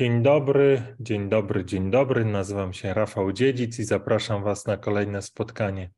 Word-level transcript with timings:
Dzień 0.00 0.22
dobry, 0.22 0.96
dzień 1.00 1.28
dobry, 1.28 1.64
dzień 1.64 1.90
dobry. 1.90 2.24
Nazywam 2.24 2.72
się 2.72 2.94
Rafał 2.94 3.32
Dziedzic 3.32 3.78
i 3.78 3.84
zapraszam 3.84 4.44
Was 4.44 4.66
na 4.66 4.76
kolejne 4.76 5.22
spotkanie. 5.22 5.90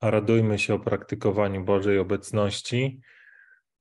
A 0.00 0.10
radujmy 0.10 0.58
się 0.58 0.74
o 0.74 0.78
praktykowaniu 0.78 1.64
Bożej 1.64 1.98
obecności. 1.98 3.00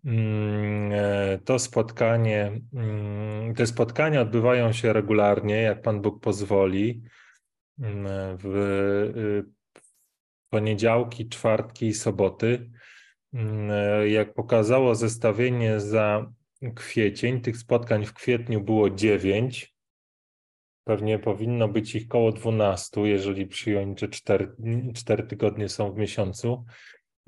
Mm, 0.05 0.91
e, 0.91 1.39
to 1.45 1.59
spotkanie, 1.59 2.61
mm, 2.73 3.55
te 3.55 3.67
spotkania 3.67 4.21
odbywają 4.21 4.73
się 4.73 4.93
regularnie, 4.93 5.61
jak 5.61 5.81
Pan 5.81 6.01
Bóg 6.01 6.23
pozwoli, 6.23 7.03
mm, 7.79 8.37
w 8.37 8.45
y, 8.45 9.45
poniedziałki, 10.49 11.29
czwartki 11.29 11.87
i 11.87 11.93
soboty. 11.93 12.71
E, 13.33 14.09
jak 14.09 14.33
pokazało 14.33 14.95
zestawienie 14.95 15.79
za 15.79 16.31
kwiecień. 16.75 17.41
Tych 17.41 17.57
spotkań 17.57 18.05
w 18.05 18.13
kwietniu 18.13 18.61
było 18.61 18.89
9. 18.89 19.75
Pewnie 20.83 21.19
powinno 21.19 21.67
być 21.67 21.95
ich 21.95 22.07
koło 22.07 22.31
12, 22.31 23.01
jeżeli 23.01 23.47
przyjąć, 23.47 23.99
że 23.99 24.07
4, 24.07 24.55
4 24.95 25.23
tygodnie 25.23 25.69
są 25.69 25.93
w 25.93 25.97
miesiącu. 25.97 26.65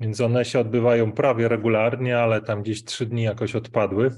Więc 0.00 0.20
one 0.20 0.44
się 0.44 0.60
odbywają 0.60 1.12
prawie 1.12 1.48
regularnie, 1.48 2.18
ale 2.18 2.42
tam 2.42 2.62
gdzieś 2.62 2.84
3 2.84 3.06
dni 3.06 3.22
jakoś 3.22 3.54
odpadły 3.54 4.10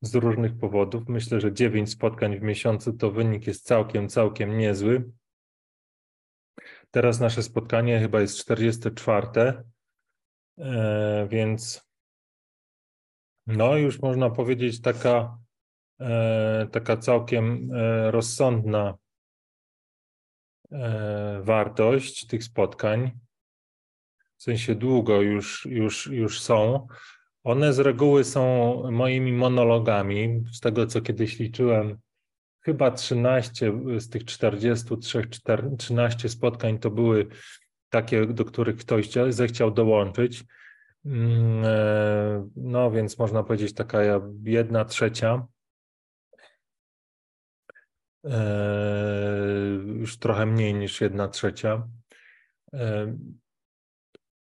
z 0.00 0.14
różnych 0.14 0.58
powodów. 0.58 1.08
Myślę, 1.08 1.40
że 1.40 1.52
9 1.52 1.90
spotkań 1.90 2.38
w 2.38 2.42
miesiącu 2.42 2.92
to 2.92 3.10
wynik 3.10 3.46
jest 3.46 3.66
całkiem, 3.66 4.08
całkiem 4.08 4.58
niezły. 4.58 5.10
Teraz 6.90 7.20
nasze 7.20 7.42
spotkanie 7.42 8.00
chyba 8.00 8.20
jest 8.20 8.38
44, 8.38 9.26
e, 10.58 11.28
więc 11.30 11.85
no, 13.46 13.76
już 13.76 14.00
można 14.00 14.30
powiedzieć 14.30 14.80
taka, 14.80 15.38
e, 16.00 16.68
taka 16.72 16.96
całkiem 16.96 17.70
e, 17.74 18.10
rozsądna 18.10 18.94
e, 20.72 21.40
wartość 21.42 22.26
tych 22.26 22.44
spotkań. 22.44 23.10
W 24.36 24.42
sensie 24.42 24.74
długo 24.74 25.22
już, 25.22 25.66
już, 25.66 26.06
już 26.06 26.40
są. 26.40 26.86
One 27.44 27.72
z 27.72 27.78
reguły 27.78 28.24
są 28.24 28.82
moimi 28.90 29.32
monologami. 29.32 30.44
Z 30.52 30.60
tego, 30.60 30.86
co 30.86 31.00
kiedyś 31.00 31.38
liczyłem, 31.38 31.98
chyba 32.60 32.90
13 32.90 33.72
z 33.98 34.08
tych 34.08 34.24
43, 34.24 35.28
13 35.78 36.28
spotkań 36.28 36.78
to 36.78 36.90
były 36.90 37.26
takie, 37.88 38.26
do 38.26 38.44
których 38.44 38.76
ktoś 38.76 39.08
zechciał 39.28 39.70
dołączyć. 39.70 40.44
Mm, 41.06 41.64
e, 41.64 42.48
no 42.56 42.90
więc 42.90 43.18
można 43.18 43.42
powiedzieć 43.42 43.74
taka 43.74 43.98
jedna 44.44 44.84
trzecia. 44.84 45.46
E, 48.24 48.38
już 49.86 50.18
trochę 50.18 50.46
mniej 50.46 50.74
niż 50.74 51.00
jedna 51.00 51.28
trzecia. 51.28 51.88
E, 52.72 53.16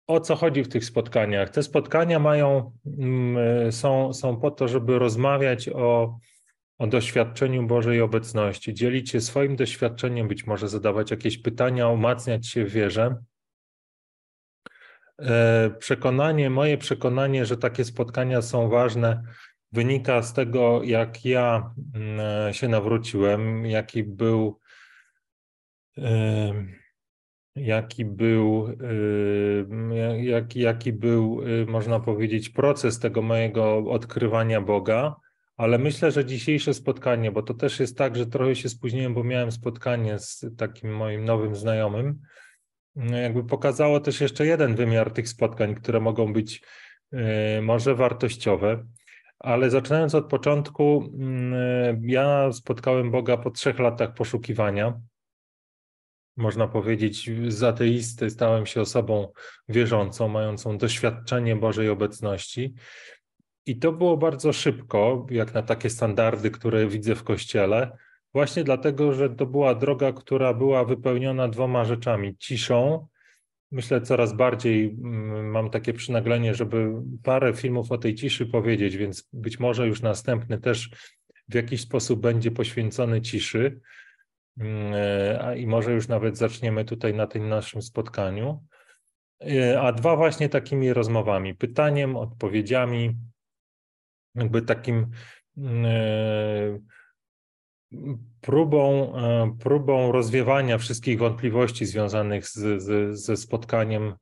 o 0.06 0.20
co 0.20 0.36
chodzi 0.36 0.64
w 0.64 0.68
tych 0.68 0.84
spotkaniach? 0.84 1.50
Te 1.50 1.62
spotkania 1.62 2.18
mają, 2.18 2.72
mm, 2.98 3.72
są, 3.72 4.12
są 4.12 4.36
po 4.36 4.50
to, 4.50 4.68
żeby 4.68 4.98
rozmawiać 4.98 5.68
o, 5.68 6.18
o 6.78 6.86
doświadczeniu 6.86 7.66
Bożej 7.66 8.00
obecności, 8.00 8.74
dzielić 8.74 9.10
się 9.10 9.20
swoim 9.20 9.56
doświadczeniem, 9.56 10.28
być 10.28 10.46
może 10.46 10.68
zadawać 10.68 11.10
jakieś 11.10 11.38
pytania, 11.38 11.88
umacniać 11.88 12.46
się 12.46 12.64
w 12.64 12.72
wierze. 12.72 13.16
E, 15.18 15.70
przekonanie, 15.78 16.50
moje 16.50 16.78
przekonanie, 16.78 17.46
że 17.46 17.56
takie 17.56 17.84
spotkania 17.84 18.42
są 18.42 18.68
ważne, 18.68 19.22
wynika 19.72 20.22
z 20.22 20.32
tego, 20.32 20.82
jak 20.82 21.24
ja 21.24 21.74
mm, 21.94 22.52
się 22.52 22.68
nawróciłem, 22.68 23.66
jaki 23.66 24.04
był, 24.04 24.60
jaki 27.56 28.04
był, 28.04 28.68
jak, 30.20 30.56
jaki 30.56 30.92
był, 30.92 31.42
y, 31.42 31.66
można 31.66 32.00
powiedzieć, 32.00 32.48
proces 32.48 32.98
tego 32.98 33.22
mojego 33.22 33.76
odkrywania 33.76 34.60
Boga. 34.60 35.16
Ale 35.56 35.78
myślę, 35.78 36.10
że 36.10 36.24
dzisiejsze 36.24 36.74
spotkanie, 36.74 37.32
bo 37.32 37.42
to 37.42 37.54
też 37.54 37.80
jest 37.80 37.98
tak, 37.98 38.16
że 38.16 38.26
trochę 38.26 38.56
się 38.56 38.68
spóźniłem, 38.68 39.14
bo 39.14 39.24
miałem 39.24 39.52
spotkanie 39.52 40.18
z 40.18 40.46
takim 40.58 40.96
moim 40.96 41.24
nowym 41.24 41.56
znajomym, 41.56 42.20
jakby 42.96 43.44
pokazało 43.44 44.00
też 44.00 44.20
jeszcze 44.20 44.46
jeden 44.46 44.74
wymiar 44.74 45.10
tych 45.10 45.28
spotkań, 45.28 45.74
które 45.74 46.00
mogą 46.00 46.32
być 46.32 46.62
e, 47.12 47.62
może 47.62 47.94
wartościowe. 47.94 48.84
Ale 49.38 49.70
zaczynając 49.70 50.14
od 50.14 50.28
początku, 50.28 51.10
mm, 51.14 52.08
ja 52.08 52.52
spotkałem 52.52 53.10
Boga 53.10 53.36
po 53.36 53.50
trzech 53.50 53.78
latach 53.78 54.14
poszukiwania. 54.14 55.00
Można 56.36 56.68
powiedzieć, 56.68 57.30
z 57.48 57.62
ateisty 57.62 58.30
stałem 58.30 58.66
się 58.66 58.80
osobą 58.80 59.32
wierzącą, 59.68 60.28
mającą 60.28 60.78
doświadczenie 60.78 61.56
Bożej 61.56 61.88
obecności. 61.88 62.74
I 63.66 63.78
to 63.78 63.92
było 63.92 64.16
bardzo 64.16 64.52
szybko, 64.52 65.26
jak 65.30 65.54
na 65.54 65.62
takie 65.62 65.90
standardy, 65.90 66.50
które 66.50 66.86
widzę 66.86 67.14
w 67.14 67.24
kościele. 67.24 67.96
Właśnie 68.34 68.64
dlatego, 68.64 69.12
że 69.12 69.30
to 69.30 69.46
była 69.46 69.74
droga, 69.74 70.12
która 70.12 70.54
była 70.54 70.84
wypełniona 70.84 71.48
dwoma 71.48 71.84
rzeczami: 71.84 72.36
ciszą. 72.38 73.06
Myślę, 73.70 74.00
coraz 74.00 74.32
bardziej 74.32 74.84
mm, 74.84 75.50
mam 75.50 75.70
takie 75.70 75.92
przynaglenie, 75.92 76.54
żeby 76.54 76.92
parę 77.22 77.54
filmów 77.54 77.92
o 77.92 77.98
tej 77.98 78.14
ciszy 78.14 78.46
powiedzieć, 78.46 78.96
więc 78.96 79.28
być 79.32 79.60
może 79.60 79.86
już 79.86 80.02
następny 80.02 80.60
też 80.60 80.90
w 81.48 81.54
jakiś 81.54 81.80
sposób 81.80 82.20
będzie 82.20 82.50
poświęcony 82.50 83.20
ciszy. 83.20 83.80
Mm, 84.58 85.58
I 85.58 85.66
może 85.66 85.92
już 85.92 86.08
nawet 86.08 86.38
zaczniemy 86.38 86.84
tutaj 86.84 87.14
na 87.14 87.26
tym 87.26 87.48
naszym 87.48 87.82
spotkaniu. 87.82 88.64
E, 89.40 89.80
a 89.80 89.92
dwa 89.92 90.16
właśnie 90.16 90.48
takimi 90.48 90.92
rozmowami, 90.92 91.54
pytaniem, 91.54 92.16
odpowiedziami, 92.16 93.16
jakby 94.34 94.62
takim 94.62 95.10
mm, 95.56 95.84
e, 95.86 96.93
próbą, 98.40 99.16
e, 99.16 99.56
próbą 99.60 100.12
rozwiewania 100.12 100.78
wszystkich 100.78 101.18
wątpliwości 101.18 101.86
związanych 101.86 102.48
z, 102.48 102.82
z, 102.82 103.18
ze 103.20 103.36
spotkaniem 103.36 104.14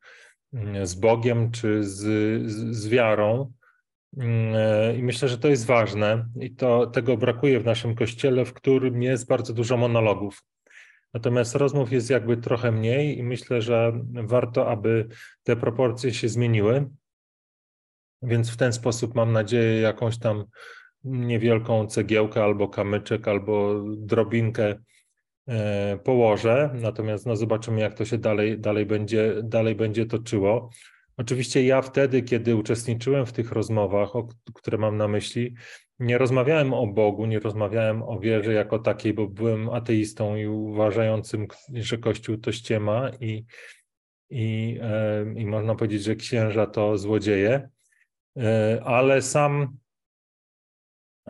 mm, 0.52 0.86
z 0.86 0.94
Bogiem 0.94 1.50
czy 1.50 1.84
z, 1.84 2.00
z, 2.50 2.88
wiarą. 2.88 3.52
Mm, 4.16 4.54
e, 4.54 4.96
I 4.96 5.02
myślę, 5.02 5.28
że 5.28 5.38
to 5.38 5.48
jest 5.48 5.66
ważne 5.66 6.26
i 6.40 6.54
to 6.54 6.86
tego 6.86 7.16
brakuje 7.16 7.60
w 7.60 7.64
naszym 7.64 7.94
kościele, 7.94 8.44
w 8.44 8.52
którym 8.52 9.02
jest 9.02 9.28
bardzo 9.28 9.52
dużo 9.52 9.76
monologów. 9.76 10.42
Natomiast 11.14 11.54
rozmów 11.54 11.92
jest 11.92 12.10
jakby 12.10 12.36
trochę 12.36 12.72
mniej 12.72 13.18
i 13.18 13.22
myślę, 13.22 13.62
że 13.62 13.92
warto, 14.12 14.70
aby 14.70 15.08
te 15.42 15.56
proporcje 15.56 16.14
się 16.14 16.28
zmieniły. 16.28 16.90
Więc 18.22 18.50
w 18.50 18.56
ten 18.56 18.72
sposób 18.72 19.14
mam 19.14 19.32
nadzieję 19.32 19.80
jakąś 19.80 20.18
tam 20.18 20.44
niewielką 21.04 21.86
cegiełkę 21.86 22.44
albo 22.44 22.68
kamyczek, 22.68 23.28
albo 23.28 23.84
drobinkę 23.96 24.74
e, 25.48 25.98
położę, 26.04 26.70
natomiast 26.74 27.26
no 27.26 27.36
zobaczymy, 27.36 27.80
jak 27.80 27.94
to 27.94 28.04
się 28.04 28.18
dalej, 28.18 28.58
dalej, 28.58 28.86
będzie, 28.86 29.34
dalej 29.42 29.74
będzie 29.74 30.06
toczyło. 30.06 30.70
Oczywiście 31.16 31.64
ja 31.64 31.82
wtedy, 31.82 32.22
kiedy 32.22 32.56
uczestniczyłem 32.56 33.26
w 33.26 33.32
tych 33.32 33.52
rozmowach, 33.52 34.16
o, 34.16 34.28
które 34.54 34.78
mam 34.78 34.96
na 34.96 35.08
myśli, 35.08 35.54
nie 35.98 36.18
rozmawiałem 36.18 36.74
o 36.74 36.86
Bogu, 36.86 37.26
nie 37.26 37.40
rozmawiałem 37.40 38.02
o 38.02 38.20
wierze 38.20 38.52
jako 38.52 38.78
takiej, 38.78 39.14
bo 39.14 39.28
byłem 39.28 39.70
ateistą 39.70 40.36
i 40.36 40.46
uważającym, 40.46 41.46
że 41.74 41.98
Kościół 41.98 42.36
to 42.36 42.52
ściema 42.52 43.10
i, 43.20 43.44
i, 44.30 44.78
e, 44.82 45.24
i 45.36 45.46
można 45.46 45.74
powiedzieć, 45.74 46.02
że 46.02 46.16
księża 46.16 46.66
to 46.66 46.98
złodzieje, 46.98 47.68
e, 48.36 48.82
ale 48.84 49.22
sam 49.22 49.76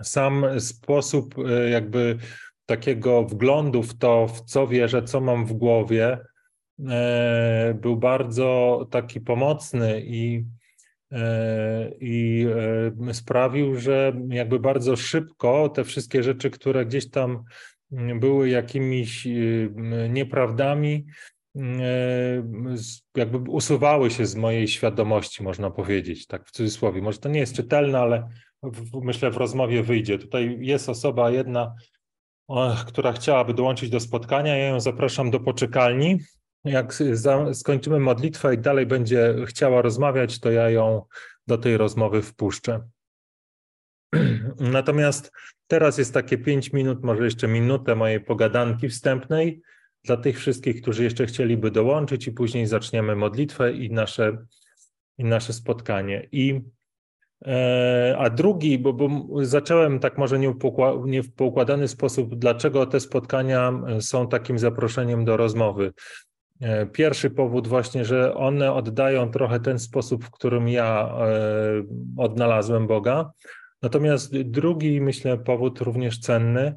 sam 0.03 0.61
sposób 0.61 1.35
e, 1.39 1.71
jakby 1.71 2.19
takiego 2.67 3.23
wglądu 3.25 3.83
w 3.83 3.99
to, 3.99 4.27
w 4.27 4.41
co 4.41 4.67
wierzę, 4.67 5.03
co 5.03 5.21
mam 5.21 5.47
w 5.47 5.53
głowie, 5.53 6.19
e, 6.89 7.79
był 7.81 7.97
bardzo 7.97 8.81
taki 8.91 9.21
pomocny 9.21 10.03
i, 10.05 10.45
e, 11.13 11.91
i 12.01 12.47
sprawił, 13.13 13.77
że 13.77 14.13
jakby 14.29 14.61
bardzo 14.61 14.97
szybko 14.97 15.69
te 15.69 15.85
wszystkie 15.85 16.23
rzeczy, 16.23 16.51
które 16.51 16.87
gdzieś 16.87 17.11
tam 17.11 17.45
były 18.21 18.49
jakimiś 18.49 19.29
nieprawdami, 20.09 21.07
jakby 23.17 23.51
usuwały 23.51 24.11
się 24.11 24.27
z 24.27 24.37
mojej 24.37 24.69
świadomości, 24.69 25.43
można 25.43 25.71
powiedzieć, 25.71 26.27
tak 26.27 26.47
w 26.47 26.51
cudzysłowie. 26.51 27.03
Może 27.03 27.19
to 27.19 27.29
nie 27.29 27.41
jest 27.41 27.57
czytelne, 27.57 27.99
ale 27.99 28.29
w, 28.63 29.05
myślę, 29.05 29.31
w 29.31 29.37
rozmowie 29.37 29.83
wyjdzie. 29.83 30.19
Tutaj 30.19 30.59
jest 30.61 30.89
osoba 30.89 31.31
jedna, 31.31 31.75
która 32.87 33.13
chciałaby 33.13 33.55
dołączyć 33.55 33.91
do 33.91 34.01
spotkania. 34.01 34.57
Ja 34.57 34.67
ją 34.67 34.81
zapraszam 34.81 35.31
do 35.31 35.41
poczekalni. 35.41 36.19
Jak 36.65 36.95
za, 37.13 37.55
skończymy 37.55 38.01
modlitwę 38.01 38.55
i 38.55 38.59
dalej 38.59 38.87
będzie 38.87 39.35
chciała 39.47 39.83
rozmawiać, 39.83 40.41
to 40.41 40.51
ja 40.51 40.71
ją 40.71 41.03
do 41.47 41.59
tej 41.59 41.77
rozmowy 41.77 42.23
wpuszczę. 42.23 42.89
Natomiast 44.61 45.33
teraz 45.67 45.99
jest 45.99 46.15
takie 46.15 46.39
pięć 46.39 46.73
minut, 46.73 47.03
może 47.03 47.25
jeszcze 47.25 47.49
minutę 47.49 47.95
mojej 47.95 48.21
pogadanki 48.21 48.89
wstępnej 48.89 49.63
dla 50.05 50.17
tych 50.17 50.39
wszystkich, 50.39 50.83
którzy 50.83 51.05
jeszcze 51.05 51.27
chcieliby 51.27 51.71
dołączyć 51.71 52.27
i 52.27 52.33
później 52.33 52.67
zaczniemy 52.67 53.17
modlitwę 53.17 53.73
i 53.73 53.91
nasze, 53.91 54.47
i 55.19 55.25
nasze 55.25 55.53
spotkanie. 55.53 56.29
I 56.33 56.61
a 58.19 58.31
drugi, 58.31 58.79
bo, 58.79 58.93
bo 58.93 59.09
zacząłem 59.45 59.99
tak 59.99 60.19
może 60.19 60.39
nie, 60.39 60.55
nie 61.05 61.23
w 61.23 61.35
poukładany 61.35 61.89
sposób, 61.89 62.35
dlaczego 62.35 62.87
te 62.87 63.01
spotkania 63.01 63.73
są 64.01 64.29
takim 64.29 64.59
zaproszeniem 64.59 65.25
do 65.25 65.37
rozmowy. 65.37 65.93
E, 66.63 66.87
pierwszy 66.87 67.31
powód 67.31 67.69
właśnie, 67.69 68.05
że 68.05 68.35
one 68.35 68.73
oddają 68.73 69.31
trochę 69.31 69.61
ten 69.61 69.79
sposób, 69.79 70.25
w 70.25 70.31
którym 70.31 70.69
ja 70.69 71.15
e, 71.19 71.33
odnalazłem 72.17 72.87
Boga. 72.87 73.33
Natomiast 73.83 74.39
drugi, 74.39 75.01
myślę, 75.01 75.39
powód 75.39 75.81
również 75.81 76.19
cenny, 76.19 76.77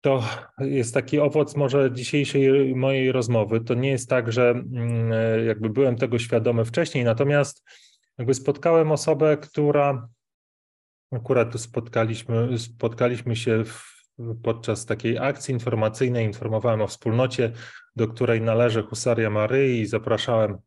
to 0.00 0.22
jest 0.58 0.94
taki 0.94 1.20
owoc 1.20 1.56
może 1.56 1.92
dzisiejszej 1.92 2.74
mojej 2.74 3.12
rozmowy. 3.12 3.60
To 3.60 3.74
nie 3.74 3.90
jest 3.90 4.10
tak, 4.10 4.32
że 4.32 4.50
mm, 4.50 5.12
e, 5.12 5.44
jakby 5.44 5.70
byłem 5.70 5.96
tego 5.96 6.18
świadomy 6.18 6.64
wcześniej, 6.64 7.04
natomiast 7.04 7.64
jakby 8.18 8.34
spotkałem 8.34 8.92
osobę, 8.92 9.36
która 9.36 10.08
akurat 11.12 11.52
tu 11.52 11.58
spotkaliśmy, 11.58 12.58
spotkaliśmy 12.58 13.36
się 13.36 13.64
w, 13.64 13.98
podczas 14.42 14.86
takiej 14.86 15.18
akcji 15.18 15.54
informacyjnej, 15.54 16.26
informowałem 16.26 16.80
o 16.80 16.86
wspólnocie, 16.86 17.52
do 17.96 18.08
której 18.08 18.40
należy 18.40 18.82
Husaria 18.82 19.30
Maryi 19.30 19.80
i 19.80 19.86
zapraszałem, 19.86 20.58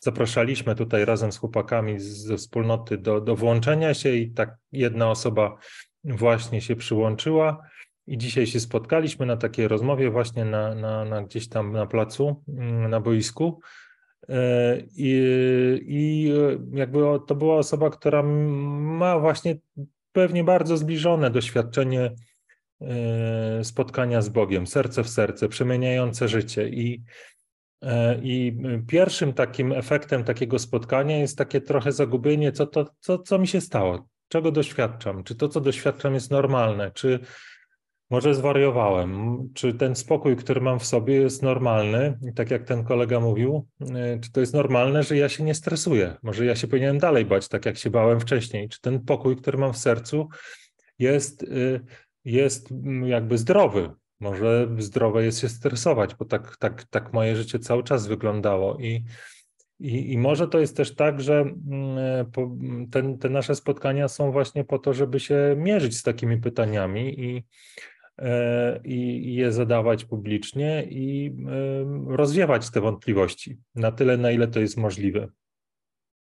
zapraszaliśmy 0.00 0.74
tutaj 0.74 1.04
razem 1.04 1.32
z 1.32 1.38
chłopakami 1.38 2.00
ze 2.00 2.36
wspólnoty 2.36 2.98
do, 2.98 3.20
do 3.20 3.36
włączenia 3.36 3.94
się 3.94 4.14
i 4.14 4.30
tak 4.30 4.56
jedna 4.72 5.10
osoba 5.10 5.56
właśnie 6.04 6.60
się 6.60 6.76
przyłączyła. 6.76 7.62
I 8.06 8.18
dzisiaj 8.18 8.46
się 8.46 8.60
spotkaliśmy 8.60 9.26
na 9.26 9.36
takiej 9.36 9.68
rozmowie 9.68 10.10
właśnie 10.10 10.44
na, 10.44 10.74
na, 10.74 11.04
na 11.04 11.22
gdzieś 11.22 11.48
tam 11.48 11.72
na 11.72 11.86
placu, 11.86 12.42
mm, 12.48 12.90
na 12.90 13.00
boisku. 13.00 13.60
E, 14.30 14.82
I, 14.96 15.22
I 15.86 16.32
jakby 16.72 16.98
to 17.26 17.34
była 17.34 17.56
osoba, 17.56 17.90
która 17.90 18.22
ma 18.22 19.18
właśnie 19.18 19.56
pewnie 20.12 20.44
bardzo 20.44 20.76
zbliżone 20.76 21.30
doświadczenie 21.30 22.14
e, 22.80 23.64
spotkania 23.64 24.22
z 24.22 24.28
Bogiem, 24.28 24.66
serce 24.66 25.04
w 25.04 25.08
serce, 25.08 25.48
przemieniające 25.48 26.28
życie. 26.28 26.68
I, 26.68 27.02
e, 27.82 28.20
I 28.22 28.58
pierwszym 28.88 29.32
takim 29.32 29.72
efektem 29.72 30.24
takiego 30.24 30.58
spotkania 30.58 31.18
jest 31.18 31.38
takie 31.38 31.60
trochę 31.60 31.92
zagubienie, 31.92 32.52
co, 32.52 32.66
to, 32.66 32.86
co, 33.00 33.18
co 33.18 33.38
mi 33.38 33.48
się 33.48 33.60
stało, 33.60 34.08
czego 34.28 34.52
doświadczam, 34.52 35.24
czy 35.24 35.34
to, 35.34 35.48
co 35.48 35.60
doświadczam, 35.60 36.14
jest 36.14 36.30
normalne, 36.30 36.90
czy 36.90 37.20
może 38.10 38.34
zwariowałem. 38.34 39.38
Czy 39.54 39.74
ten 39.74 39.96
spokój, 39.96 40.36
który 40.36 40.60
mam 40.60 40.78
w 40.78 40.86
sobie, 40.86 41.14
jest 41.14 41.42
normalny? 41.42 42.18
Tak 42.34 42.50
jak 42.50 42.64
ten 42.64 42.84
kolega 42.84 43.20
mówił, 43.20 43.66
e, 43.80 44.18
czy 44.18 44.32
to 44.32 44.40
jest 44.40 44.54
normalne, 44.54 45.02
że 45.02 45.16
ja 45.16 45.28
się 45.28 45.44
nie 45.44 45.54
stresuję? 45.54 46.16
Może 46.22 46.44
ja 46.44 46.56
się 46.56 46.68
powinienem 46.68 46.98
dalej 46.98 47.24
bać, 47.24 47.48
tak 47.48 47.66
jak 47.66 47.78
się 47.78 47.90
bałem 47.90 48.20
wcześniej? 48.20 48.68
Czy 48.68 48.80
ten 48.80 49.00
pokój, 49.00 49.36
który 49.36 49.58
mam 49.58 49.72
w 49.72 49.78
sercu, 49.78 50.28
jest, 50.98 51.42
e, 51.42 51.46
jest 52.24 52.68
jakby 53.04 53.38
zdrowy? 53.38 53.90
Może 54.20 54.68
zdrowe 54.78 55.24
jest 55.24 55.40
się 55.40 55.48
stresować, 55.48 56.14
bo 56.14 56.24
tak, 56.24 56.56
tak, 56.56 56.84
tak 56.84 57.12
moje 57.12 57.36
życie 57.36 57.58
cały 57.58 57.82
czas 57.84 58.06
wyglądało. 58.06 58.78
I, 58.78 59.04
i, 59.80 60.12
I, 60.12 60.18
może 60.18 60.48
to 60.48 60.58
jest 60.58 60.76
też 60.76 60.94
tak, 60.94 61.20
że 61.20 61.44
e, 61.98 62.30
ten, 62.90 63.18
te 63.18 63.28
nasze 63.28 63.54
spotkania 63.54 64.08
są 64.08 64.32
właśnie 64.32 64.64
po 64.64 64.78
to, 64.78 64.94
żeby 64.94 65.20
się 65.20 65.54
mierzyć 65.56 65.96
z 65.96 66.02
takimi 66.02 66.40
pytaniami 66.40 67.20
i, 67.20 67.44
i 68.84 69.34
je 69.34 69.52
zadawać 69.52 70.04
publicznie 70.04 70.86
i 70.90 71.36
rozwiewać 72.06 72.70
te 72.70 72.80
wątpliwości 72.80 73.58
na 73.74 73.92
tyle, 73.92 74.16
na 74.16 74.30
ile 74.30 74.48
to 74.48 74.60
jest 74.60 74.76
możliwe. 74.76 75.28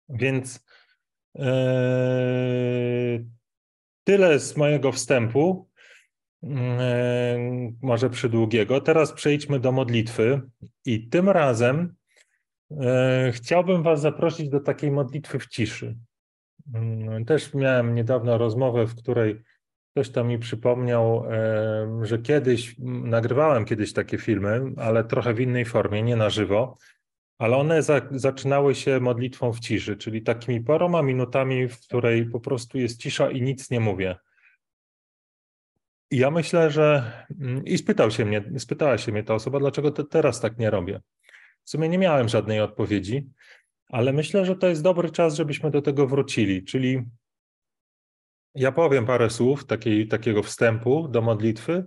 Więc 0.10 0.66
e, 1.36 3.26
tyle 4.04 4.40
z 4.40 4.58
mojego 4.58 4.92
wstępu, 4.92 5.70
e, 6.44 7.38
może 7.82 8.10
przydługiego. 8.10 8.82
Teraz 8.82 9.14
przejdźmy 9.14 9.60
do 9.60 9.72
modlitwy 9.72 10.42
i 10.86 11.08
tym 11.08 11.30
razem 11.30 11.96
chciałbym 13.32 13.84
Was 13.84 14.02
zaprosić 14.02 14.50
do 14.50 14.60
takiej 14.60 14.92
modlitwy 14.92 15.40
w 15.40 15.48
ciszy. 15.48 15.96
Mm, 16.74 17.26
też 17.26 17.54
miałem 17.54 17.96
niedawno 17.96 18.38
rozmowę, 18.38 18.88
w 18.88 18.96
której 18.96 19.44
Ktoś 19.96 20.10
tam 20.10 20.28
mi 20.28 20.40
przypomniał, 20.40 21.26
że 22.02 22.20
kiedyś, 22.20 22.76
nagrywałem 23.04 23.66
kiedyś 23.66 23.94
takie 23.94 24.18
filmy, 24.18 24.62
ale 24.78 25.04
trochę 25.04 25.34
w 25.34 25.40
innej 25.40 25.66
formie, 25.66 26.04
nie 26.04 26.16
na 26.16 26.30
żywo, 26.30 26.78
ale 27.38 27.58
one 27.58 27.84
za, 27.84 28.02
zaczynały 28.12 28.76
się 28.76 29.00
modlitwą 29.00 29.54
w 29.54 29.60
ciszy, 29.60 29.98
czyli 29.98 30.22
takimi 30.22 30.62
paroma 30.62 31.02
minutami, 31.02 31.68
w 31.68 31.80
której 31.80 32.26
po 32.26 32.40
prostu 32.40 32.78
jest 32.78 33.02
cisza 33.02 33.32
i 33.32 33.42
nic 33.42 33.72
nie 33.72 33.80
mówię. 33.80 34.16
I 36.12 36.18
ja 36.18 36.32
myślę, 36.32 36.72
że 36.72 37.12
mm, 37.42 37.66
i 37.66 37.78
spytał 37.78 38.12
się 38.12 38.26
mnie, 38.26 38.44
spytała 38.58 38.98
się 38.98 39.12
mnie 39.12 39.24
ta 39.24 39.34
osoba, 39.34 39.60
dlaczego 39.60 39.92
te, 39.92 40.04
teraz 40.04 40.42
tak 40.42 40.58
nie 40.58 40.70
robię. 40.70 41.02
W 41.64 41.70
sumie 41.70 41.90
nie 41.90 41.98
miałem 41.98 42.30
żadnej 42.30 42.60
odpowiedzi, 42.60 43.30
ale 43.90 44.14
myślę, 44.14 44.46
że 44.46 44.56
to 44.56 44.68
jest 44.68 44.84
dobry 44.84 45.12
czas, 45.12 45.36
żebyśmy 45.36 45.72
do 45.72 45.82
tego 45.82 46.08
wrócili, 46.08 46.64
czyli 46.64 47.04
ja 48.56 48.72
powiem 48.72 49.06
parę 49.06 49.30
słów 49.30 49.66
takiej, 49.66 50.08
takiego 50.08 50.44
wstępu 50.44 51.08
do 51.08 51.22
modlitwy, 51.22 51.86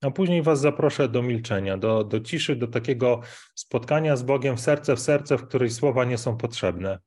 a 0.00 0.10
później 0.10 0.42
Was 0.42 0.60
zaproszę 0.60 1.08
do 1.08 1.22
milczenia, 1.22 1.78
do, 1.78 2.04
do 2.04 2.20
ciszy, 2.20 2.56
do 2.56 2.68
takiego 2.68 3.20
spotkania 3.54 4.16
z 4.16 4.22
Bogiem 4.22 4.56
w 4.56 4.60
serce 4.60 4.96
w 4.96 5.00
serce, 5.00 5.38
w 5.38 5.48
której 5.48 5.70
słowa 5.70 6.04
nie 6.04 6.18
są 6.18 6.36
potrzebne. 6.36 6.98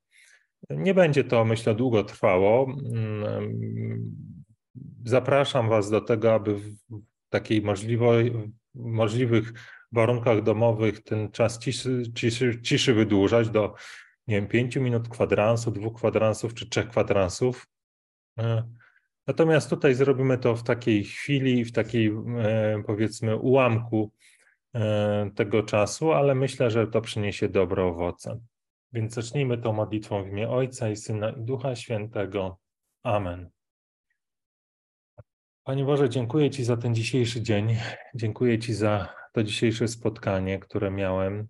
Nie 0.70 0.94
będzie 0.94 1.24
to, 1.24 1.46
myślę, 1.46 1.76
długo 1.76 2.04
trwało. 2.04 2.76
Mm, 2.94 4.16
zapraszam 5.06 5.70
Was 5.70 5.90
do 5.90 6.02
tego, 6.02 6.34
aby 6.34 6.56
w 6.56 6.76
takiej 7.30 7.64
możliwych 8.76 9.54
warunkach 9.92 10.44
domowych 10.44 11.04
ten 11.04 11.32
czas 11.32 11.60
ciszy, 11.60 12.04
ciszy, 12.16 12.62
ciszy 12.62 12.94
wydłużać 12.94 13.50
do, 13.50 13.76
nie 14.28 14.36
wiem, 14.36 14.48
pięciu 14.48 14.82
minut 14.82 15.10
kwadransu, 15.10 15.72
dwóch 15.72 15.98
kwadransów 15.98 16.54
czy 16.54 16.70
trzech 16.70 16.88
kwadransów. 16.90 17.68
Natomiast 19.28 19.70
tutaj 19.70 19.96
zrobimy 19.96 20.38
to 20.38 20.56
w 20.56 20.64
takiej 20.64 21.04
chwili, 21.04 21.66
w 21.66 21.72
takiej 21.72 22.08
e, 22.08 22.84
powiedzmy 22.86 23.38
ułamku 23.38 24.12
e, 24.74 25.32
tego 25.36 25.64
czasu, 25.64 26.12
ale 26.12 26.36
myślę, 26.36 26.72
że 26.72 26.88
to 26.88 27.02
przyniesie 27.02 27.50
dobre 27.50 27.84
owoce. 27.84 28.40
Więc 28.94 29.14
zacznijmy 29.14 29.58
tą 29.58 29.74
modlitwą 29.74 30.24
w 30.24 30.28
imię 30.28 30.50
Ojca 30.50 30.90
i 30.90 30.96
Syna 30.96 31.30
i 31.30 31.42
Ducha 31.42 31.76
Świętego. 31.76 32.58
Amen. 33.04 33.50
Panie 35.64 35.86
Boże, 35.86 36.10
dziękuję 36.10 36.50
Ci 36.50 36.64
za 36.64 36.78
ten 36.78 36.96
dzisiejszy 36.96 37.42
dzień. 37.42 37.78
Dziękuję 38.16 38.60
Ci 38.60 38.74
za 38.74 39.14
to 39.34 39.44
dzisiejsze 39.44 39.88
spotkanie, 39.88 40.60
które 40.60 40.92
miałem, 40.92 41.48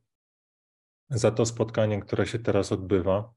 za 1.09 1.31
to 1.31 1.45
spotkanie, 1.45 2.01
które 2.01 2.27
się 2.27 2.39
teraz 2.39 2.71
odbywa. 2.71 3.33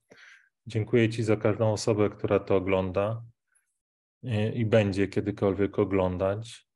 Dziękuję 0.66 1.08
Ci 1.08 1.22
za 1.22 1.36
każdą 1.36 1.72
osobę, 1.72 2.10
która 2.10 2.40
to 2.40 2.56
ogląda 2.56 3.22
i 4.54 4.66
będzie 4.66 5.08
kiedykolwiek 5.08 5.78
oglądać. 5.78 6.68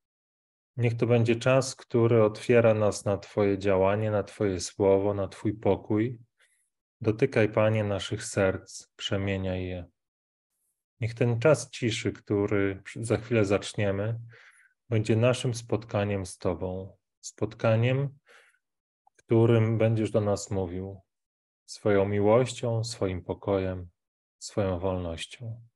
Niech 0.77 0.97
to 0.97 1.07
będzie 1.07 1.37
czas, 1.37 1.77
który 1.77 2.25
otwiera 2.25 2.75
nas 2.75 3.05
na 3.05 3.19
Twoje 3.19 3.59
działanie, 3.59 4.11
na 4.11 4.23
Twoje 4.23 4.61
słowo, 4.61 5.15
na 5.15 5.29
Twój 5.29 5.55
pokój. 5.55 6.19
Dotykaj, 7.01 7.49
Panie, 7.49 7.85
naszych 7.85 8.25
serc, 8.25 8.89
przemieniaj 8.97 9.65
je. 9.65 9.87
Niech 11.01 11.15
ten 11.15 11.41
czas 11.41 11.71
ciszy, 11.71 12.13
który 12.13 12.83
za 12.97 13.17
chwilę 13.17 13.45
zaczniemy, 13.45 14.21
będzie 14.89 15.17
naszym 15.17 15.55
spotkaniem 15.55 16.27
z 16.27 16.39
Tobą. 16.39 16.97
Spotkaniem, 17.21 18.19
którym 19.17 19.79
będziesz 19.79 20.11
do 20.11 20.21
nas 20.21 20.51
mówił 20.51 21.01
swoją 21.67 22.09
miłością, 22.09 22.85
swoim 22.85 23.25
pokojem, 23.25 23.89
swoją 24.39 24.79
wolnością. 24.79 25.72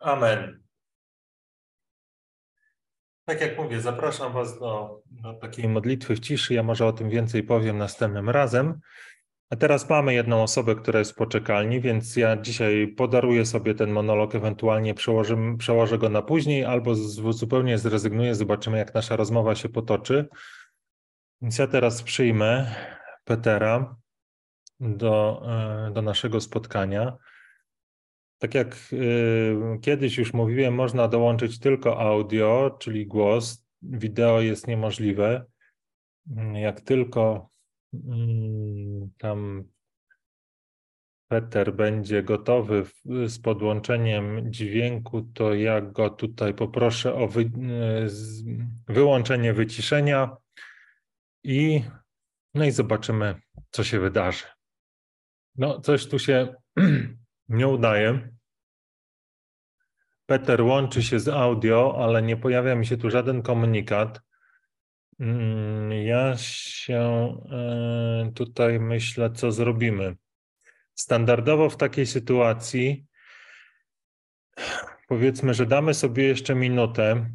Amen. 0.00 0.62
Tak 3.24 3.40
jak 3.40 3.58
mówię, 3.58 3.80
zapraszam 3.80 4.32
Was 4.32 4.58
do, 4.58 5.02
do 5.06 5.32
takiej 5.34 5.68
modlitwy 5.68 6.16
w 6.16 6.20
ciszy. 6.20 6.54
Ja 6.54 6.62
może 6.62 6.86
o 6.86 6.92
tym 6.92 7.10
więcej 7.10 7.42
powiem 7.42 7.78
następnym 7.78 8.30
razem. 8.30 8.80
A 9.50 9.56
teraz 9.56 9.88
mamy 9.90 10.14
jedną 10.14 10.42
osobę, 10.42 10.74
która 10.74 10.98
jest 10.98 11.12
w 11.12 11.14
poczekalni, 11.14 11.80
więc 11.80 12.16
ja 12.16 12.36
dzisiaj 12.36 12.88
podaruję 12.88 13.46
sobie 13.46 13.74
ten 13.74 13.90
monolog, 13.90 14.34
ewentualnie 14.34 14.94
przełożę, 14.94 15.36
przełożę 15.58 15.98
go 15.98 16.08
na 16.08 16.22
później, 16.22 16.64
albo 16.64 16.94
z, 16.94 17.14
zupełnie 17.14 17.78
zrezygnuję, 17.78 18.34
zobaczymy, 18.34 18.78
jak 18.78 18.94
nasza 18.94 19.16
rozmowa 19.16 19.54
się 19.54 19.68
potoczy. 19.68 20.28
Więc 21.42 21.58
ja 21.58 21.66
teraz 21.66 22.02
przyjmę 22.02 22.74
Petera 23.24 23.96
do, 24.80 25.42
e, 25.46 25.90
do 25.90 26.02
naszego 26.02 26.40
spotkania. 26.40 27.16
Tak 28.40 28.54
jak 28.54 28.76
y, 28.92 29.56
kiedyś 29.80 30.18
już 30.18 30.32
mówiłem, 30.32 30.74
można 30.74 31.08
dołączyć 31.08 31.58
tylko 31.58 32.00
audio, 32.00 32.76
czyli 32.80 33.06
głos. 33.06 33.64
Wideo 33.82 34.40
jest 34.40 34.66
niemożliwe. 34.66 35.44
Jak 36.54 36.80
tylko 36.80 37.50
mm, 37.94 39.10
tam 39.18 39.64
Peter 41.30 41.74
będzie 41.74 42.22
gotowy 42.22 42.86
z 43.26 43.38
podłączeniem 43.38 44.52
dźwięku, 44.52 45.22
to 45.22 45.54
ja 45.54 45.80
go 45.80 46.10
tutaj 46.10 46.54
poproszę 46.54 47.14
o 47.14 47.28
wy, 47.28 47.50
wyłączenie 48.88 49.52
wyciszenia 49.52 50.36
i 51.44 51.82
no 52.54 52.64
i 52.64 52.70
zobaczymy, 52.70 53.34
co 53.70 53.84
się 53.84 54.00
wydarzy. 54.00 54.44
No, 55.56 55.80
coś 55.80 56.06
tu 56.06 56.18
się 56.18 56.54
nie 57.50 57.68
udaje. 57.68 58.28
Peter 60.26 60.62
łączy 60.62 61.02
się 61.02 61.20
z 61.20 61.28
audio, 61.28 62.04
ale 62.04 62.22
nie 62.22 62.36
pojawia 62.36 62.74
mi 62.74 62.86
się 62.86 62.96
tu 62.96 63.10
żaden 63.10 63.42
komunikat. 63.42 64.20
Mm, 65.20 65.92
ja 65.92 66.36
się 66.36 67.00
e, 67.52 68.32
tutaj 68.34 68.80
myślę, 68.80 69.30
co 69.30 69.52
zrobimy. 69.52 70.16
Standardowo 70.94 71.70
w 71.70 71.76
takiej 71.76 72.06
sytuacji 72.06 73.06
powiedzmy, 75.10 75.54
że 75.54 75.66
damy 75.66 75.94
sobie 75.94 76.24
jeszcze 76.24 76.54
minutę. 76.54 77.30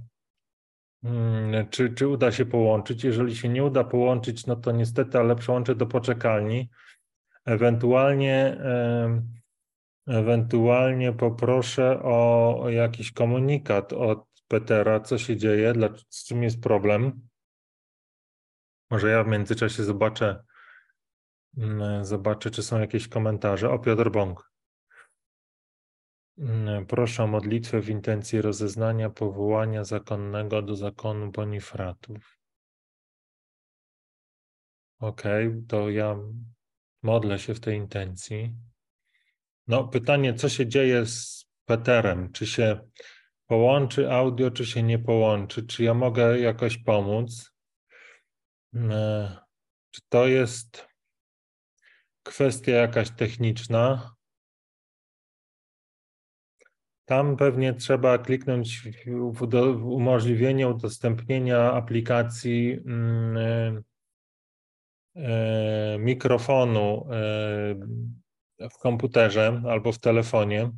Mm, 1.03 1.69
czy, 1.69 1.93
czy 1.93 2.07
uda 2.07 2.31
się 2.31 2.45
połączyć? 2.45 3.03
Jeżeli 3.03 3.36
się 3.36 3.50
nie 3.50 3.63
uda 3.63 3.84
połączyć, 3.84 4.45
no 4.45 4.55
to 4.55 4.72
niestety, 4.72 5.17
ale 5.19 5.36
przełączę 5.36 5.75
do 5.75 5.86
poczekalni. 5.86 6.69
Ewentualnie 7.45 8.57
Ewentualnie 10.07 11.13
poproszę 11.13 12.00
o 12.03 12.65
jakiś 12.69 13.12
komunikat 13.12 13.93
od 13.93 14.35
Petera, 14.47 15.00
co 15.00 15.17
się 15.17 15.38
dzieje, 15.38 15.74
z 16.09 16.25
czym 16.25 16.43
jest 16.43 16.62
problem. 16.62 17.27
Może 18.89 19.09
ja 19.09 19.24
w 19.24 19.27
międzyczasie 19.27 19.83
zobaczę, 19.83 20.43
mm, 21.57 22.05
zobaczę, 22.05 22.51
czy 22.51 22.63
są 22.63 22.79
jakieś 22.79 23.07
komentarze. 23.07 23.69
O, 23.69 23.79
Piotr 23.79 24.12
Bąk. 24.12 24.51
Mm, 26.38 26.85
proszę 26.85 27.24
o 27.24 27.27
modlitwę 27.27 27.81
w 27.81 27.89
intencji 27.89 28.41
rozeznania 28.41 29.09
powołania 29.09 29.83
zakonnego 29.83 30.62
do 30.62 30.75
zakonu 30.75 31.31
Bonifratów. 31.31 32.39
Okej, 35.00 35.47
okay, 35.47 35.63
to 35.67 35.89
ja 35.89 36.15
modlę 37.03 37.39
się 37.39 37.53
w 37.53 37.59
tej 37.59 37.77
intencji. 37.77 38.55
No, 39.67 39.88
pytanie, 39.88 40.34
co 40.34 40.50
się 40.50 40.67
dzieje 40.67 41.05
z 41.05 41.45
Peterem? 41.65 42.31
Czy 42.31 42.48
się 42.48 42.79
połączy 43.48 44.12
audio, 44.12 44.51
czy 44.51 44.65
się 44.65 44.84
nie 44.84 45.00
połączy? 45.00 45.67
Czy 45.67 45.84
ja 45.84 45.93
mogę 45.93 46.39
jakoś 46.39 46.77
pomóc? 46.77 47.51
E, 48.75 49.38
czy 49.91 50.01
to 50.10 50.27
jest 50.27 50.88
kwestia 52.24 52.72
jakaś 52.72 53.12
techniczna? 53.12 54.15
Tam 57.05 57.38
pewnie 57.38 57.74
trzeba 57.74 58.17
kliknąć 58.17 58.81
w 59.36 59.86
umożliwienie 59.86 60.67
udostępnienia 60.67 61.74
aplikacji 61.74 62.79
mm, 62.86 63.38
e, 63.38 63.81
e, 65.15 65.98
mikrofonu 66.00 67.07
w 68.59 68.77
komputerze 68.77 69.62
albo 69.69 69.91
w 69.91 70.00
telefonie, 70.00 70.71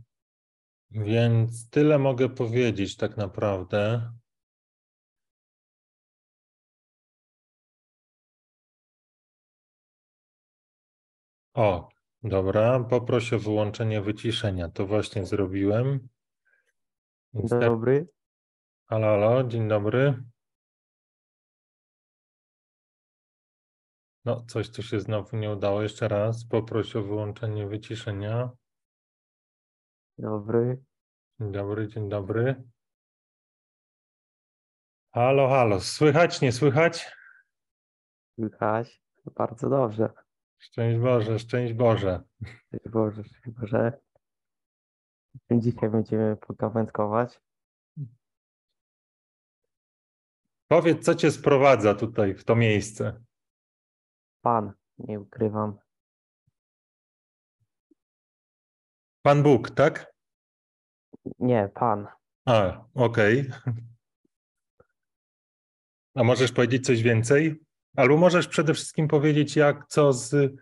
więc 0.91 1.69
tyle 1.69 1.99
mogę 1.99 2.29
powiedzieć 2.29 2.97
tak 2.97 3.17
naprawdę. 3.17 4.11
O, 11.53 11.89
dobra, 12.23 12.79
poproszę 12.79 13.35
o 13.35 13.39
wyłączenie 13.39 14.01
wyciszenia. 14.01 14.69
To 14.69 14.87
właśnie 14.87 15.25
zrobiłem. 15.25 16.07
Dzień 17.33 17.59
dobry. 17.59 18.07
Halo, 18.85 19.07
halo, 19.07 19.43
dzień 19.43 19.67
dobry. 19.67 20.23
No, 24.27 24.41
coś 24.47 24.69
tu 24.69 24.83
się 24.83 24.99
znowu 24.99 25.37
nie 25.37 25.51
udało. 25.51 25.81
Jeszcze 25.81 26.07
raz 26.07 26.45
poproś 26.45 26.95
o 26.95 27.03
wyłączenie 27.03 27.67
wyciszenia. 27.67 28.49
Dobry. 30.17 30.83
Dzień 31.39 31.51
dobry, 31.51 31.87
dzień 31.87 32.09
dobry. 32.09 32.63
Halo, 35.13 35.49
halo. 35.49 35.79
Słychać, 35.79 36.41
nie 36.41 36.51
słychać? 36.51 37.11
Słychać. 38.35 39.01
Bardzo 39.35 39.69
dobrze. 39.69 40.09
Szczęść 40.57 40.99
Boże, 40.99 41.39
szczęść 41.39 41.73
Boże. 41.73 42.23
Szczęść 42.45 42.89
Boże, 42.89 43.23
szczęść 43.23 43.49
Boże. 43.59 43.99
Dzisiaj 45.51 45.89
będziemy 45.89 46.37
pogawędkować. 46.37 47.41
Powiedz, 50.67 51.05
co 51.05 51.15
cię 51.15 51.31
sprowadza 51.31 51.95
tutaj 51.95 52.35
w 52.35 52.43
to 52.43 52.55
miejsce? 52.55 53.26
Pan, 54.41 54.73
nie 54.99 55.19
ukrywam. 55.19 55.79
Pan 59.21 59.43
Bóg, 59.43 59.69
tak? 59.71 60.13
Nie, 61.39 61.69
Pan. 61.73 62.07
A, 62.45 62.85
okej. 62.93 63.49
A 66.15 66.23
możesz 66.23 66.51
powiedzieć 66.51 66.85
coś 66.85 67.01
więcej? 67.01 67.63
Albo 67.95 68.17
możesz 68.17 68.47
przede 68.47 68.73
wszystkim 68.73 69.07
powiedzieć, 69.07 69.55
jak, 69.55 69.87
co 69.87 70.13
z, 70.13 70.53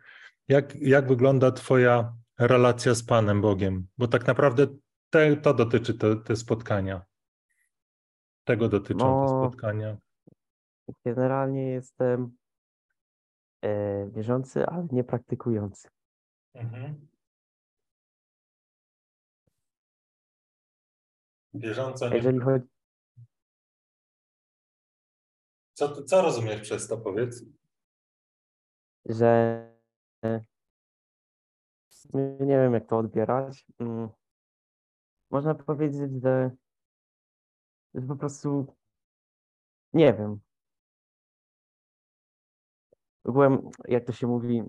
jak, 0.48 0.76
jak 0.76 1.08
wygląda 1.08 1.52
Twoja 1.52 2.14
relacja 2.40 2.96
z 2.96 3.04
Panem 3.04 3.42
Bogiem? 3.42 3.88
Bo 3.98 4.08
tak 4.08 4.28
naprawdę 4.28 4.68
te, 5.10 5.38
to 5.38 5.54
dotyczy 5.54 5.94
te, 5.94 6.16
te 6.16 6.36
spotkania. 6.36 7.06
Tego 8.44 8.70
dotyczą 8.70 9.06
no, 9.06 9.26
te 9.26 9.48
spotkania. 9.48 9.98
Generalnie 11.06 11.70
jestem 11.70 12.38
wierzący, 14.12 14.66
ale 14.66 14.88
nie 14.92 15.04
praktykujący. 15.04 15.88
Mhm. 16.54 17.08
Wierząco 21.54 22.10
nie. 22.10 22.16
Jeżeli 22.16 22.40
chodzi... 22.40 22.66
Co, 25.74 26.04
co 26.04 26.22
rozumiesz 26.22 26.62
przez 26.62 26.88
to, 26.88 26.98
powiedz? 26.98 27.44
Że 29.06 29.26
e, 30.26 30.46
nie 32.14 32.58
wiem, 32.58 32.74
jak 32.74 32.88
to 32.88 32.98
odbierać. 32.98 33.66
Mm. 33.80 34.10
Można 35.32 35.56
powiedzieć, 35.56 36.12
że, 36.24 36.52
że 37.94 38.08
po 38.08 38.16
prostu 38.16 38.76
nie 39.94 40.14
wiem 40.14 40.40
byłem, 43.32 43.70
jak 43.88 44.06
to 44.06 44.14
się 44.14 44.28
mówi, 44.28 44.64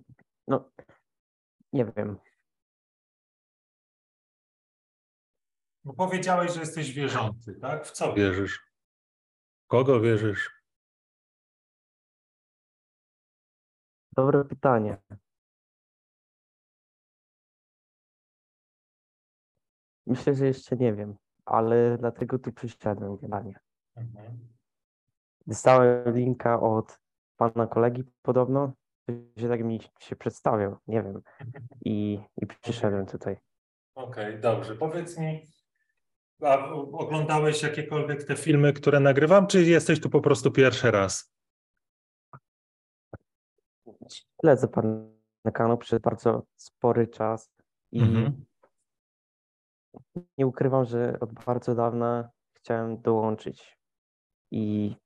no 0.49 0.71
nie 1.73 1.85
wiem. 1.85 2.19
Bo 5.85 5.93
powiedziałeś, 5.95 6.53
że 6.53 6.61
jesteś 6.61 6.93
wierzący, 6.93 7.55
tak? 7.55 7.87
W 7.87 7.91
co 7.91 8.15
wierzysz? 8.15 8.73
W 9.65 9.67
kogo 9.67 10.01
wierzysz? 10.01 10.63
Dobre 14.13 14.45
pytanie. 14.45 14.99
Myślę, 20.07 20.35
że 20.35 20.47
jeszcze 20.47 20.77
nie 20.77 20.95
wiem, 20.95 21.17
ale 21.45 21.99
dlatego 21.99 22.39
tu 22.39 22.53
przyszedłem 22.53 23.17
generalnie. 23.17 23.59
Mhm. 23.97 24.49
Dostałem 25.47 26.17
linka 26.17 26.61
od 26.61 26.99
pana 27.37 27.67
kolegi 27.67 28.05
podobno, 28.23 28.73
że 29.37 29.49
tak 29.49 29.65
mi 29.65 29.81
się 30.01 30.17
przedstawiał, 30.17 30.77
nie 30.87 31.03
wiem. 31.03 31.23
I, 31.85 32.21
i 32.37 32.47
przyszedłem 32.47 33.07
tutaj. 33.07 33.37
Okej, 33.95 34.29
okay, 34.29 34.41
dobrze. 34.41 34.75
Powiedz 34.75 35.19
mi, 35.19 35.43
A 36.43 36.71
oglądałeś 36.73 37.63
jakiekolwiek 37.63 38.25
te 38.25 38.37
filmy, 38.37 38.73
które 38.73 39.01
nagrywam, 39.01 39.47
czy 39.47 39.63
jesteś 39.63 40.01
tu 40.01 40.11
po 40.11 40.21
prostu 40.21 40.51
pierwszy 40.51 40.91
raz? 40.91 41.33
Śledzę 44.41 44.69
pan 44.69 45.17
kanał 45.55 45.79
przez 45.79 46.01
bardzo 46.01 46.47
spory 46.57 47.09
czas 47.09 47.51
i 47.93 48.01
mhm. 48.01 48.45
nie 50.39 50.47
ukrywam, 50.47 50.85
że 50.85 51.21
od 51.21 51.33
bardzo 51.33 51.75
dawna 51.75 52.31
chciałem 52.53 53.03
dołączyć 53.03 53.79
i 54.51 54.97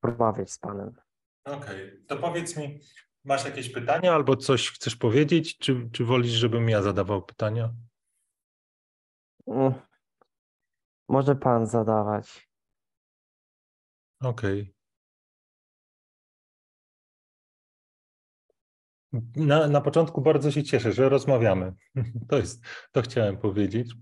porozmawiać 0.00 0.50
z 0.50 0.58
panem. 0.58 1.03
Okej, 1.44 1.56
okay. 1.58 2.04
to 2.06 2.16
powiedz 2.16 2.56
mi, 2.56 2.80
masz 3.24 3.44
jakieś 3.44 3.72
pytania 3.72 4.14
albo 4.14 4.36
coś 4.36 4.70
chcesz 4.70 4.96
powiedzieć, 4.96 5.58
czy, 5.58 5.88
czy 5.92 6.04
wolisz, 6.04 6.32
żebym 6.32 6.68
ja 6.68 6.82
zadawał 6.82 7.22
pytania? 7.22 7.72
Mm. 9.46 9.74
Może 11.08 11.36
pan 11.36 11.66
zadawać. 11.66 12.48
Okej. 14.20 14.60
Okay. 14.60 14.74
Na, 19.36 19.68
na 19.68 19.80
początku 19.80 20.20
bardzo 20.20 20.50
się 20.50 20.62
cieszę, 20.62 20.92
że 20.92 21.08
rozmawiamy. 21.08 21.74
To 22.28 22.36
jest, 22.36 22.64
to 22.92 23.02
chciałem 23.02 23.36
powiedzieć. 23.36 23.94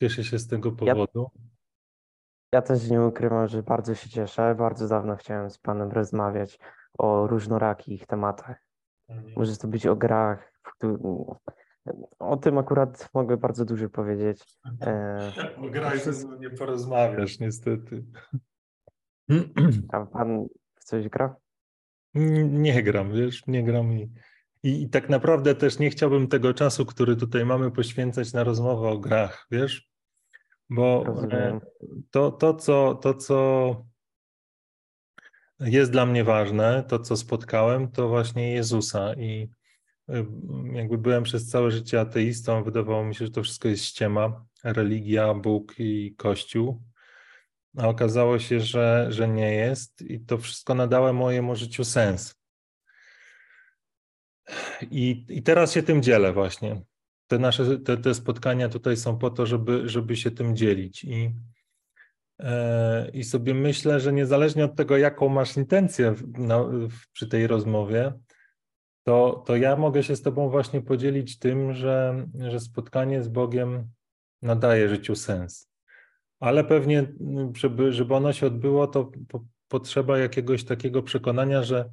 Cieszę 0.00 0.24
się 0.24 0.38
z 0.38 0.48
tego 0.48 0.72
powodu. 0.72 1.30
Ja, 1.34 1.51
ja 2.52 2.62
też 2.62 2.90
nie 2.90 3.02
ukrywam, 3.02 3.48
że 3.48 3.62
bardzo 3.62 3.94
się 3.94 4.08
cieszę. 4.08 4.54
Bardzo 4.54 4.88
dawno 4.88 5.16
chciałem 5.16 5.50
z 5.50 5.58
panem 5.58 5.90
rozmawiać 5.90 6.58
o 6.98 7.26
różnorakich 7.26 8.06
tematach. 8.06 8.56
Mhm. 9.08 9.34
Może 9.36 9.56
to 9.56 9.68
być 9.68 9.86
o 9.86 9.96
grach, 9.96 10.52
o 12.18 12.36
tym 12.36 12.58
akurat 12.58 13.10
mogę 13.14 13.36
bardzo 13.36 13.64
dużo 13.64 13.88
powiedzieć. 13.88 14.44
E, 14.80 15.32
o 15.56 15.70
grach 15.70 16.06
nie 16.40 16.50
porozmawiasz, 16.50 17.38
niestety. 17.38 18.04
A 19.92 20.06
pan 20.06 20.46
w 20.74 20.84
coś 20.84 21.08
gra? 21.08 21.36
Nie 22.44 22.82
gram, 22.82 23.12
wiesz, 23.12 23.46
nie 23.46 23.64
gram 23.64 23.92
i, 23.92 24.12
i, 24.62 24.82
i, 24.82 24.88
tak 24.88 25.08
naprawdę 25.08 25.54
też 25.54 25.78
nie 25.78 25.90
chciałbym 25.90 26.28
tego 26.28 26.54
czasu, 26.54 26.86
który 26.86 27.16
tutaj 27.16 27.44
mamy, 27.44 27.70
poświęcać 27.70 28.32
na 28.32 28.44
rozmowę 28.44 28.88
o 28.88 28.98
grach, 28.98 29.46
wiesz? 29.50 29.91
Bo 30.74 31.04
e, 31.32 31.60
to, 32.10 32.30
to, 32.30 32.54
co, 32.54 32.94
to, 32.94 33.14
co 33.14 33.86
jest 35.60 35.92
dla 35.92 36.06
mnie 36.06 36.24
ważne, 36.24 36.84
to, 36.88 36.98
co 36.98 37.16
spotkałem, 37.16 37.90
to 37.90 38.08
właśnie 38.08 38.52
Jezusa 38.52 39.14
i 39.14 39.50
y, 40.10 40.26
jakby 40.72 40.98
byłem 40.98 41.22
przez 41.22 41.48
całe 41.48 41.70
życie 41.70 42.00
ateistą, 42.00 42.64
wydawało 42.64 43.04
mi 43.04 43.14
się, 43.14 43.24
że 43.24 43.30
to 43.30 43.42
wszystko 43.42 43.68
jest 43.68 43.84
ściema, 43.84 44.44
religia, 44.64 45.34
Bóg 45.34 45.74
i 45.78 46.14
Kościół 46.18 46.82
a 47.76 47.88
okazało 47.88 48.38
się, 48.38 48.60
że, 48.60 49.06
że 49.10 49.28
nie 49.28 49.54
jest 49.54 50.02
i 50.02 50.20
to 50.20 50.38
wszystko 50.38 50.74
nadało 50.74 51.12
mojemu 51.12 51.56
życiu 51.56 51.84
sens. 51.84 52.34
I, 54.90 55.26
I 55.28 55.42
teraz 55.42 55.72
się 55.72 55.82
tym 55.82 56.02
dzielę 56.02 56.32
właśnie. 56.32 56.82
Te 57.26 57.38
nasze 57.38 57.78
te, 57.78 57.96
te 57.96 58.14
spotkania 58.14 58.68
tutaj 58.68 58.96
są 58.96 59.18
po 59.18 59.30
to, 59.30 59.46
żeby, 59.46 59.88
żeby 59.88 60.16
się 60.16 60.30
tym 60.30 60.56
dzielić. 60.56 61.04
I, 61.04 61.34
e, 62.38 63.10
I 63.14 63.24
sobie 63.24 63.54
myślę, 63.54 64.00
że 64.00 64.12
niezależnie 64.12 64.64
od 64.64 64.76
tego, 64.76 64.96
jaką 64.96 65.28
masz 65.28 65.56
intencję 65.56 66.12
w, 66.12 66.38
na, 66.38 66.64
w, 66.64 66.92
przy 67.12 67.28
tej 67.28 67.46
rozmowie, 67.46 68.12
to, 69.04 69.44
to 69.46 69.56
ja 69.56 69.76
mogę 69.76 70.02
się 70.02 70.16
z 70.16 70.22
Tobą 70.22 70.48
właśnie 70.48 70.82
podzielić 70.82 71.38
tym, 71.38 71.74
że, 71.74 72.26
że 72.38 72.60
spotkanie 72.60 73.22
z 73.22 73.28
Bogiem 73.28 73.88
nadaje 74.42 74.88
życiu 74.88 75.14
sens 75.14 75.72
ale 76.42 76.64
pewnie, 76.64 77.12
żeby, 77.56 77.92
żeby 77.92 78.14
ono 78.14 78.32
się 78.32 78.46
odbyło, 78.46 78.86
to 78.86 79.12
po, 79.28 79.44
potrzeba 79.68 80.18
jakiegoś 80.18 80.64
takiego 80.64 81.02
przekonania, 81.02 81.62
że, 81.62 81.90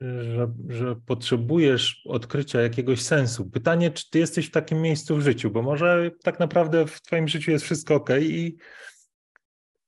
że, 0.00 0.52
że 0.68 0.96
potrzebujesz 1.06 2.02
odkrycia 2.06 2.60
jakiegoś 2.60 3.02
sensu. 3.02 3.50
Pytanie, 3.50 3.90
czy 3.90 4.10
ty 4.10 4.18
jesteś 4.18 4.46
w 4.46 4.50
takim 4.50 4.82
miejscu 4.82 5.16
w 5.16 5.20
życiu, 5.20 5.50
bo 5.50 5.62
może 5.62 6.10
tak 6.22 6.40
naprawdę 6.40 6.86
w 6.86 7.02
twoim 7.02 7.28
życiu 7.28 7.50
jest 7.50 7.64
wszystko 7.64 7.94
ok 7.94 8.10
i 8.20 8.56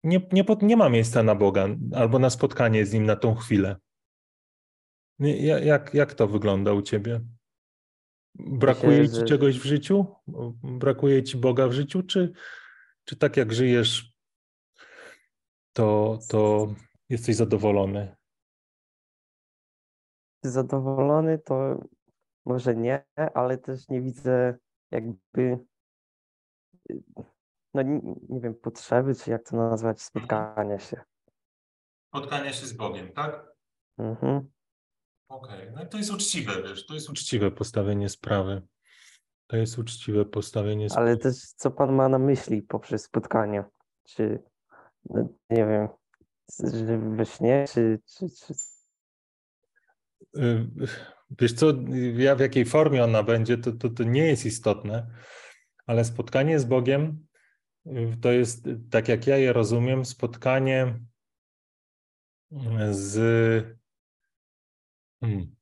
nie, 0.05 0.29
nie, 0.33 0.45
nie 0.63 0.77
ma 0.77 0.89
miejsca 0.89 1.23
na 1.23 1.35
Boga 1.35 1.69
albo 1.95 2.19
na 2.19 2.31
spotkanie 2.31 2.87
z 2.87 2.93
Nim 2.93 3.07
na 3.07 3.17
tą 3.17 3.35
chwilę. 3.35 3.77
Jak, 5.63 5.95
jak 5.95 6.15
to 6.15 6.27
wygląda 6.27 6.73
u 6.73 6.83
ciebie? 6.83 7.21
Brakuje 8.35 8.99
Myślę, 8.99 9.15
ci 9.15 9.21
że... 9.21 9.27
czegoś 9.27 9.59
w 9.59 9.65
życiu? 9.65 10.07
Brakuje 10.63 11.23
ci 11.23 11.37
Boga 11.37 11.69
w 11.69 11.73
życiu, 11.73 12.03
czy, 12.03 12.33
czy 13.05 13.17
tak 13.17 13.37
jak 13.37 13.53
żyjesz, 13.53 14.13
to, 15.73 16.19
to 16.29 16.75
jesteś 17.09 17.37
zadowolony? 17.37 18.16
Zadowolony 20.49 21.39
to 21.39 21.81
może 22.45 22.77
nie, 22.77 23.05
ale 23.35 23.59
też 23.59 23.89
nie 23.89 24.01
widzę 24.01 24.59
jakby, 24.91 25.59
no 27.75 27.83
nie, 27.83 28.01
nie 28.29 28.41
wiem, 28.41 28.55
potrzeby, 28.55 29.15
czy 29.15 29.31
jak 29.31 29.43
to 29.43 29.57
nazwać, 29.57 30.03
spotkania 30.03 30.79
się. 30.79 31.01
Spotkania 32.09 32.53
się 32.53 32.67
z 32.67 32.73
Bogiem, 32.73 33.13
tak? 33.13 33.47
Mhm. 33.99 34.51
Okej, 35.29 35.69
okay. 35.69 35.85
no 35.85 35.87
to 35.87 35.99
jest 35.99 36.11
uczciwe, 36.11 36.63
wiesz, 36.63 36.87
to 36.87 36.95
jest 36.95 37.11
uczciwe 37.11 37.51
postawienie 37.51 38.09
sprawy. 38.09 38.63
To 39.47 39.57
jest 39.57 39.79
uczciwe 39.79 40.25
postawienie. 40.25 40.87
Ale 40.97 41.17
też 41.17 41.37
co 41.37 41.71
pan 41.71 41.95
ma 41.95 42.09
na 42.09 42.19
myśli 42.19 42.63
poprzez 42.63 43.03
spotkanie? 43.03 43.65
Czy, 44.05 44.43
no, 45.05 45.29
nie 45.51 45.67
wiem, 45.67 45.89
we 47.17 47.27
śnie, 47.27 47.65
czy, 47.69 48.01
czy, 48.07 48.27
czy... 48.31 48.55
Y, 50.37 50.67
wiesz 51.41 51.53
co, 51.53 51.73
ja 52.17 52.37
w 52.37 52.41
jakiej 52.41 52.65
formie 52.65 53.05
ona 53.05 53.23
będzie, 53.23 53.59
to, 53.59 53.73
to, 53.73 53.91
to 53.91 54.05
nie 54.05 54.27
jest 54.27 54.47
istotne, 54.47 55.07
ale 55.87 56.05
spotkanie 56.05 56.61
z 56.61 56.65
Bogiem 56.65 57.27
y, 57.87 58.17
to 58.21 58.33
jest, 58.33 58.69
tak 58.91 59.09
jak 59.09 59.27
ja 59.27 59.37
je 59.37 59.53
rozumiem, 59.53 60.05
spotkanie 60.05 61.01
z. 62.91 63.77
Hmm, 65.21 65.57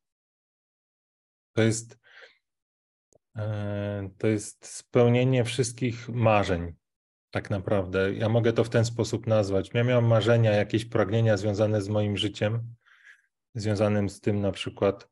to 1.53 1.63
jest 1.63 2.05
E, 3.37 4.11
to 4.19 4.27
jest 4.27 4.67
spełnienie 4.67 5.45
wszystkich 5.45 6.09
marzeń, 6.09 6.73
tak 7.31 7.51
naprawdę. 7.51 8.15
Ja 8.15 8.29
mogę 8.29 8.53
to 8.53 8.65
w 8.65 8.71
ten 8.71 8.85
sposób 8.85 9.27
nazwać. 9.27 9.71
Ja 9.75 9.85
miałem 9.85 10.07
marzenia, 10.07 10.53
jakieś 10.53 10.85
pragnienia 10.85 11.37
związane 11.37 11.83
z 11.83 11.89
moim 11.89 12.17
życiem, 12.17 12.75
związanym 13.55 14.09
z 14.09 14.21
tym 14.21 14.41
na 14.41 14.53
przykład, 14.53 15.09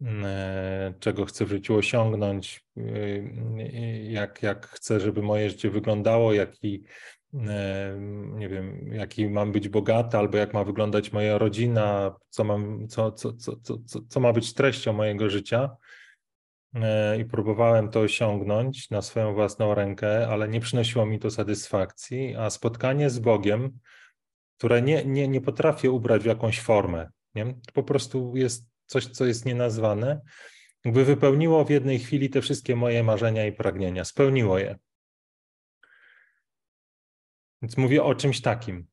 mm, 0.00 0.24
e, 0.26 0.94
czego 1.00 1.24
chcę 1.24 1.44
w 1.44 1.48
życiu 1.48 1.76
osiągnąć, 1.76 2.64
y, 2.76 4.06
jak, 4.10 4.42
jak 4.42 4.66
chcę, 4.66 5.00
żeby 5.00 5.22
moje 5.22 5.50
życie 5.50 5.70
wyglądało, 5.70 6.32
jaki, 6.32 6.84
e, 7.34 7.96
nie 8.34 8.48
wiem, 8.48 8.92
jaki 8.92 9.28
mam 9.28 9.52
być 9.52 9.68
bogaty, 9.68 10.16
albo 10.18 10.38
jak 10.38 10.54
ma 10.54 10.64
wyglądać 10.64 11.12
moja 11.12 11.38
rodzina, 11.38 12.16
co, 12.28 12.44
mam, 12.44 12.88
co, 12.88 13.12
co, 13.12 13.32
co, 13.32 13.56
co, 13.86 14.00
co 14.08 14.20
ma 14.20 14.32
być 14.32 14.54
treścią 14.54 14.92
mojego 14.92 15.30
życia. 15.30 15.76
E, 16.74 17.20
i 17.20 17.24
próbowałem 17.24 17.88
to 17.88 18.00
osiągnąć 18.00 18.90
na 18.90 19.02
swoją 19.02 19.34
własną 19.34 19.74
rękę, 19.74 20.28
ale 20.28 20.48
nie 20.48 20.60
przynosiło 20.60 21.06
mi 21.06 21.18
to 21.18 21.30
satysfakcji, 21.30 22.36
a 22.36 22.50
spotkanie 22.50 23.10
z 23.10 23.18
Bogiem, 23.18 23.78
które 24.58 24.82
nie, 24.82 25.04
nie, 25.04 25.28
nie 25.28 25.40
potrafię 25.40 25.90
ubrać 25.90 26.22
w 26.22 26.26
jakąś 26.26 26.60
formę, 26.60 27.10
nie? 27.34 27.44
to 27.44 27.72
po 27.72 27.82
prostu 27.82 28.36
jest 28.36 28.66
coś, 28.86 29.06
co 29.06 29.24
jest 29.24 29.44
nienazwane, 29.44 30.20
jakby 30.84 31.04
wypełniło 31.04 31.64
w 31.64 31.70
jednej 31.70 31.98
chwili 31.98 32.30
te 32.30 32.40
wszystkie 32.40 32.76
moje 32.76 33.02
marzenia 33.02 33.46
i 33.46 33.52
pragnienia, 33.52 34.04
spełniło 34.04 34.58
je. 34.58 34.78
Więc 37.62 37.76
mówię 37.76 38.04
o 38.04 38.14
czymś 38.14 38.40
takim. 38.40 38.86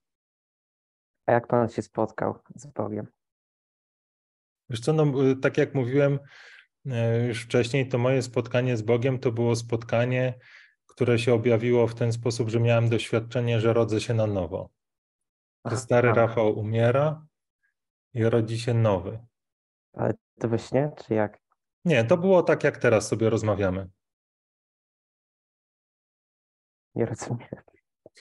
A 1.25 1.31
jak 1.31 1.47
pan 1.47 1.69
się 1.69 1.81
spotkał 1.81 2.39
z 2.55 2.65
Bogiem? 2.65 3.07
Wiesz 4.69 4.79
co, 4.79 4.93
no, 4.93 5.13
tak 5.41 5.57
jak 5.57 5.75
mówiłem, 5.75 6.19
E, 6.85 7.27
już 7.27 7.43
wcześniej, 7.43 7.87
to 7.89 7.97
moje 7.97 8.21
spotkanie 8.21 8.77
z 8.77 8.81
Bogiem 8.81 9.19
to 9.19 9.31
było 9.31 9.55
spotkanie, 9.55 10.33
które 10.85 11.19
się 11.19 11.33
objawiło 11.33 11.87
w 11.87 11.95
ten 11.95 12.13
sposób, 12.13 12.49
że 12.49 12.59
miałem 12.59 12.89
doświadczenie, 12.89 13.59
że 13.59 13.73
rodzę 13.73 14.01
się 14.01 14.13
na 14.13 14.27
nowo. 14.27 14.69
Stary 15.75 16.13
Rafał 16.13 16.59
umiera 16.59 17.25
i 18.13 18.23
rodzi 18.23 18.59
się 18.59 18.73
nowy. 18.73 19.19
Ale 19.93 20.13
to 20.39 20.49
we 20.49 20.59
śnie, 20.59 20.91
czy 20.97 21.13
jak? 21.13 21.39
Nie, 21.85 22.03
to 22.03 22.17
było 22.17 22.43
tak, 22.43 22.63
jak 22.63 22.77
teraz 22.77 23.07
sobie 23.07 23.29
rozmawiamy. 23.29 23.89
Nie 26.95 27.05
rozumiem. 27.05 27.49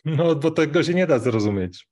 No, 0.05 0.35
bo 0.35 0.51
tego 0.51 0.83
się 0.83 0.95
nie 0.95 1.07
da 1.07 1.19
zrozumieć. 1.19 1.89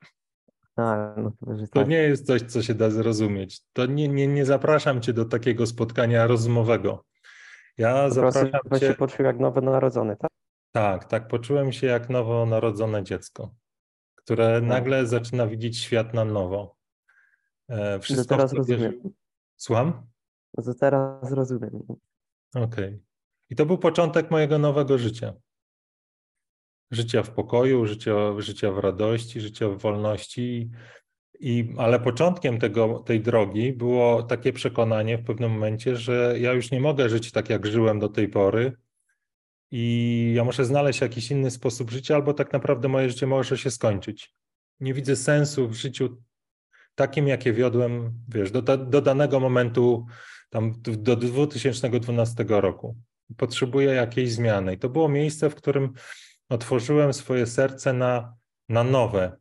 A, 0.77 1.15
no 1.17 1.31
to, 1.31 1.47
to 1.47 1.81
tak. 1.81 1.89
nie 1.89 1.97
jest 1.97 2.27
coś, 2.27 2.43
co 2.43 2.63
się 2.63 2.75
da 2.75 2.91
zrozumieć. 2.91 3.63
To 3.73 3.87
nie, 3.87 4.09
nie, 4.09 4.27
nie 4.27 4.45
zapraszam 4.45 5.01
cię 5.01 5.13
do 5.13 5.25
takiego 5.25 5.67
spotkania 5.67 6.27
rozmowowego. 6.27 7.05
Ja 7.79 8.05
po 8.05 8.11
zapraszam 8.11 8.51
cię... 8.81 8.87
się 8.87 8.95
poczuł 8.95 9.27
jak 9.27 9.39
nowy 9.39 9.63
narodzony, 9.63 10.17
tak? 10.17 10.31
Tak, 10.73 11.05
tak. 11.05 11.29
Poczułem 11.29 11.73
się 11.73 11.87
jak 11.87 12.11
nowonarodzone 12.11 13.03
dziecko, 13.03 13.55
które 14.15 14.61
tak. 14.61 14.69
nagle 14.69 15.07
zaczyna 15.07 15.47
widzieć 15.47 15.79
świat 15.79 16.15
na 16.15 16.25
nowo. 16.25 16.76
E, 17.69 17.99
wszystko 18.01 18.25
to 18.25 18.29
teraz 18.29 18.53
rozumiem. 18.53 19.01
Słucham? 19.57 20.07
To 20.57 20.75
teraz 20.75 21.33
rozumiem. 21.33 21.83
Okej. 22.55 22.65
Okay. 22.65 23.01
I 23.51 23.57
to 23.57 23.67
był 23.67 23.79
początek 23.79 24.31
mojego 24.31 24.59
nowego 24.59 24.99
życia. 24.99 25.35
Życia 26.91 27.23
w 27.23 27.31
pokoju, 27.31 27.87
życia, 27.87 28.15
życia 28.39 28.73
w 28.73 28.79
radości, 28.79 29.41
życia 29.41 29.69
w 29.69 29.79
wolności. 29.79 30.71
I, 31.41 31.75
ale 31.79 32.01
początkiem 32.01 32.59
tego, 32.59 32.99
tej 32.99 33.21
drogi 33.21 33.73
było 33.73 34.23
takie 34.23 34.53
przekonanie 34.53 35.19
w 35.19 35.25
pewnym 35.25 35.53
momencie, 35.53 35.97
że 35.97 36.35
ja 36.39 36.53
już 36.53 36.71
nie 36.71 36.81
mogę 36.81 37.09
żyć 37.09 37.33
tak, 37.33 37.51
jak 37.51 37.67
żyłem 37.67 37.99
do 37.99 38.09
tej 38.09 38.29
pory, 38.29 38.77
i 39.71 40.33
ja 40.37 40.45
muszę 40.45 40.65
znaleźć 40.65 41.01
jakiś 41.01 41.31
inny 41.31 41.51
sposób 41.51 41.91
życia, 41.91 42.15
albo 42.15 42.35
tak 42.35 42.53
naprawdę 42.53 42.89
moje 42.89 43.11
życie 43.11 43.27
może 43.27 43.59
się 43.59 43.71
skończyć. 43.71 44.35
Nie 44.81 44.95
widzę 44.95 45.17
sensu 45.17 45.69
w 45.69 45.75
życiu 45.75 46.23
takim, 46.97 47.29
jakie 47.29 47.53
wiodłem, 47.53 48.13
wiesz, 48.29 48.51
do, 48.51 48.63
do 48.77 49.01
danego 49.01 49.41
momentu, 49.41 50.07
tam 50.51 50.75
do 50.83 51.17
2012 51.17 52.45
roku. 52.49 52.97
Potrzebuję 53.37 53.91
jakiejś 53.93 54.33
zmiany. 54.33 54.75
I 54.75 54.79
to 54.79 54.89
było 54.89 55.09
miejsce, 55.09 55.51
w 55.51 55.55
którym 55.55 55.93
otworzyłem 56.49 57.13
swoje 57.13 57.47
serce 57.47 57.93
na, 57.93 58.35
na 58.69 58.85
nowe. 58.85 59.37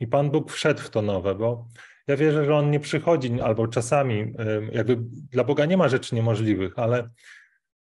I 0.00 0.06
Pan 0.06 0.30
Bóg 0.30 0.52
wszedł 0.52 0.80
w 0.80 0.90
to 0.90 1.02
nowe, 1.02 1.34
bo 1.34 1.68
ja 2.06 2.16
wierzę, 2.16 2.44
że 2.44 2.54
On 2.54 2.70
nie 2.70 2.80
przychodzi, 2.80 3.40
albo 3.40 3.68
czasami, 3.68 4.34
jakby 4.72 4.96
dla 5.30 5.44
Boga 5.44 5.64
nie 5.64 5.76
ma 5.76 5.88
rzeczy 5.88 6.14
niemożliwych, 6.14 6.78
ale 6.78 7.10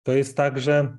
to 0.03 0.13
jest 0.13 0.37
tak, 0.37 0.59
że 0.59 0.97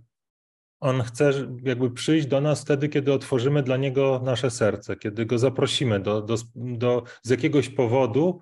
on 0.85 1.03
chce 1.03 1.33
jakby 1.63 1.91
przyjść 1.91 2.27
do 2.27 2.41
nas 2.41 2.63
wtedy, 2.63 2.89
kiedy 2.89 3.13
otworzymy 3.13 3.63
dla 3.63 3.77
Niego 3.77 4.21
nasze 4.25 4.51
serce, 4.51 4.97
kiedy 4.97 5.27
Go 5.27 5.39
zaprosimy 5.39 6.01
do, 6.01 6.23
do, 6.23 6.37
do, 6.55 7.03
z 7.23 7.31
jakiegoś 7.31 7.69
powodu, 7.69 8.41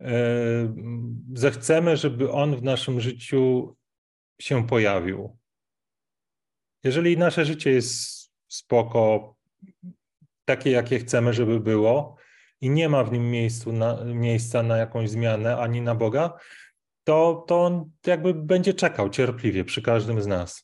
e, 0.00 0.14
zechcemy, 1.34 1.96
żeby 1.96 2.32
On 2.32 2.56
w 2.56 2.62
naszym 2.62 3.00
życiu 3.00 3.74
się 4.40 4.66
pojawił. 4.66 5.36
Jeżeli 6.84 7.18
nasze 7.18 7.44
życie 7.44 7.70
jest 7.70 8.30
spoko, 8.48 9.34
takie 10.44 10.70
jakie 10.70 10.98
chcemy, 10.98 11.32
żeby 11.32 11.60
było 11.60 12.16
i 12.60 12.70
nie 12.70 12.88
ma 12.88 13.04
w 13.04 13.12
nim 13.12 13.30
miejscu 13.30 13.72
na, 13.72 14.04
miejsca 14.04 14.62
na 14.62 14.76
jakąś 14.76 15.10
zmianę 15.10 15.56
ani 15.56 15.80
na 15.80 15.94
Boga, 15.94 16.38
to, 17.04 17.44
to 17.48 17.64
On 17.64 17.90
jakby 18.06 18.34
będzie 18.34 18.74
czekał 18.74 19.10
cierpliwie 19.10 19.64
przy 19.64 19.82
każdym 19.82 20.22
z 20.22 20.26
nas 20.26 20.63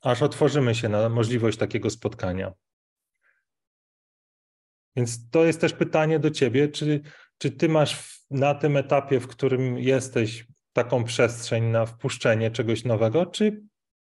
aż 0.00 0.22
otworzymy 0.22 0.74
się 0.74 0.88
na 0.88 1.08
możliwość 1.08 1.58
takiego 1.58 1.90
spotkania. 1.90 2.52
Więc 4.96 5.30
to 5.30 5.44
jest 5.44 5.60
też 5.60 5.72
pytanie 5.72 6.18
do 6.18 6.30
ciebie, 6.30 6.68
czy, 6.68 7.00
czy 7.38 7.50
ty 7.50 7.68
masz 7.68 8.20
na 8.30 8.54
tym 8.54 8.76
etapie, 8.76 9.20
w 9.20 9.26
którym 9.26 9.78
jesteś, 9.78 10.46
taką 10.72 11.04
przestrzeń 11.04 11.64
na 11.64 11.86
wpuszczenie 11.86 12.50
czegoś 12.50 12.84
nowego, 12.84 13.26
czy, 13.26 13.62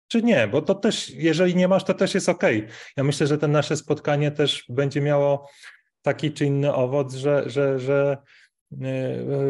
czy 0.09 0.23
nie? 0.23 0.49
Bo 0.49 0.63
to 0.63 0.75
też, 0.75 1.11
jeżeli 1.11 1.57
nie 1.57 1.69
masz, 1.69 1.85
to 1.85 1.95
też 1.95 2.15
jest 2.15 2.29
ok. 2.29 2.43
Ja 2.97 3.05
myślę, 3.05 3.27
że 3.27 3.39
to 3.39 3.49
nasze 3.49 3.77
spotkanie 3.77 4.31
też 4.31 4.65
będzie 4.69 5.01
miało 5.01 5.51
taki 6.03 6.33
czy 6.33 6.45
inny 6.45 6.75
owoc, 6.75 7.15
że, 7.15 7.51
że, 7.51 7.79
że 7.79 8.17
e, 8.73 8.77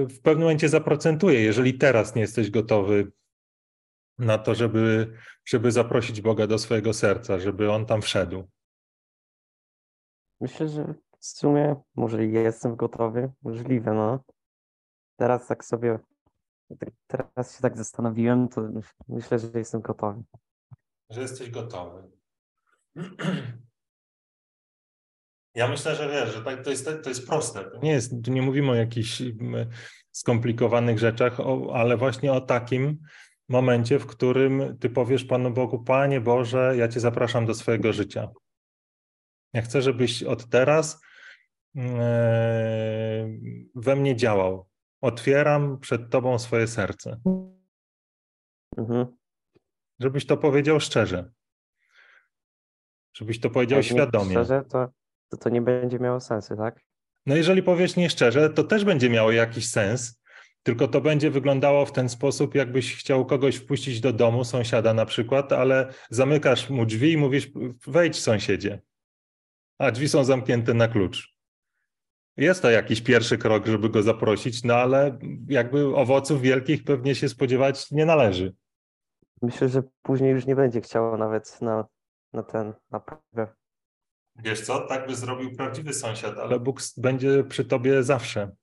w 0.07 0.21
pewnym 0.23 0.43
momencie 0.43 0.69
zaprocentuje, 0.69 1.41
jeżeli 1.41 1.75
teraz 1.75 2.15
nie 2.15 2.23
jesteś 2.23 2.51
gotowy 2.51 3.13
na 4.19 4.39
to, 4.39 4.55
żeby, 4.55 5.13
żeby 5.45 5.73
zaprosić 5.73 6.21
Boga 6.21 6.47
do 6.47 6.59
swojego 6.59 6.93
serca, 6.93 7.39
żeby 7.39 7.73
On 7.73 7.87
tam 7.87 8.03
wszedł? 8.03 8.49
Myślę, 10.41 10.69
że 10.69 10.95
w 11.19 11.27
sumie 11.27 11.77
może 11.95 12.27
jestem 12.27 12.77
gotowy, 12.77 13.33
możliwe, 13.43 13.95
no. 13.95 14.25
Teraz 15.17 15.47
tak 15.47 15.65
sobie, 15.65 15.99
teraz 17.07 17.57
się 17.57 17.63
tak 17.63 17.77
zastanowiłem, 17.77 18.49
to 18.49 18.69
myślę, 19.09 19.39
że 19.39 19.49
jestem 19.55 19.81
gotowy. 19.81 20.23
Że 21.11 21.21
jesteś 21.21 21.51
gotowy. 21.51 22.11
Ja 25.57 25.69
myślę, 25.69 25.95
że 25.95 26.09
wiesz, 26.09 26.35
że 26.35 26.43
tak, 26.43 26.65
to, 26.65 26.71
jest, 26.71 26.91
to 27.03 27.09
jest 27.09 27.27
proste. 27.27 27.65
To 27.65 27.79
nie, 27.79 27.91
jest, 27.91 28.29
nie 28.29 28.43
mówimy 28.43 28.71
o 28.71 28.75
jakichś 28.75 29.23
skomplikowanych 30.11 30.99
rzeczach, 30.99 31.39
ale 31.73 31.97
właśnie 31.97 32.33
o 32.33 32.41
takim, 32.41 32.99
momencie, 33.49 33.99
w 33.99 34.07
którym 34.07 34.79
ty 34.79 34.91
powiesz 34.91 35.25
Panu 35.25 35.51
Bogu, 35.51 35.85
Panie 35.85 36.21
Boże, 36.21 36.75
ja 36.77 36.89
Cię 36.89 37.01
zapraszam 37.01 37.47
do 37.47 37.55
swojego 37.55 37.93
życia. 37.93 38.29
Ja 39.53 39.63
chcę, 39.63 39.83
żebyś 39.83 40.23
od 40.23 40.49
teraz 40.49 41.01
e, 41.77 43.29
we 43.75 43.97
mnie 43.97 44.17
działał. 44.17 44.69
Otwieram 45.01 45.79
przed 45.81 46.11
Tobą 46.11 46.39
swoje 46.39 46.67
serce. 46.67 47.21
Mhm. 48.77 49.07
Żebyś 50.01 50.27
to 50.27 50.37
powiedział 50.37 50.81
szczerze. 50.81 51.33
Żebyś 53.17 53.41
to 53.41 53.51
powiedział 53.51 53.77
Jak 53.77 53.87
świadomie. 53.87 54.31
Szczerze, 54.31 54.65
to, 54.69 54.89
to 55.29 55.37
to 55.37 55.49
nie 55.49 55.63
będzie 55.63 55.99
miało 55.99 56.21
sensu, 56.21 56.57
tak? 56.57 56.81
No 57.27 57.37
jeżeli 57.37 57.63
powiesz 57.63 57.97
nieszczerze, 57.97 58.51
to 58.51 58.65
też 58.65 58.85
będzie 58.85 59.11
miało 59.11 59.33
jakiś 59.33 59.71
sens, 59.71 60.21
tylko 60.65 60.89
to 60.89 61.01
będzie 61.01 61.31
wyglądało 61.31 61.87
w 61.87 61.93
ten 61.93 62.09
sposób, 62.09 62.55
jakbyś 62.55 62.97
chciał 62.97 63.27
kogoś 63.27 63.57
wpuścić 63.57 64.01
do 64.01 64.13
domu, 64.13 64.45
sąsiada 64.45 64.95
na 64.95 65.07
przykład, 65.07 65.53
ale 65.53 65.95
zamykasz 66.11 66.71
mu 66.71 66.87
drzwi 66.87 67.13
i 67.13 67.17
mówisz: 67.17 67.51
wejdź, 67.87 68.21
sąsiedzie. 68.21 68.83
A 69.79 69.91
drzwi 69.91 70.09
są 70.09 70.25
zamknięte 70.25 70.75
na 70.75 70.89
klucz. 70.89 71.35
Jest 72.37 72.63
to 72.63 72.71
jakiś 72.71 73.03
pierwszy 73.03 73.39
krok, 73.39 73.67
żeby 73.67 73.89
go 73.89 74.03
zaprosić, 74.03 74.65
no 74.65 74.75
ale 74.75 75.19
jakby 75.49 75.97
owoców 75.97 76.41
wielkich 76.41 76.85
pewnie 76.85 77.15
się 77.15 77.29
spodziewać 77.29 77.91
nie 77.91 78.07
należy. 78.07 78.55
Myślę, 79.43 79.69
że 79.69 79.83
później 80.03 80.31
już 80.31 80.47
nie 80.47 80.57
będzie 80.57 80.81
chciało 80.81 81.17
nawet 81.17 81.63
na, 81.63 81.85
na 82.33 82.43
ten, 82.43 82.73
na 82.91 83.01
pewę. 83.01 83.55
Wiesz 84.37 84.61
co, 84.61 84.81
tak 84.81 85.07
by 85.07 85.15
zrobił 85.15 85.57
prawdziwy 85.57 85.93
sąsiad, 85.93 86.39
ale 86.39 86.61
Bóg 86.61 86.81
będzie 86.97 87.45
przy 87.45 87.65
tobie 87.65 88.03
zawsze 88.03 88.57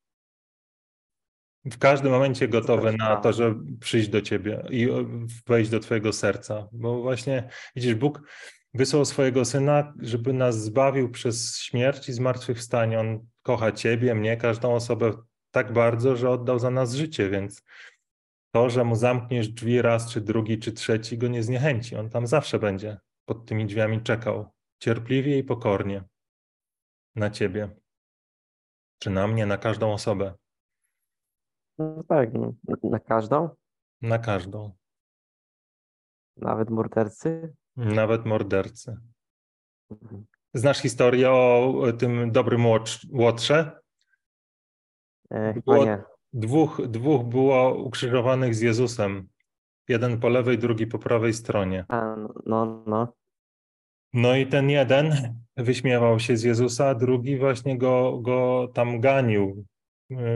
w 1.65 1.77
każdym 1.77 2.11
momencie 2.11 2.47
gotowy 2.47 2.93
na 2.93 3.15
to, 3.15 3.33
żeby 3.33 3.77
przyjść 3.77 4.09
do 4.09 4.21
ciebie 4.21 4.63
i 4.69 4.87
wejść 5.47 5.71
do 5.71 5.79
twojego 5.79 6.13
serca. 6.13 6.67
Bo 6.71 7.01
właśnie, 7.01 7.49
widzisz, 7.75 7.95
Bóg 7.95 8.21
wysłał 8.73 9.05
swojego 9.05 9.45
Syna, 9.45 9.93
żeby 9.99 10.33
nas 10.33 10.63
zbawił 10.63 11.11
przez 11.11 11.57
śmierć 11.57 12.09
i 12.09 12.13
zmartwychwstanie. 12.13 12.99
On 12.99 13.27
kocha 13.41 13.71
ciebie, 13.71 14.15
mnie, 14.15 14.37
każdą 14.37 14.73
osobę 14.73 15.13
tak 15.51 15.73
bardzo, 15.73 16.15
że 16.15 16.29
oddał 16.29 16.59
za 16.59 16.71
nas 16.71 16.93
życie, 16.93 17.29
więc 17.29 17.63
to, 18.51 18.69
że 18.69 18.83
mu 18.83 18.95
zamkniesz 18.95 19.49
drzwi 19.49 19.81
raz, 19.81 20.11
czy 20.11 20.21
drugi, 20.21 20.59
czy 20.59 20.71
trzeci, 20.71 21.17
go 21.17 21.27
nie 21.27 21.43
zniechęci. 21.43 21.95
On 21.95 22.09
tam 22.09 22.27
zawsze 22.27 22.59
będzie 22.59 22.97
pod 23.25 23.45
tymi 23.45 23.65
drzwiami 23.65 24.01
czekał, 24.01 24.49
cierpliwie 24.79 25.37
i 25.37 25.43
pokornie 25.43 26.03
na 27.15 27.29
ciebie, 27.29 27.69
czy 28.99 29.09
na 29.09 29.27
mnie, 29.27 29.45
na 29.45 29.57
każdą 29.57 29.93
osobę. 29.93 30.33
No 31.81 32.03
tak, 32.03 32.33
no. 32.33 32.53
na 32.83 32.99
każdą? 32.99 33.49
Na 34.01 34.19
każdą. 34.19 34.71
Nawet 36.37 36.69
mordercy? 36.69 37.53
Nawet 37.75 38.25
mordercy. 38.25 38.97
Mhm. 39.91 40.25
Znasz 40.53 40.81
historię 40.81 41.31
o 41.31 41.93
tym 41.99 42.31
dobrym 42.31 42.65
Łotrze? 43.11 43.81
E, 45.29 45.53
było, 45.53 45.85
nie. 45.85 46.03
Dwóch, 46.33 46.81
dwóch 46.87 47.25
było 47.25 47.83
ukrzyżowanych 47.83 48.55
z 48.55 48.61
Jezusem. 48.61 49.27
Jeden 49.87 50.19
po 50.19 50.29
lewej, 50.29 50.57
drugi 50.57 50.87
po 50.87 50.99
prawej 50.99 51.33
stronie. 51.33 51.85
A, 51.87 52.15
no, 52.45 52.83
no. 52.87 53.13
No 54.13 54.35
i 54.35 54.47
ten 54.47 54.69
jeden 54.69 55.35
wyśmiewał 55.57 56.19
się 56.19 56.37
z 56.37 56.43
Jezusa, 56.43 56.95
drugi 56.95 57.37
właśnie 57.37 57.77
go, 57.77 58.19
go 58.21 58.67
tam 58.73 58.99
ganił, 58.99 59.65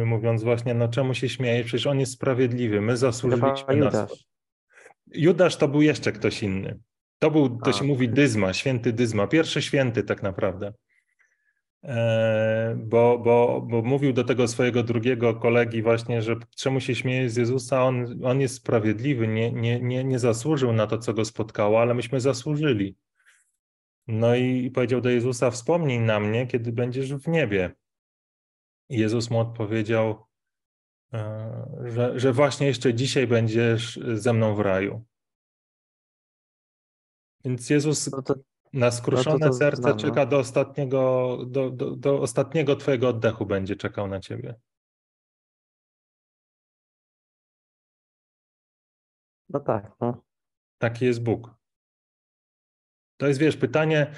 mówiąc 0.05 0.43
właśnie, 0.43 0.73
no 0.73 0.87
czemu 0.87 1.13
się 1.13 1.29
śmieje, 1.29 1.63
przecież 1.63 1.87
on 1.87 1.99
jest 1.99 2.11
sprawiedliwy, 2.11 2.81
my 2.81 2.97
zasłużyliśmy 2.97 3.75
na 3.75 3.91
to. 3.91 4.07
Judasz 5.13 5.57
to 5.57 5.67
był 5.67 5.81
jeszcze 5.81 6.11
ktoś 6.11 6.43
inny. 6.43 6.79
To 7.19 7.31
był, 7.31 7.49
to 7.49 7.69
A. 7.69 7.73
się 7.73 7.83
mówi 7.83 8.09
dyzma, 8.09 8.53
święty 8.53 8.93
dyzma, 8.93 9.27
pierwszy 9.27 9.61
święty 9.61 10.03
tak 10.03 10.23
naprawdę. 10.23 10.73
E, 11.83 12.75
bo, 12.77 13.19
bo, 13.19 13.61
bo 13.69 13.81
mówił 13.81 14.13
do 14.13 14.23
tego 14.23 14.47
swojego 14.47 14.83
drugiego 14.83 15.35
kolegi 15.35 15.81
właśnie, 15.81 16.21
że 16.21 16.35
czemu 16.57 16.79
się 16.79 16.95
śmieje 16.95 17.29
z 17.29 17.35
Jezusa, 17.35 17.83
on, 17.83 18.19
on 18.23 18.41
jest 18.41 18.55
sprawiedliwy, 18.55 19.27
nie, 19.27 19.51
nie, 19.51 19.79
nie, 19.79 20.03
nie 20.03 20.19
zasłużył 20.19 20.73
na 20.73 20.87
to, 20.87 20.97
co 20.97 21.13
go 21.13 21.25
spotkało, 21.25 21.81
ale 21.81 21.93
myśmy 21.93 22.19
zasłużyli. 22.19 22.95
No 24.07 24.35
i 24.35 24.71
powiedział 24.71 25.01
do 25.01 25.09
Jezusa, 25.09 25.51
wspomnij 25.51 25.99
na 25.99 26.19
mnie, 26.19 26.47
kiedy 26.47 26.71
będziesz 26.71 27.13
w 27.13 27.27
niebie. 27.27 27.71
Jezus 28.89 29.29
mu 29.29 29.39
odpowiedział, 29.39 30.25
e, 31.13 31.67
że, 31.85 32.19
że 32.19 32.33
właśnie 32.33 32.67
jeszcze 32.67 32.93
dzisiaj 32.93 33.27
będziesz 33.27 33.99
ze 34.13 34.33
mną 34.33 34.55
w 34.55 34.59
raju. 34.59 35.05
Więc 37.45 37.69
Jezus 37.69 38.11
no 38.11 38.21
to, 38.21 38.35
na 38.73 38.91
skruszone 38.91 39.37
no 39.39 39.45
to 39.45 39.51
to 39.51 39.53
serce 39.53 39.81
znam, 39.81 39.97
no. 39.97 39.99
czeka 39.99 40.25
do 40.25 40.37
ostatniego, 40.39 41.37
do, 41.47 41.69
do, 41.69 41.95
do 41.95 42.21
ostatniego 42.21 42.75
twojego 42.75 43.09
oddechu 43.09 43.45
będzie 43.45 43.75
czekał 43.75 44.07
na 44.07 44.19
ciebie. 44.19 44.55
No 49.49 49.59
tak. 49.59 49.91
No. 50.01 50.23
Taki 50.77 51.05
jest 51.05 51.23
Bóg. 51.23 51.55
To 53.17 53.27
jest, 53.27 53.39
wiesz, 53.39 53.57
pytanie, 53.57 54.11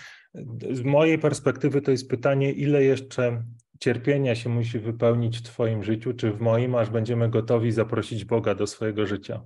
z 0.72 0.82
mojej 0.82 1.20
perspektywy 1.20 1.82
to 1.82 1.92
jest 1.92 2.10
pytanie, 2.10 2.52
ile 2.52 2.84
jeszcze 2.84 3.44
cierpienia 3.80 4.36
się 4.36 4.50
musi 4.50 4.80
wypełnić 4.80 5.38
w 5.38 5.44
Twoim 5.44 5.84
życiu, 5.84 6.14
czy 6.14 6.32
w 6.32 6.42
moim, 6.42 6.76
aż 6.76 6.90
będziemy 6.90 7.30
gotowi 7.30 7.72
zaprosić 7.72 8.26
Boga 8.26 8.56
do 8.56 8.68
swojego 8.68 9.06
życia. 9.06 9.44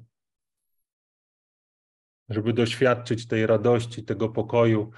Żeby 2.30 2.54
doświadczyć 2.54 3.28
tej 3.28 3.48
radości, 3.48 4.04
tego 4.04 4.30
pokoju, 4.30 4.92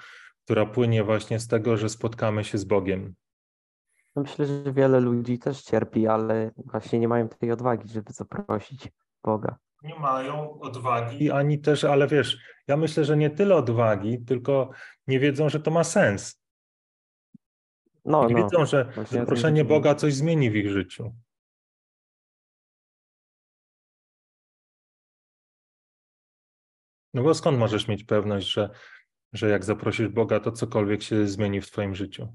która 0.46 0.66
płynie 0.66 1.04
właśnie 1.04 1.40
z 1.40 1.48
tego, 1.48 1.78
że 1.78 1.90
spotkamy 1.90 2.44
się 2.44 2.58
z 2.58 2.64
Bogiem. 2.64 3.14
No 4.16 4.22
myślę, 4.22 4.46
że 4.46 4.74
wiele 4.74 5.00
ludzi 5.00 5.40
też 5.40 5.62
cierpi, 5.62 6.08
ale 6.08 6.52
właśnie 6.58 7.00
nie 7.00 7.08
mają 7.08 7.30
tej 7.30 7.52
odwagi, 7.52 7.90
żeby 7.90 8.14
zaprosić 8.14 8.92
Boga 9.24 9.58
nie 9.84 9.96
mają 9.96 10.60
odwagi, 10.60 11.32
ani 11.32 11.60
też, 11.60 11.84
ale 11.84 12.08
wiesz, 12.08 12.38
ja 12.68 12.78
myślę, 12.78 13.06
że 13.06 13.18
nie 13.18 13.30
tyle 13.30 13.56
odwagi, 13.56 14.26
tylko 14.26 14.70
nie 15.08 15.20
wiedzą, 15.20 15.50
że 15.50 15.60
to 15.60 15.72
ma 15.72 15.84
sens. 15.84 16.43
No, 18.06 18.28
nie 18.28 18.36
no. 18.36 18.44
wiedzą, 18.44 18.66
że 18.66 18.86
Właśnie 18.96 19.26
proszenie 19.26 19.66
Boga 19.66 19.96
coś 19.96 20.14
zmieni 20.14 20.52
w 20.52 20.56
ich 20.56 20.70
życiu. 20.70 21.14
No 27.14 27.24
bo 27.24 27.34
skąd 27.34 27.58
możesz 27.58 27.88
mieć 27.88 28.04
pewność, 28.04 28.52
że, 28.52 28.70
że 29.34 29.50
jak 29.50 29.66
zaprosisz 29.66 30.08
Boga, 30.08 30.40
to 30.40 30.52
cokolwiek 30.52 31.04
się 31.04 31.28
zmieni 31.28 31.62
w 31.62 31.72
Twoim 31.72 31.96
życiu? 31.96 32.34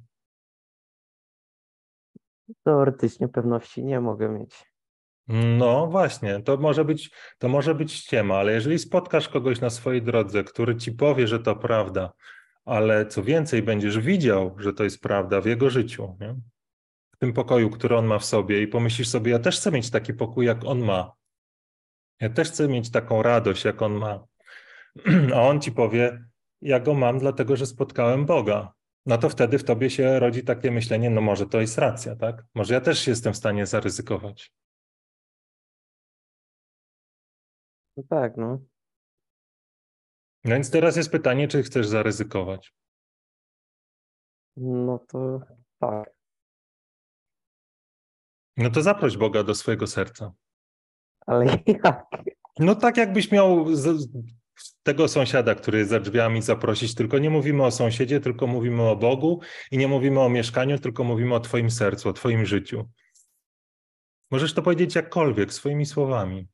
Teoretycznie 2.65 3.29
pewności 3.29 3.85
nie 3.85 4.01
mogę 4.01 4.29
mieć. 4.29 4.65
No 5.59 5.87
właśnie, 5.87 6.43
to 6.43 6.57
może 6.57 6.85
być, 6.85 7.11
to 7.39 7.49
może 7.49 7.75
być 7.75 7.93
ściema, 7.93 8.37
ale 8.37 8.53
jeżeli 8.53 8.79
spotkasz 8.79 9.29
kogoś 9.29 9.61
na 9.61 9.71
swojej 9.71 10.03
drodze, 10.03 10.45
który 10.45 10.77
ci 10.77 10.93
powie, 10.93 11.27
że 11.27 11.41
to 11.41 11.57
prawda, 11.57 12.13
ale 12.69 13.07
co 13.07 13.23
więcej, 13.23 13.63
będziesz 13.63 13.99
widział, 13.99 14.57
że 14.59 14.73
to 14.73 14.85
jest 14.85 15.03
prawda 15.03 15.41
w 15.41 15.47
jego 15.47 15.71
życiu, 15.71 16.17
nie? 16.21 16.35
w 17.15 17.19
tym 17.19 17.33
pokoju, 17.33 17.71
który 17.71 17.97
on 17.97 18.07
ma 18.07 18.19
w 18.19 18.25
sobie, 18.25 18.63
i 18.63 18.69
pomyślisz 18.69 19.09
sobie, 19.09 19.33
ja 19.33 19.39
też 19.39 19.57
chcę 19.57 19.71
mieć 19.73 19.91
taki 19.91 20.15
pokój, 20.15 20.47
jak 20.47 20.65
on 20.65 20.79
ma. 20.79 21.13
Ja 22.21 22.31
też 22.31 22.49
chcę 22.49 22.69
mieć 22.69 22.91
taką 22.91 23.23
radość, 23.23 23.65
jak 23.65 23.83
on 23.83 23.93
ma. 23.93 24.27
A 25.35 25.43
on 25.43 25.61
ci 25.61 25.73
powie, 25.73 26.25
ja 26.61 26.81
go 26.81 26.95
mam, 26.95 27.19
dlatego 27.19 27.57
że 27.57 27.67
spotkałem 27.67 28.27
Boga. 28.27 28.73
No 29.07 29.19
to 29.19 29.29
wtedy 29.29 29.59
w 29.59 29.65
tobie 29.65 29.91
się 29.91 30.19
rodzi 30.19 30.45
takie 30.45 30.71
myślenie, 30.71 31.11
no 31.11 31.21
może 31.21 31.47
to 31.47 31.61
jest 31.61 31.79
racja, 31.79 32.17
tak? 32.17 32.45
Może 32.55 32.75
ja 32.75 32.81
też 32.81 33.07
jestem 33.07 33.33
w 33.33 33.37
stanie 33.37 33.67
zaryzykować. 33.67 34.53
No 37.97 38.03
tak, 38.09 38.37
no. 38.37 38.61
No 40.49 40.55
więc 40.55 40.71
teraz 40.71 40.97
jest 40.97 41.11
pytanie, 41.11 41.49
czy 41.49 41.63
chcesz 41.63 41.87
zaryzykować? 41.87 42.75
No 44.57 44.99
to 44.99 45.41
tak. 45.79 46.11
No 48.57 48.71
to 48.71 48.83
zaproś 48.83 49.17
Boga 49.17 49.43
do 49.43 49.55
swojego 49.55 49.87
serca. 49.87 50.33
Ale 51.27 51.47
jak? 51.67 52.07
No 52.59 52.75
tak 52.75 52.97
jakbyś 52.97 53.33
miał 53.33 53.75
z, 53.75 54.09
tego 54.83 55.09
sąsiada, 55.09 55.55
który 55.55 55.79
jest 55.79 55.91
za 55.91 56.01
drzwiami 56.01 56.43
zaprosić, 56.43 56.95
tylko 56.95 57.19
nie 57.19 57.31
mówimy 57.31 57.65
o 57.65 57.71
sąsiedzie, 57.71 58.21
tylko 58.21 58.47
mówimy 58.47 58.83
o 58.83 58.97
Bogu 58.97 59.41
i 59.71 59.79
nie 59.79 59.89
mówimy 59.89 60.21
o 60.21 60.29
mieszkaniu, 60.29 60.79
tylko 60.79 61.05
mówimy 61.05 61.35
o 61.35 61.41
twoim 61.41 61.71
sercu, 61.71 62.09
o 62.09 62.13
twoim 62.13 62.47
życiu. 62.47 62.91
Możesz 64.31 64.55
to 64.55 64.63
powiedzieć 64.63 64.95
jakkolwiek, 64.95 65.53
swoimi 65.53 65.87
słowami. 65.87 66.49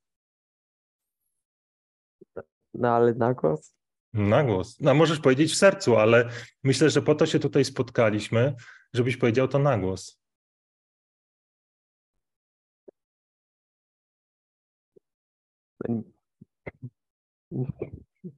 No 2.74 2.88
ale 2.88 3.14
na 3.14 3.34
głos? 3.34 3.74
Na 4.14 4.44
głos. 4.44 4.80
No 4.80 4.94
możesz 4.94 5.20
powiedzieć 5.20 5.52
w 5.52 5.56
sercu, 5.56 5.96
ale 5.96 6.28
myślę, 6.64 6.90
że 6.90 7.02
po 7.02 7.14
to 7.14 7.26
się 7.26 7.38
tutaj 7.38 7.64
spotkaliśmy, 7.64 8.54
żebyś 8.92 9.16
powiedział 9.16 9.48
to 9.48 9.58
na 9.58 9.78
głos. 9.78 10.20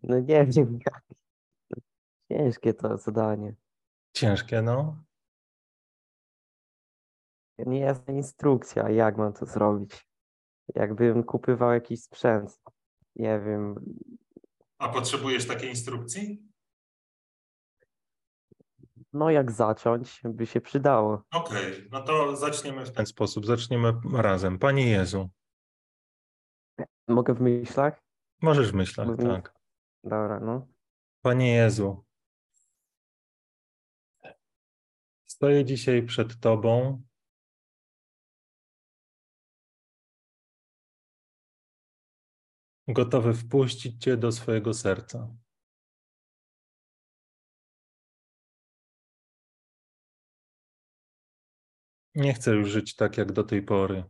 No 0.02 0.20
nie 0.20 0.46
wiem 0.46 0.78
jak. 0.86 1.04
Ciężkie 2.32 2.74
to 2.74 2.96
zadanie. 2.96 3.54
Ciężkie, 4.12 4.62
no. 4.62 5.04
Nie 7.58 7.80
jest 7.80 8.08
instrukcja, 8.08 8.90
jak 8.90 9.16
mam 9.16 9.32
to 9.32 9.46
zrobić. 9.46 10.06
Jakbym 10.74 11.24
kupywał 11.24 11.72
jakiś 11.72 12.02
sprzęt, 12.02 12.60
nie 13.16 13.40
wiem, 13.40 13.74
a 14.78 14.88
potrzebujesz 14.88 15.46
takiej 15.46 15.70
instrukcji? 15.70 16.42
No, 19.12 19.30
jak 19.30 19.52
zacząć, 19.52 20.20
by 20.24 20.46
się 20.46 20.60
przydało. 20.60 21.22
Okej, 21.32 21.72
okay, 21.72 21.88
no 21.92 22.02
to 22.02 22.36
zaczniemy 22.36 22.86
w 22.86 22.92
ten 22.92 23.06
sposób. 23.06 23.46
Zaczniemy 23.46 23.92
razem. 24.12 24.58
Panie 24.58 24.90
Jezu. 24.90 25.30
Mogę 27.08 27.34
w 27.34 27.40
myślach? 27.40 28.02
Możesz 28.42 28.72
w 28.72 28.74
myślach, 28.74 29.08
w 29.08 29.22
tak. 29.22 29.54
Dobra, 30.04 30.40
no. 30.40 30.66
Panie 31.22 31.54
Jezu. 31.54 32.04
Stoję 35.26 35.64
dzisiaj 35.64 36.02
przed 36.02 36.40
Tobą 36.40 37.02
gotowy 42.88 43.34
wpuścić 43.34 44.04
Cię 44.04 44.16
do 44.16 44.32
swojego 44.32 44.74
serca. 44.74 45.36
Nie 52.14 52.34
chcę 52.34 52.50
już 52.54 52.70
żyć 52.70 52.94
tak 52.94 53.18
jak 53.18 53.32
do 53.32 53.44
tej 53.44 53.62
pory. 53.62 54.04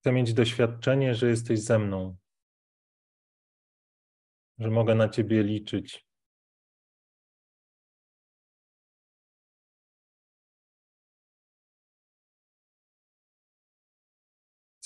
Chcę 0.00 0.12
mieć 0.12 0.34
doświadczenie, 0.34 1.14
że 1.14 1.28
jesteś 1.28 1.60
ze 1.60 1.78
mną, 1.78 2.16
że 4.58 4.70
mogę 4.70 4.94
na 4.94 5.08
Ciebie 5.08 5.42
liczyć. 5.42 6.06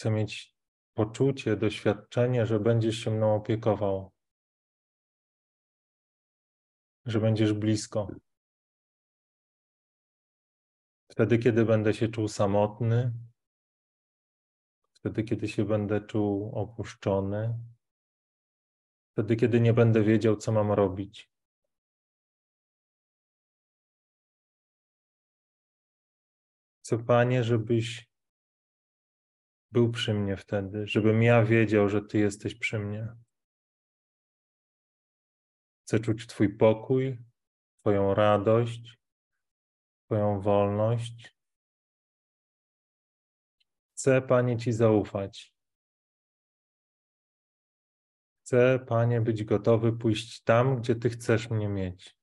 Chcę 0.01 0.11
mieć 0.11 0.57
poczucie, 0.95 1.57
doświadczenie, 1.57 2.47
że 2.47 2.61
będziesz 2.61 2.97
się 2.97 3.11
mną 3.11 3.35
opiekował, 3.35 4.13
że 7.07 7.21
będziesz 7.21 7.53
blisko. 7.53 8.09
Wtedy, 11.11 11.39
kiedy 11.39 11.65
będę 11.65 11.95
się 11.95 12.09
czuł 12.09 12.29
samotny, 12.29 13.13
wtedy, 14.93 15.25
kiedy 15.25 15.49
się 15.49 15.65
będę 15.65 16.01
czuł 16.01 16.53
opuszczony, 16.55 17.59
wtedy, 19.13 19.37
kiedy 19.37 19.61
nie 19.61 19.73
będę 19.73 20.03
wiedział, 20.03 20.37
co 20.37 20.53
mam 20.53 20.73
robić. 20.73 21.31
Chcę, 26.83 27.05
Panie, 27.05 27.45
żebyś 27.45 28.10
był 29.73 29.93
przy 29.93 30.15
mnie 30.15 30.37
wtedy, 30.37 30.87
żebym 30.87 31.23
ja 31.23 31.45
wiedział, 31.45 31.89
że 31.89 32.03
Ty 32.03 32.19
jesteś 32.19 32.55
przy 32.55 32.79
mnie. 32.79 33.09
Chcę 35.83 36.01
czuć 36.01 36.27
Twój 36.27 36.57
pokój, 36.57 37.19
Twoją 37.81 38.15
radość, 38.15 38.99
Twoją 40.07 40.41
wolność. 40.41 41.37
Chcę, 43.93 44.23
Panie, 44.23 44.57
Ci 44.57 44.73
zaufać. 44.73 45.55
Chcę, 48.43 48.79
Panie, 48.89 49.21
być 49.21 49.45
gotowy 49.45 49.93
pójść 49.93 50.43
tam, 50.43 50.81
gdzie 50.81 50.95
Ty 50.95 51.11
chcesz 51.11 51.51
mnie 51.51 51.69
mieć. 51.69 52.17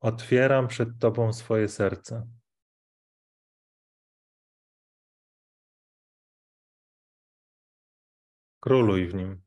Otwieram 0.00 0.68
przed 0.68 0.88
Tobą 0.98 1.32
swoje 1.32 1.68
serce. 1.68 2.35
Króluj 8.66 9.08
w 9.08 9.14
nim. 9.14 9.42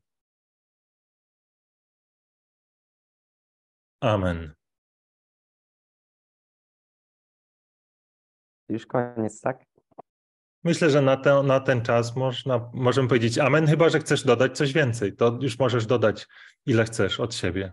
Amen. 4.00 4.54
Już 8.68 8.86
koniec, 8.86 9.40
tak? 9.40 9.64
Myślę, 10.64 10.90
że 10.90 11.02
na, 11.02 11.16
te, 11.16 11.42
na 11.42 11.60
ten 11.60 11.82
czas 11.82 12.16
można, 12.16 12.70
możemy 12.74 13.08
powiedzieć 13.08 13.38
amen, 13.38 13.66
chyba 13.66 13.88
że 13.88 13.98
chcesz 13.98 14.24
dodać 14.24 14.56
coś 14.56 14.72
więcej. 14.72 15.16
To 15.16 15.38
już 15.40 15.58
możesz 15.58 15.86
dodać, 15.86 16.28
ile 16.66 16.84
chcesz 16.84 17.20
od 17.20 17.34
siebie. 17.34 17.72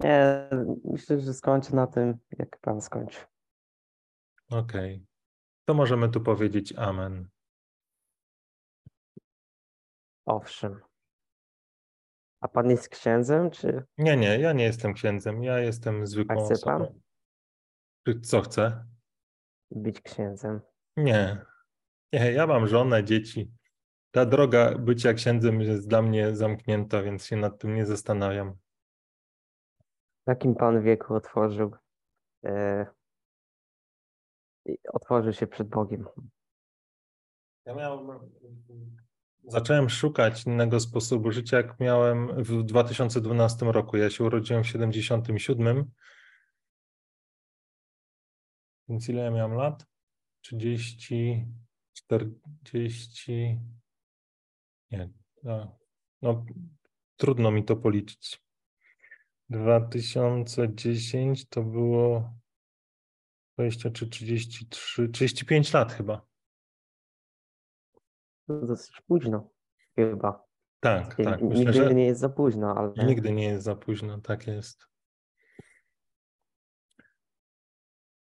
Nie, 0.00 0.48
myślę, 0.84 1.20
że 1.20 1.34
skończę 1.34 1.76
na 1.76 1.86
tym, 1.86 2.18
jak 2.38 2.60
Pan 2.60 2.80
skończy. 2.80 3.18
Okej. 4.50 4.94
Okay. 4.94 5.06
To 5.64 5.74
możemy 5.74 6.08
tu 6.08 6.20
powiedzieć 6.20 6.74
amen. 6.76 7.28
Owszem. 10.28 10.80
A 12.40 12.48
Pan 12.48 12.70
jest 12.70 12.88
księdzem, 12.88 13.50
czy? 13.50 13.84
Nie, 13.98 14.16
nie, 14.16 14.38
ja 14.38 14.52
nie 14.52 14.64
jestem 14.64 14.94
księdzem. 14.94 15.42
Ja 15.42 15.58
jestem 15.58 16.06
zwykłą 16.06 16.42
A 16.42 16.44
chce 16.44 16.64
Pan? 16.64 16.82
osobą. 16.82 17.00
Co 18.22 18.40
chce? 18.40 18.84
Być 19.70 20.00
księdzem. 20.00 20.60
Nie. 20.96 21.44
Nie, 22.12 22.32
ja 22.32 22.46
mam 22.46 22.66
żonę, 22.66 23.04
dzieci. 23.04 23.52
Ta 24.10 24.26
droga 24.26 24.78
bycia 24.78 25.12
księdzem 25.14 25.60
jest 25.60 25.88
dla 25.88 26.02
mnie 26.02 26.36
zamknięta, 26.36 27.02
więc 27.02 27.26
się 27.26 27.36
nad 27.36 27.58
tym 27.58 27.74
nie 27.74 27.86
zastanawiam. 27.86 28.52
W 30.26 30.30
jakim 30.30 30.54
Pan 30.54 30.82
wieku 30.82 31.14
otworzył, 31.14 31.76
e, 32.44 32.86
otworzył 34.92 35.32
się 35.32 35.46
przed 35.46 35.68
Bogiem? 35.68 36.04
Ja 37.64 37.74
miałem, 37.74 38.30
zacząłem 39.48 39.90
szukać 39.90 40.46
innego 40.46 40.80
sposobu 40.80 41.32
życia, 41.32 41.56
jak 41.56 41.80
miałem 41.80 42.44
w 42.44 42.62
2012 42.62 43.66
roku. 43.66 43.96
Ja 43.96 44.10
się 44.10 44.24
urodziłem 44.24 44.64
w 44.64 44.66
77. 44.66 45.90
Więc 48.88 49.08
ile 49.08 49.22
ja 49.22 49.30
miałem 49.30 49.52
lat? 49.52 49.86
30, 50.40 51.46
40. 51.92 53.60
Nie, 54.90 55.10
no, 55.42 55.78
no 56.22 56.46
trudno 57.16 57.50
mi 57.50 57.64
to 57.64 57.76
policzyć. 57.76 58.42
2010 59.50 61.48
to 61.48 61.62
było 61.62 62.34
20 63.58 63.90
czy 63.90 64.08
33, 64.08 65.08
35 65.08 65.72
lat 65.72 65.92
chyba. 65.92 66.26
Dosyć 68.48 69.02
późno, 69.06 69.50
chyba. 69.96 70.44
Tak, 70.80 71.14
tak. 71.14 71.42
Myślę, 71.42 71.72
Nigdy 71.72 71.94
nie 71.94 72.06
jest 72.06 72.20
za 72.20 72.28
późno, 72.28 72.74
ale. 72.74 73.06
Nigdy 73.06 73.32
nie 73.32 73.44
jest 73.44 73.64
za 73.64 73.76
późno, 73.76 74.20
tak 74.20 74.46
jest. 74.46 74.86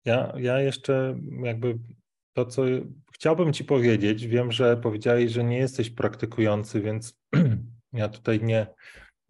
Ja, 0.05 0.33
ja 0.37 0.59
jeszcze 0.59 1.19
jakby 1.43 1.79
to, 2.33 2.45
co 2.45 2.63
chciałbym 3.13 3.53
Ci 3.53 3.65
powiedzieć, 3.65 4.27
wiem, 4.27 4.51
że 4.51 4.77
powiedziałeś, 4.77 5.31
że 5.31 5.43
nie 5.43 5.57
jesteś 5.57 5.89
praktykujący, 5.89 6.81
więc 6.81 7.19
ja 7.93 8.09
tutaj 8.09 8.43
nie, 8.43 8.67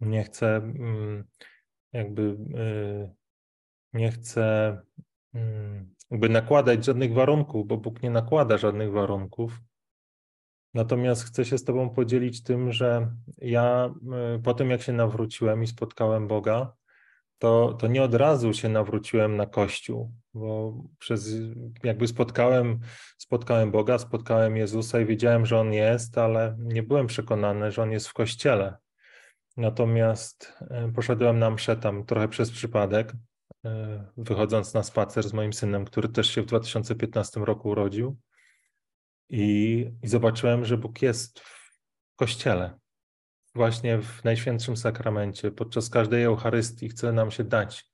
nie 0.00 0.24
chcę 0.24 0.56
mm, 0.56 1.24
jakby 1.92 2.22
y, 2.22 3.10
nie 3.92 4.10
chcę 4.10 4.78
mm, 5.34 5.94
jakby 6.10 6.28
nakładać 6.28 6.84
żadnych 6.84 7.12
warunków, 7.12 7.66
bo 7.66 7.76
Bóg 7.76 8.02
nie 8.02 8.10
nakłada 8.10 8.58
żadnych 8.58 8.92
warunków. 8.92 9.60
Natomiast 10.74 11.24
chcę 11.24 11.44
się 11.44 11.58
z 11.58 11.64
Tobą 11.64 11.90
podzielić 11.90 12.42
tym, 12.42 12.72
że 12.72 13.10
ja 13.38 13.94
y, 14.36 14.42
po 14.42 14.54
tym, 14.54 14.70
jak 14.70 14.82
się 14.82 14.92
nawróciłem 14.92 15.62
i 15.62 15.66
spotkałem 15.66 16.28
Boga, 16.28 16.72
to, 17.38 17.74
to 17.80 17.86
nie 17.86 18.02
od 18.02 18.14
razu 18.14 18.52
się 18.52 18.68
nawróciłem 18.68 19.36
na 19.36 19.46
Kościół, 19.46 20.12
bo 20.34 20.74
przez 20.98 21.30
jakby 21.84 22.08
spotkałem, 22.08 22.80
spotkałem 23.18 23.70
Boga, 23.70 23.98
spotkałem 23.98 24.56
Jezusa 24.56 25.00
i 25.00 25.06
wiedziałem, 25.06 25.46
że 25.46 25.60
On 25.60 25.72
jest, 25.72 26.18
ale 26.18 26.56
nie 26.58 26.82
byłem 26.82 27.06
przekonany, 27.06 27.72
że 27.72 27.82
On 27.82 27.92
jest 27.92 28.08
w 28.08 28.12
Kościele. 28.12 28.76
Natomiast 29.56 30.52
e, 30.60 30.92
poszedłem 30.92 31.38
na 31.38 31.50
mszę 31.50 31.76
tam 31.76 32.04
trochę 32.04 32.28
przez 32.28 32.50
przypadek, 32.50 33.12
e, 33.64 34.04
wychodząc 34.16 34.74
na 34.74 34.82
spacer 34.82 35.28
z 35.28 35.32
moim 35.32 35.52
synem, 35.52 35.84
który 35.84 36.08
też 36.08 36.30
się 36.30 36.42
w 36.42 36.46
2015 36.46 37.40
roku 37.44 37.68
urodził. 37.68 38.16
I, 39.30 39.86
i 40.02 40.08
zobaczyłem, 40.08 40.64
że 40.64 40.78
Bóg 40.78 41.02
jest 41.02 41.40
w 41.40 41.72
kościele, 42.16 42.78
właśnie 43.54 44.02
w 44.02 44.24
Najświętszym 44.24 44.76
Sakramencie. 44.76 45.50
Podczas 45.50 45.90
każdej 45.90 46.22
Eucharystii 46.22 46.88
chce 46.88 47.12
nam 47.12 47.30
się 47.30 47.44
dać, 47.44 47.90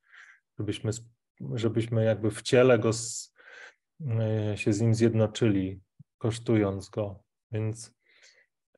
żebyśmy, 0.59 0.91
żebyśmy 1.55 2.05
jakby 2.05 2.31
w 2.31 2.43
ciele 2.43 2.79
go 2.79 2.93
z, 2.93 3.35
e, 4.01 4.57
się 4.57 4.73
z 4.73 4.81
nim 4.81 4.95
zjednoczyli, 4.95 5.81
kosztując 6.19 6.89
go. 6.89 7.23
Więc 7.53 8.01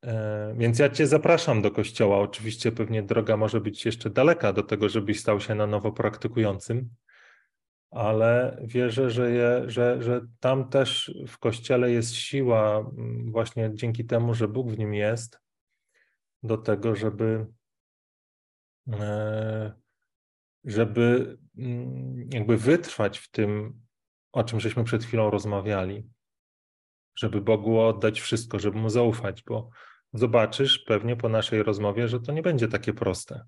E, 0.06 0.54
więc 0.58 0.78
ja 0.78 0.90
Cię 0.90 1.06
zapraszam 1.06 1.62
do 1.62 1.70
kościoła. 1.70 2.18
Oczywiście 2.18 2.72
pewnie 2.72 3.02
droga 3.02 3.36
może 3.36 3.60
być 3.60 3.84
jeszcze 3.84 4.10
daleka 4.10 4.52
do 4.52 4.62
tego, 4.62 4.88
żebyś 4.88 5.20
stał 5.20 5.40
się 5.40 5.54
na 5.54 5.66
nowo 5.66 5.92
praktykującym, 5.92 6.88
ale 7.92 8.58
wierzę, 8.62 9.10
że, 9.10 9.30
je, 9.30 9.70
że, 9.70 10.02
że 10.02 10.20
tam 10.40 10.68
też 10.68 11.14
w 11.28 11.38
kościele 11.38 11.90
jest 11.90 12.14
siła, 12.14 12.78
mm, 12.78 13.32
właśnie 13.32 13.70
dzięki 13.74 14.04
temu, 14.04 14.34
że 14.34 14.48
Bóg 14.48 14.70
w 14.70 14.78
nim 14.78 14.94
jest, 14.94 15.40
do 16.42 16.58
tego, 16.58 16.96
żeby, 16.96 17.46
e, 18.92 19.72
żeby 20.64 21.38
mm, 21.58 22.28
jakby 22.32 22.56
wytrwać 22.56 23.18
w 23.18 23.30
tym, 23.30 23.80
o 24.32 24.44
czym 24.44 24.60
żeśmy 24.60 24.84
przed 24.84 25.04
chwilą 25.04 25.30
rozmawiali, 25.30 26.08
żeby 27.18 27.40
Bogu 27.40 27.80
oddać 27.80 28.20
wszystko, 28.20 28.58
żeby 28.58 28.78
mu 28.78 28.88
zaufać, 28.88 29.42
bo 29.42 29.70
zobaczysz 30.12 30.78
pewnie 30.78 31.16
po 31.16 31.28
naszej 31.28 31.62
rozmowie, 31.62 32.08
że 32.08 32.20
to 32.20 32.32
nie 32.32 32.42
będzie 32.42 32.68
takie 32.68 32.92
proste. 32.92 33.44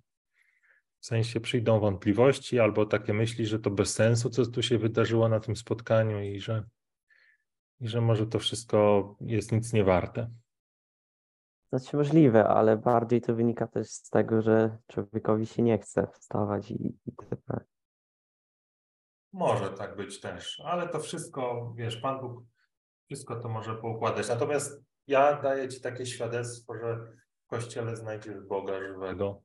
W 1.04 1.06
sensie 1.06 1.40
przyjdą 1.40 1.80
wątpliwości 1.80 2.60
albo 2.60 2.86
takie 2.86 3.14
myśli, 3.14 3.46
że 3.46 3.58
to 3.58 3.70
bez 3.70 3.94
sensu, 3.94 4.30
co 4.30 4.46
tu 4.46 4.62
się 4.62 4.78
wydarzyło 4.78 5.28
na 5.28 5.40
tym 5.40 5.56
spotkaniu 5.56 6.20
i 6.22 6.40
że, 6.40 6.64
i 7.80 7.88
że 7.88 8.00
może 8.00 8.26
to 8.26 8.38
wszystko 8.38 9.08
jest 9.20 9.52
nic 9.52 9.72
nie 9.72 9.84
warte. 9.84 10.30
Znaczy 11.72 11.96
możliwe, 11.96 12.48
ale 12.48 12.76
bardziej 12.76 13.20
to 13.20 13.34
wynika 13.34 13.66
też 13.66 13.88
z 13.88 14.11
tego, 14.11 14.42
że 14.42 14.78
człowiekowi 14.86 15.46
się 15.46 15.62
nie 15.62 15.78
chce 15.78 16.07
wstawać 16.12 16.70
i, 16.70 16.98
i 17.07 17.12
tyle. 17.12 17.61
Może 19.32 19.70
tak 19.70 19.96
być 19.96 20.20
też, 20.20 20.62
ale 20.64 20.88
to 20.88 21.00
wszystko, 21.00 21.72
wiesz, 21.76 21.96
Pan 21.96 22.20
Bóg 22.20 22.44
wszystko 23.07 23.36
to 23.40 23.48
może 23.48 23.74
poukładać. 23.74 24.28
Natomiast 24.28 24.84
ja 25.07 25.42
daję 25.42 25.68
Ci 25.68 25.80
takie 25.80 26.07
świadectwo, 26.07 26.74
że 26.74 26.96
w 27.44 27.46
Kościele 27.46 27.96
znajdziesz 27.96 28.40
Boga 28.40 28.80
żywego 28.80 29.42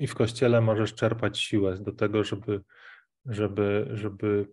i 0.00 0.06
w 0.06 0.14
Kościele 0.14 0.60
możesz 0.60 0.94
czerpać 0.94 1.38
siłę 1.38 1.76
do 1.78 1.92
tego, 1.92 2.24
żeby, 2.24 2.64
żeby, 3.26 3.88
żeby 3.92 4.48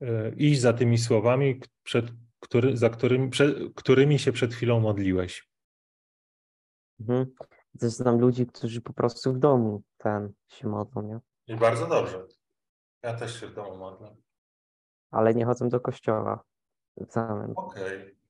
e, 0.00 0.30
iść 0.30 0.60
za 0.60 0.72
tymi 0.72 0.98
słowami, 0.98 1.60
przed, 1.82 2.06
który, 2.40 2.76
za 2.76 2.90
którymi, 2.90 3.30
przed, 3.30 3.56
którymi 3.74 4.18
się 4.18 4.32
przed 4.32 4.54
chwilą 4.54 4.80
modliłeś. 4.80 5.50
Mhm. 7.00 7.34
Też 7.80 7.92
znam 7.92 8.20
ludzi, 8.20 8.46
którzy 8.46 8.80
po 8.80 8.92
prostu 8.92 9.32
w 9.32 9.38
domu 9.38 9.82
ten 9.96 10.32
się 10.48 10.68
modlą, 10.68 11.02
nie? 11.02 11.20
I 11.54 11.58
bardzo 11.58 11.86
dobrze. 11.86 12.26
Ja 13.02 13.14
też 13.14 13.40
się 13.40 13.46
w 13.46 13.54
domu 13.54 13.76
modlę. 13.76 14.16
Ale 15.10 15.34
nie 15.34 15.44
chodzą 15.44 15.68
do 15.68 15.80
kościoła 15.80 16.44
samym. 17.08 17.52
Okej. 17.56 17.96
Okay 17.96 18.20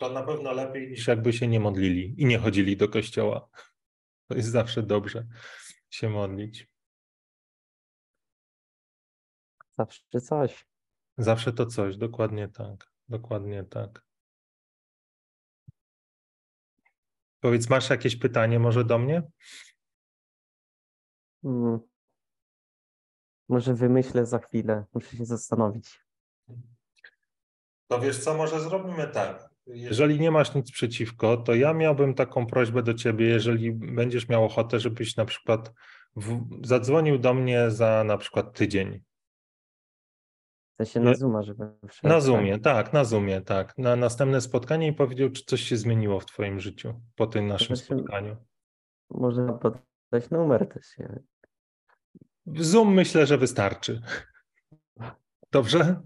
to 0.00 0.08
na 0.08 0.22
pewno 0.22 0.52
lepiej 0.52 0.90
niż 0.90 1.06
jakby 1.06 1.32
się 1.32 1.48
nie 1.48 1.60
modlili 1.60 2.14
i 2.22 2.26
nie 2.26 2.38
chodzili 2.38 2.76
do 2.76 2.88
kościoła. 2.88 3.48
To 4.30 4.34
jest 4.36 4.50
zawsze 4.50 4.82
dobrze 4.82 5.26
się 5.90 6.08
modlić. 6.08 6.68
Zawsze 9.70 10.20
coś. 10.20 10.66
Zawsze 11.18 11.52
to 11.52 11.66
coś, 11.66 11.96
dokładnie 11.96 12.48
tak. 12.48 12.92
Dokładnie 13.08 13.64
tak. 13.64 14.04
Powiedz, 17.40 17.68
masz 17.68 17.90
jakieś 17.90 18.16
pytanie 18.16 18.58
może 18.58 18.84
do 18.84 18.98
mnie? 18.98 19.22
Hmm. 21.42 21.78
Może 23.48 23.74
wymyślę 23.74 24.26
za 24.26 24.38
chwilę, 24.38 24.84
muszę 24.94 25.16
się 25.16 25.24
zastanowić. 25.24 26.06
To 27.88 28.00
wiesz 28.00 28.24
co, 28.24 28.34
może 28.34 28.60
zrobimy 28.60 29.08
tak. 29.08 29.49
Jeżeli 29.74 30.20
nie 30.20 30.30
masz 30.30 30.54
nic 30.54 30.72
przeciwko, 30.72 31.36
to 31.36 31.54
ja 31.54 31.72
miałbym 31.74 32.14
taką 32.14 32.46
prośbę 32.46 32.82
do 32.82 32.94
ciebie, 32.94 33.26
jeżeli 33.26 33.72
będziesz 33.72 34.28
miał 34.28 34.44
ochotę, 34.44 34.80
żebyś 34.80 35.16
na 35.16 35.24
przykład 35.24 35.72
w, 36.16 36.40
zadzwonił 36.66 37.18
do 37.18 37.34
mnie 37.34 37.70
za 37.70 38.04
na 38.04 38.18
przykład 38.18 38.52
tydzień. 38.52 39.00
To 40.76 40.84
się 40.84 41.00
na 41.00 41.14
Zooma, 41.14 41.42
żeby 41.42 41.64
Na 42.02 42.10
tak? 42.10 42.22
Zoomie, 42.22 42.58
tak? 42.58 42.92
na 42.92 43.04
Zoomie, 43.04 43.40
tak. 43.40 43.78
Na 43.78 43.96
następne 43.96 44.40
spotkanie 44.40 44.88
i 44.88 44.92
powiedział, 44.92 45.30
czy 45.30 45.44
coś 45.44 45.60
się 45.60 45.76
zmieniło 45.76 46.20
w 46.20 46.26
twoim 46.26 46.60
życiu 46.60 47.00
po 47.16 47.26
tym 47.26 47.46
naszym 47.46 47.76
znaczy, 47.76 47.94
spotkaniu. 47.94 48.36
Można 49.10 49.52
podać 49.52 50.30
numer 50.30 50.68
też. 50.68 50.96
Zoom 52.46 52.94
myślę, 52.94 53.26
że 53.26 53.38
wystarczy. 53.38 54.02
Dobrze? 55.52 56.00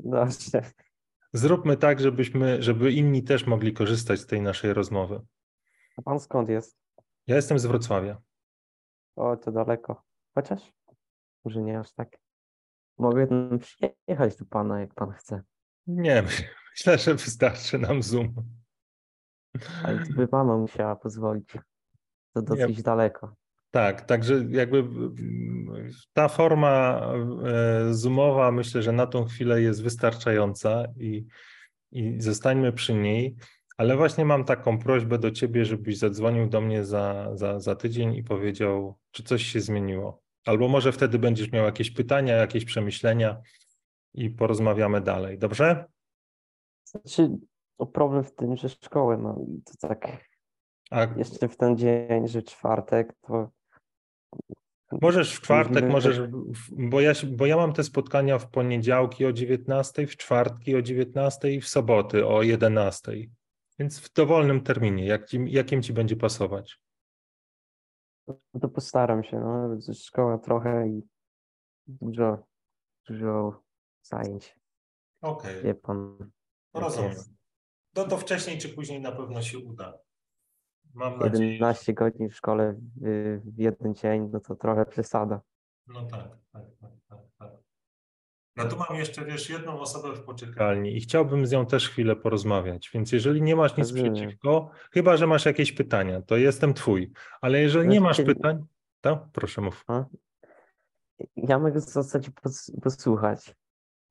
Dobrze. 0.00 0.62
Zróbmy 1.34 1.76
tak, 1.76 2.00
żebyśmy, 2.00 2.62
żeby 2.62 2.92
inni 2.92 3.22
też 3.22 3.46
mogli 3.46 3.72
korzystać 3.72 4.20
z 4.20 4.26
tej 4.26 4.42
naszej 4.42 4.72
rozmowy. 4.72 5.20
A 5.96 6.02
pan 6.02 6.20
skąd 6.20 6.48
jest? 6.48 6.78
Ja 7.26 7.36
jestem 7.36 7.58
z 7.58 7.66
Wrocławia. 7.66 8.20
O, 9.16 9.36
to 9.36 9.52
daleko. 9.52 10.02
Chociaż 10.34 10.72
może 11.44 11.62
nie 11.62 11.78
aż 11.80 11.92
tak. 11.92 12.18
Mogę 12.98 13.26
przyjechać 13.58 14.36
do 14.36 14.44
pana, 14.44 14.80
jak 14.80 14.94
pan 14.94 15.12
chce. 15.12 15.42
Nie, 15.86 16.22
myślę, 16.70 16.98
że 16.98 17.14
wystarczy 17.14 17.78
nam 17.78 18.02
Zoom. 18.02 18.34
Ale 19.84 20.06
to 20.06 20.12
by 20.12 20.28
mama 20.32 20.56
musiała 20.56 20.96
pozwolić. 20.96 21.58
To 22.34 22.42
dosyć 22.42 22.76
Nie. 22.76 22.82
daleko. 22.82 23.34
Tak, 23.74 24.02
także 24.02 24.44
jakby 24.48 24.84
ta 26.12 26.28
forma 26.28 27.00
e, 27.44 27.94
zoomowa 27.94 28.52
myślę, 28.52 28.82
że 28.82 28.92
na 28.92 29.06
tą 29.06 29.24
chwilę 29.24 29.62
jest 29.62 29.82
wystarczająca 29.82 30.84
i, 30.96 31.26
i 31.92 32.20
zostańmy 32.20 32.72
przy 32.72 32.94
niej. 32.94 33.36
Ale 33.76 33.96
właśnie 33.96 34.24
mam 34.24 34.44
taką 34.44 34.78
prośbę 34.78 35.18
do 35.18 35.30
ciebie, 35.30 35.64
żebyś 35.64 35.98
zadzwonił 35.98 36.48
do 36.48 36.60
mnie 36.60 36.84
za, 36.84 37.30
za, 37.36 37.60
za 37.60 37.74
tydzień 37.74 38.14
i 38.14 38.22
powiedział, 38.22 38.98
czy 39.10 39.22
coś 39.22 39.42
się 39.42 39.60
zmieniło. 39.60 40.22
Albo 40.46 40.68
może 40.68 40.92
wtedy 40.92 41.18
będziesz 41.18 41.52
miał 41.52 41.64
jakieś 41.64 41.90
pytania, 41.90 42.36
jakieś 42.36 42.64
przemyślenia 42.64 43.40
i 44.14 44.30
porozmawiamy 44.30 45.00
dalej. 45.00 45.38
Dobrze? 45.38 45.84
Znaczy, 46.84 47.30
no 47.78 47.86
problem 47.86 48.24
w 48.24 48.34
tym, 48.34 48.56
że 48.56 48.68
szkołę 48.68 49.18
mam 49.18 49.36
i 49.42 49.62
to 49.62 49.88
tak 49.88 50.06
A 50.90 51.06
jeszcze 51.16 51.48
w 51.48 51.56
ten 51.56 51.76
dzień, 51.76 52.28
że 52.28 52.42
czwartek, 52.42 53.12
to 53.20 53.50
Możesz 55.02 55.36
w 55.36 55.40
czwartek, 55.40 55.84
możesz, 55.88 56.16
że- 56.16 56.26
w- 56.28 56.88
bo 56.88 57.00
ja, 57.00 57.12
bo 57.28 57.46
ja 57.46 57.56
mam 57.56 57.72
te 57.72 57.84
spotkania 57.84 58.38
w 58.38 58.50
poniedziałki 58.50 59.26
o 59.26 59.32
19, 59.32 60.06
w 60.06 60.16
czwartki 60.16 60.76
o 60.76 60.82
19 60.82 61.50
i 61.50 61.60
w 61.60 61.68
soboty 61.68 62.26
o 62.26 62.42
11. 62.42 63.12
Więc 63.78 64.00
w 64.00 64.12
dowolnym 64.12 64.60
terminie, 64.62 65.06
jak 65.06 65.26
ci, 65.26 65.44
jakim 65.48 65.82
ci 65.82 65.92
będzie 65.92 66.16
pasować. 66.16 66.80
no 68.26 68.60
to 68.60 68.68
postaram 68.68 69.24
się. 69.24 69.40
No, 69.40 69.78
szkoła 69.94 70.38
trochę 70.38 70.88
i 70.88 71.02
dużo, 71.86 72.38
dużo 73.08 73.62
zajęć. 74.02 74.58
Okej, 75.22 75.62
Wie 75.62 75.74
pan. 75.74 76.30
jak 76.74 77.10
jest. 77.10 77.30
No 77.96 78.04
to 78.04 78.18
wcześniej 78.18 78.58
czy 78.58 78.68
później 78.68 79.00
na 79.00 79.12
pewno 79.12 79.42
się 79.42 79.58
uda. 79.58 79.98
Mam 80.94 81.20
11 81.20 81.92
godzin 81.94 82.28
w 82.28 82.36
szkole 82.36 82.74
w, 83.02 83.40
w 83.44 83.58
jeden 83.58 83.94
dzień, 83.94 84.28
no 84.32 84.40
to 84.40 84.54
trochę 84.56 84.86
przesada. 84.86 85.40
No 85.86 86.02
tak, 86.06 86.28
tak, 86.52 86.62
tak, 86.80 86.90
tak, 87.08 87.18
tak. 87.38 87.50
No 88.56 88.64
tu 88.64 88.76
mam 88.76 88.98
jeszcze, 88.98 89.24
wiesz, 89.24 89.50
jedną 89.50 89.80
osobę 89.80 90.12
w 90.16 90.20
poczekalni 90.24 90.96
i 90.96 91.00
chciałbym 91.00 91.46
z 91.46 91.52
nią 91.52 91.66
też 91.66 91.88
chwilę 91.90 92.16
porozmawiać, 92.16 92.90
więc 92.94 93.12
jeżeli 93.12 93.42
nie 93.42 93.56
masz 93.56 93.76
nic 93.76 93.90
Rozumiem. 93.90 94.14
przeciwko, 94.14 94.70
chyba, 94.92 95.16
że 95.16 95.26
masz 95.26 95.44
jakieś 95.46 95.72
pytania, 95.72 96.22
to 96.22 96.36
jestem 96.36 96.74
twój, 96.74 97.12
ale 97.40 97.60
jeżeli 97.60 97.88
nie 97.88 98.00
masz 98.00 98.16
Znaczy- 98.16 98.34
pytań, 98.34 98.64
to 99.00 99.28
proszę 99.32 99.60
mów. 99.60 99.84
Ja 101.36 101.58
mogę 101.58 101.80
zostać 101.80 102.30
pos- 102.30 102.80
posłuchać. 102.82 103.54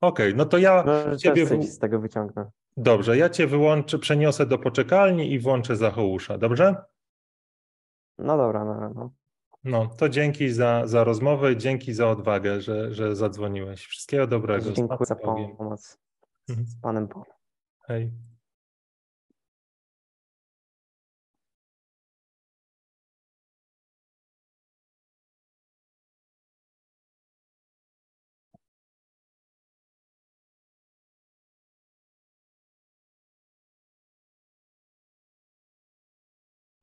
Okej, 0.01 0.35
no 0.35 0.45
to 0.45 0.57
ja 0.57 0.83
Może 0.83 1.17
ciebie, 1.17 1.47
coś 1.47 1.59
w... 1.59 1.69
z 1.69 1.79
tego 1.79 1.99
wyciągnę. 1.99 2.51
Dobrze, 2.77 3.17
ja 3.17 3.29
cię 3.29 3.47
wyłączę, 3.47 3.99
przeniosę 3.99 4.45
do 4.45 4.57
poczekalni 4.57 5.31
i 5.31 5.39
włączę 5.39 5.75
Zachołusza, 5.75 6.37
dobrze? 6.37 6.75
No 8.17 8.37
dobra, 8.37 8.65
no, 8.65 8.89
no. 8.95 9.11
No, 9.63 9.87
to 9.97 10.09
dzięki 10.09 10.49
za, 10.49 10.87
za 10.87 11.03
rozmowę, 11.03 11.57
dzięki 11.57 11.93
za 11.93 12.09
odwagę, 12.09 12.61
że, 12.61 12.93
że 12.93 13.15
zadzwoniłeś. 13.15 13.85
Wszystkiego 13.85 14.27
dobrego. 14.27 14.71
Dziękuję 14.71 15.05
za 15.05 15.15
pomoc. 15.15 15.99
Mhm. 16.49 16.67
Z 16.67 16.81
Panem 16.81 17.07
Bogiem. 17.07 17.33
Hej. 17.87 18.11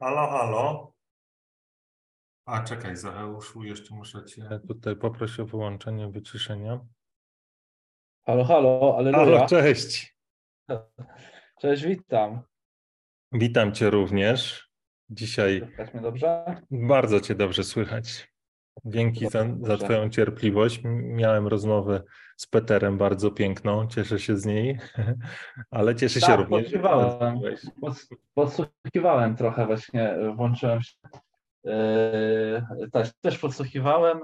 Halo, 0.00 0.26
halo. 0.30 0.92
A 2.46 2.62
czekaj, 2.62 2.96
Zacheuszu, 2.96 3.64
jeszcze 3.64 3.94
muszę 3.94 4.24
cię 4.24 4.60
tutaj 4.68 4.96
poprosić 4.96 5.40
o 5.40 5.46
wyłączenie 5.46 6.08
wyciszenia. 6.08 6.80
Halo, 8.26 8.44
halo, 8.44 8.80
Halo, 8.80 8.96
aleluja. 8.98 9.46
cześć. 9.46 10.16
Cześć, 11.60 11.82
witam. 11.84 12.42
Witam 13.32 13.72
cię 13.74 13.90
również. 13.90 14.70
Dzisiaj 15.10 15.60
Słychać 15.64 15.92
mnie 15.94 16.02
dobrze? 16.02 16.44
bardzo 16.70 17.20
cię 17.20 17.34
dobrze 17.34 17.64
słychać. 17.64 18.29
Dzięki 18.84 19.28
za, 19.28 19.46
za 19.60 19.76
twoją 19.76 20.10
cierpliwość. 20.10 20.80
Miałem 20.84 21.46
rozmowę 21.46 22.02
z 22.36 22.46
Peterem 22.46 22.98
bardzo 22.98 23.30
piękną, 23.30 23.86
cieszę 23.88 24.18
się 24.18 24.36
z 24.36 24.46
niej, 24.46 24.78
ale 25.70 25.94
cieszę 25.94 26.20
się 26.20 26.26
Tak, 26.26 26.40
również, 26.40 26.62
podsłuchiwałem. 26.62 27.40
Podsłuchiwałem 28.34 29.36
trochę 29.36 29.66
właśnie, 29.66 30.10
e, 30.10 30.34
włączyłem 30.34 30.82
się. 30.82 30.96
Yy, 31.64 32.90
też, 32.92 33.12
też 33.20 33.38
podsłuchiwałem 33.38 34.20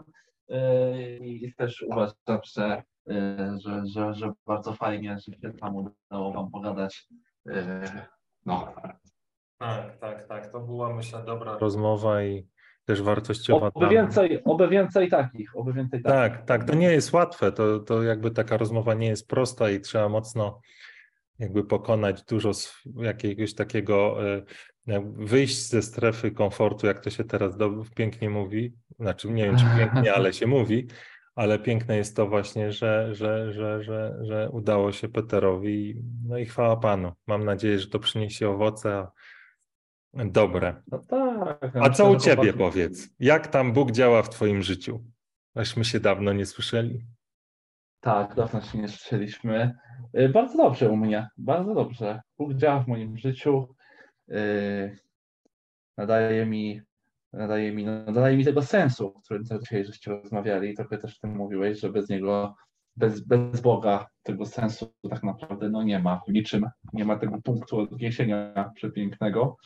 yy, 0.49 1.19
i 1.19 1.55
też 1.55 1.83
uważam, 1.83 2.41
że, 2.45 2.83
yy, 3.07 3.17
że, 3.61 3.83
że, 3.87 4.15
że 4.15 4.33
bardzo 4.47 4.73
fajnie, 4.73 5.19
że 5.19 5.33
się 5.33 5.59
tam 5.61 5.77
udało 5.77 6.33
Wam 6.33 6.51
pogadać. 6.51 7.09
No. 8.47 8.75
Tak, 9.59 9.99
tak, 9.99 10.29
tak. 10.29 10.53
To 10.53 10.61
była 10.61 10.95
myślę 10.95 11.23
dobra 11.25 11.59
rozmowa 11.59 12.23
i 12.23 12.49
też 12.87 13.03
wartościowa. 13.03 13.71
Oby 13.75 13.89
więcej, 13.89 14.45
oby 14.45 14.69
więcej 14.69 15.09
takich, 15.09 15.57
oby 15.57 15.73
więcej 15.73 16.03
takich. 16.03 16.19
Tak, 16.19 16.45
tak, 16.45 16.65
to 16.65 16.75
nie 16.75 16.93
jest 16.93 17.13
łatwe, 17.13 17.53
to, 17.53 17.81
to 17.81 18.03
jakby 18.03 18.31
taka 18.31 18.57
rozmowa 18.57 18.95
nie 18.95 19.07
jest 19.07 19.29
prosta 19.29 19.71
i 19.71 19.81
trzeba 19.81 20.09
mocno 20.09 20.61
jakby 21.39 21.65
pokonać 21.65 22.25
dużo 22.25 22.51
jakiegoś 22.97 23.55
takiego, 23.55 24.29
e, 24.35 24.43
jak 24.87 25.13
wyjść 25.13 25.69
ze 25.69 25.83
strefy 25.83 26.31
komfortu, 26.31 26.87
jak 26.87 27.01
to 27.01 27.11
się 27.11 27.25
teraz 27.25 27.57
do, 27.57 27.85
pięknie 27.97 28.31
mówi, 28.31 28.75
znaczy 28.99 29.31
nie 29.31 29.45
wiem 29.45 29.57
czy 29.57 29.65
pięknie, 29.79 30.15
ale 30.15 30.33
się 30.33 30.47
mówi, 30.57 30.87
ale 31.35 31.59
piękne 31.59 31.97
jest 31.97 32.17
to 32.17 32.27
właśnie, 32.27 32.73
że, 32.73 33.15
że, 33.15 33.53
że, 33.53 33.83
że, 33.83 34.17
że 34.23 34.51
udało 34.51 34.93
się 34.93 35.09
Peterowi, 35.09 36.03
no 36.29 36.39
i 36.39 36.47
chwała 36.47 36.77
Panu. 36.77 37.13
Mam 37.27 37.45
nadzieję, 37.45 37.79
że 37.79 37.87
to 37.87 37.99
przyniesie 37.99 38.49
owoce 38.49 39.07
dobre. 40.25 40.83
No 40.93 40.99
tak. 40.99 41.77
A 41.77 41.91
co 41.91 42.11
u 42.11 42.17
Ciebie 42.17 42.53
powiedz? 42.53 43.09
Jak 43.21 43.47
tam 43.47 43.73
Bóg 43.73 43.91
działa 43.93 44.23
w 44.23 44.31
Twoim 44.31 44.63
życiu? 44.63 45.05
Aśmy 45.55 45.85
się 45.85 46.01
dawno 46.01 46.33
nie 46.33 46.47
słyszeli. 46.47 47.07
Tak, 48.01 48.35
dawno 48.35 48.61
się 48.61 48.79
nie 48.79 48.89
słyszeliśmy. 48.89 49.75
Y, 50.19 50.29
Bardzo 50.29 50.57
dobrze 50.57 50.91
u 50.91 50.97
mnie, 50.97 51.29
bardzo 51.39 51.75
dobrze. 51.75 52.21
Bóg 52.39 52.55
działa 52.55 52.81
w 52.81 52.89
moim 52.89 53.19
życiu. 53.19 53.69
y, 54.31 54.97
Nadaje 55.97 56.47
mi, 56.47 56.81
nadaje 57.33 57.73
mi, 57.73 57.85
no, 57.85 57.93
nadaje 58.05 58.37
mi 58.37 58.45
tego 58.45 58.63
sensu, 58.63 59.07
o 59.07 59.21
którym 59.21 59.45
też 59.45 59.61
dzisiaj 59.61 59.85
żeście 59.85 60.11
rozmawiali. 60.11 60.75
Trochę 60.75 60.99
też 60.99 61.19
tym 61.19 61.37
mówiłeś, 61.37 61.81
że 61.81 61.91
bez 61.93 62.09
niego, 62.09 62.55
bez, 62.97 63.21
bez 63.21 63.61
Boga 63.61 64.07
tego 64.23 64.47
sensu 64.47 64.95
tak 65.11 65.23
naprawdę 65.23 65.69
no, 65.69 65.83
nie 65.83 65.99
ma 65.99 66.21
w 66.29 66.33
niczym. 66.33 66.67
Nie 66.93 67.05
ma 67.05 67.17
tego 67.19 67.39
punktu 67.43 67.79
odniesienia 67.79 68.71
przepięknego, 68.75 69.57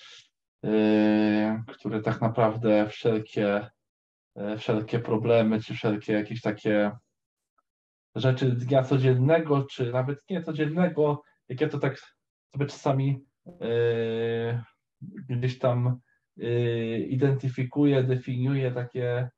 y, 0.64 1.62
który 1.66 2.00
tak 2.00 2.20
naprawdę 2.20 2.88
wszelkie, 2.88 3.70
y, 4.54 4.58
wszelkie 4.58 4.98
problemy, 4.98 5.60
czy 5.60 5.74
wszelkie 5.74 6.12
jakieś 6.12 6.40
takie 6.40 6.92
rzeczy 8.14 8.50
dnia 8.52 8.82
codziennego, 8.82 9.62
czy 9.62 9.92
nawet 9.92 10.18
nie 10.30 10.42
codziennego, 10.42 11.22
jak 11.48 11.60
ja 11.60 11.68
to 11.68 11.78
tak 11.78 11.98
sobie 12.52 12.66
czasami 12.66 13.24
yy, 13.60 14.62
gdzieś 15.28 15.58
tam 15.58 16.00
yy, 16.36 16.98
identyfikuję, 16.98 18.02
definiuję 18.02 18.72
takie 18.72 19.30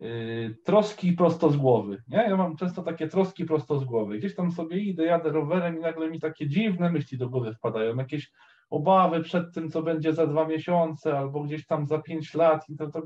yy, 0.00 0.56
troski 0.64 1.12
prosto 1.12 1.50
z 1.50 1.56
głowy. 1.56 2.02
Nie? 2.08 2.18
Ja 2.18 2.36
mam 2.36 2.56
często 2.56 2.82
takie 2.82 3.08
troski 3.08 3.44
prosto 3.44 3.78
z 3.78 3.84
głowy. 3.84 4.18
Gdzieś 4.18 4.34
tam 4.34 4.52
sobie 4.52 4.78
idę, 4.78 5.04
jadę 5.04 5.30
rowerem 5.30 5.78
i 5.78 5.80
nagle 5.80 6.10
mi 6.10 6.20
takie 6.20 6.48
dziwne 6.48 6.90
myśli 6.90 7.18
do 7.18 7.28
głowy 7.28 7.54
wpadają, 7.54 7.96
jakieś 7.96 8.32
obawy 8.70 9.22
przed 9.22 9.54
tym, 9.54 9.70
co 9.70 9.82
będzie 9.82 10.12
za 10.12 10.26
dwa 10.26 10.46
miesiące, 10.46 11.18
albo 11.18 11.42
gdzieś 11.42 11.66
tam 11.66 11.86
za 11.86 11.98
pięć 11.98 12.34
lat 12.34 12.68
i 12.68 12.76
to, 12.76 12.90
to 12.90 13.02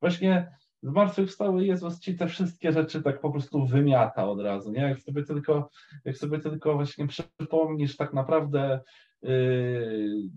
właśnie 0.00 0.52
zmartwychwstały 0.82 1.66
Jezus 1.66 2.00
ci 2.00 2.16
te 2.16 2.26
wszystkie 2.26 2.72
rzeczy 2.72 3.02
tak 3.02 3.20
po 3.20 3.30
prostu 3.30 3.66
wymiata 3.66 4.28
od 4.28 4.40
razu, 4.40 4.72
nie? 4.72 4.82
Jak 4.82 5.00
sobie 5.00 5.24
tylko, 5.24 5.70
jak 6.04 6.16
sobie 6.16 6.38
tylko 6.38 6.74
właśnie 6.74 7.06
przypomnisz 7.06 7.96
tak 7.96 8.12
naprawdę, 8.12 8.80
yy, 9.22 10.30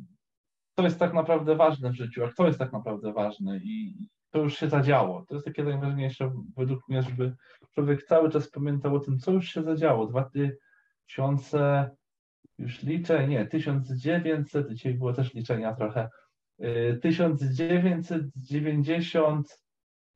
to 0.75 0.83
jest 0.83 0.99
tak 0.99 1.13
naprawdę 1.13 1.55
ważne 1.55 1.91
w 1.91 1.95
życiu, 1.95 2.25
a 2.25 2.29
kto 2.29 2.47
jest 2.47 2.59
tak 2.59 2.73
naprawdę 2.73 3.13
ważny 3.13 3.61
i 3.63 4.07
to 4.29 4.39
już 4.39 4.57
się 4.57 4.69
zadziało. 4.69 5.25
To 5.27 5.35
jest 5.35 5.45
takie 5.45 5.63
najważniejsze 5.63 6.33
według 6.57 6.89
mnie, 6.89 7.01
żeby 7.01 7.35
człowiek 7.73 8.03
cały 8.03 8.29
czas 8.29 8.49
pamiętał 8.49 8.95
o 8.95 8.99
tym, 8.99 9.19
co 9.19 9.31
już 9.31 9.49
się 9.49 9.63
zadziało. 9.63 10.07
Dwa, 10.07 10.23
ty, 10.23 10.57
tysiące, 11.07 11.89
już 12.63 12.83
liczę, 12.83 13.27
nie, 13.27 13.45
1900, 13.45 14.69
dzisiaj 14.69 14.93
było 14.93 15.13
też 15.13 15.33
liczenia 15.33 15.73
trochę, 15.73 16.09
1990 17.01 19.51
y, 19.51 19.53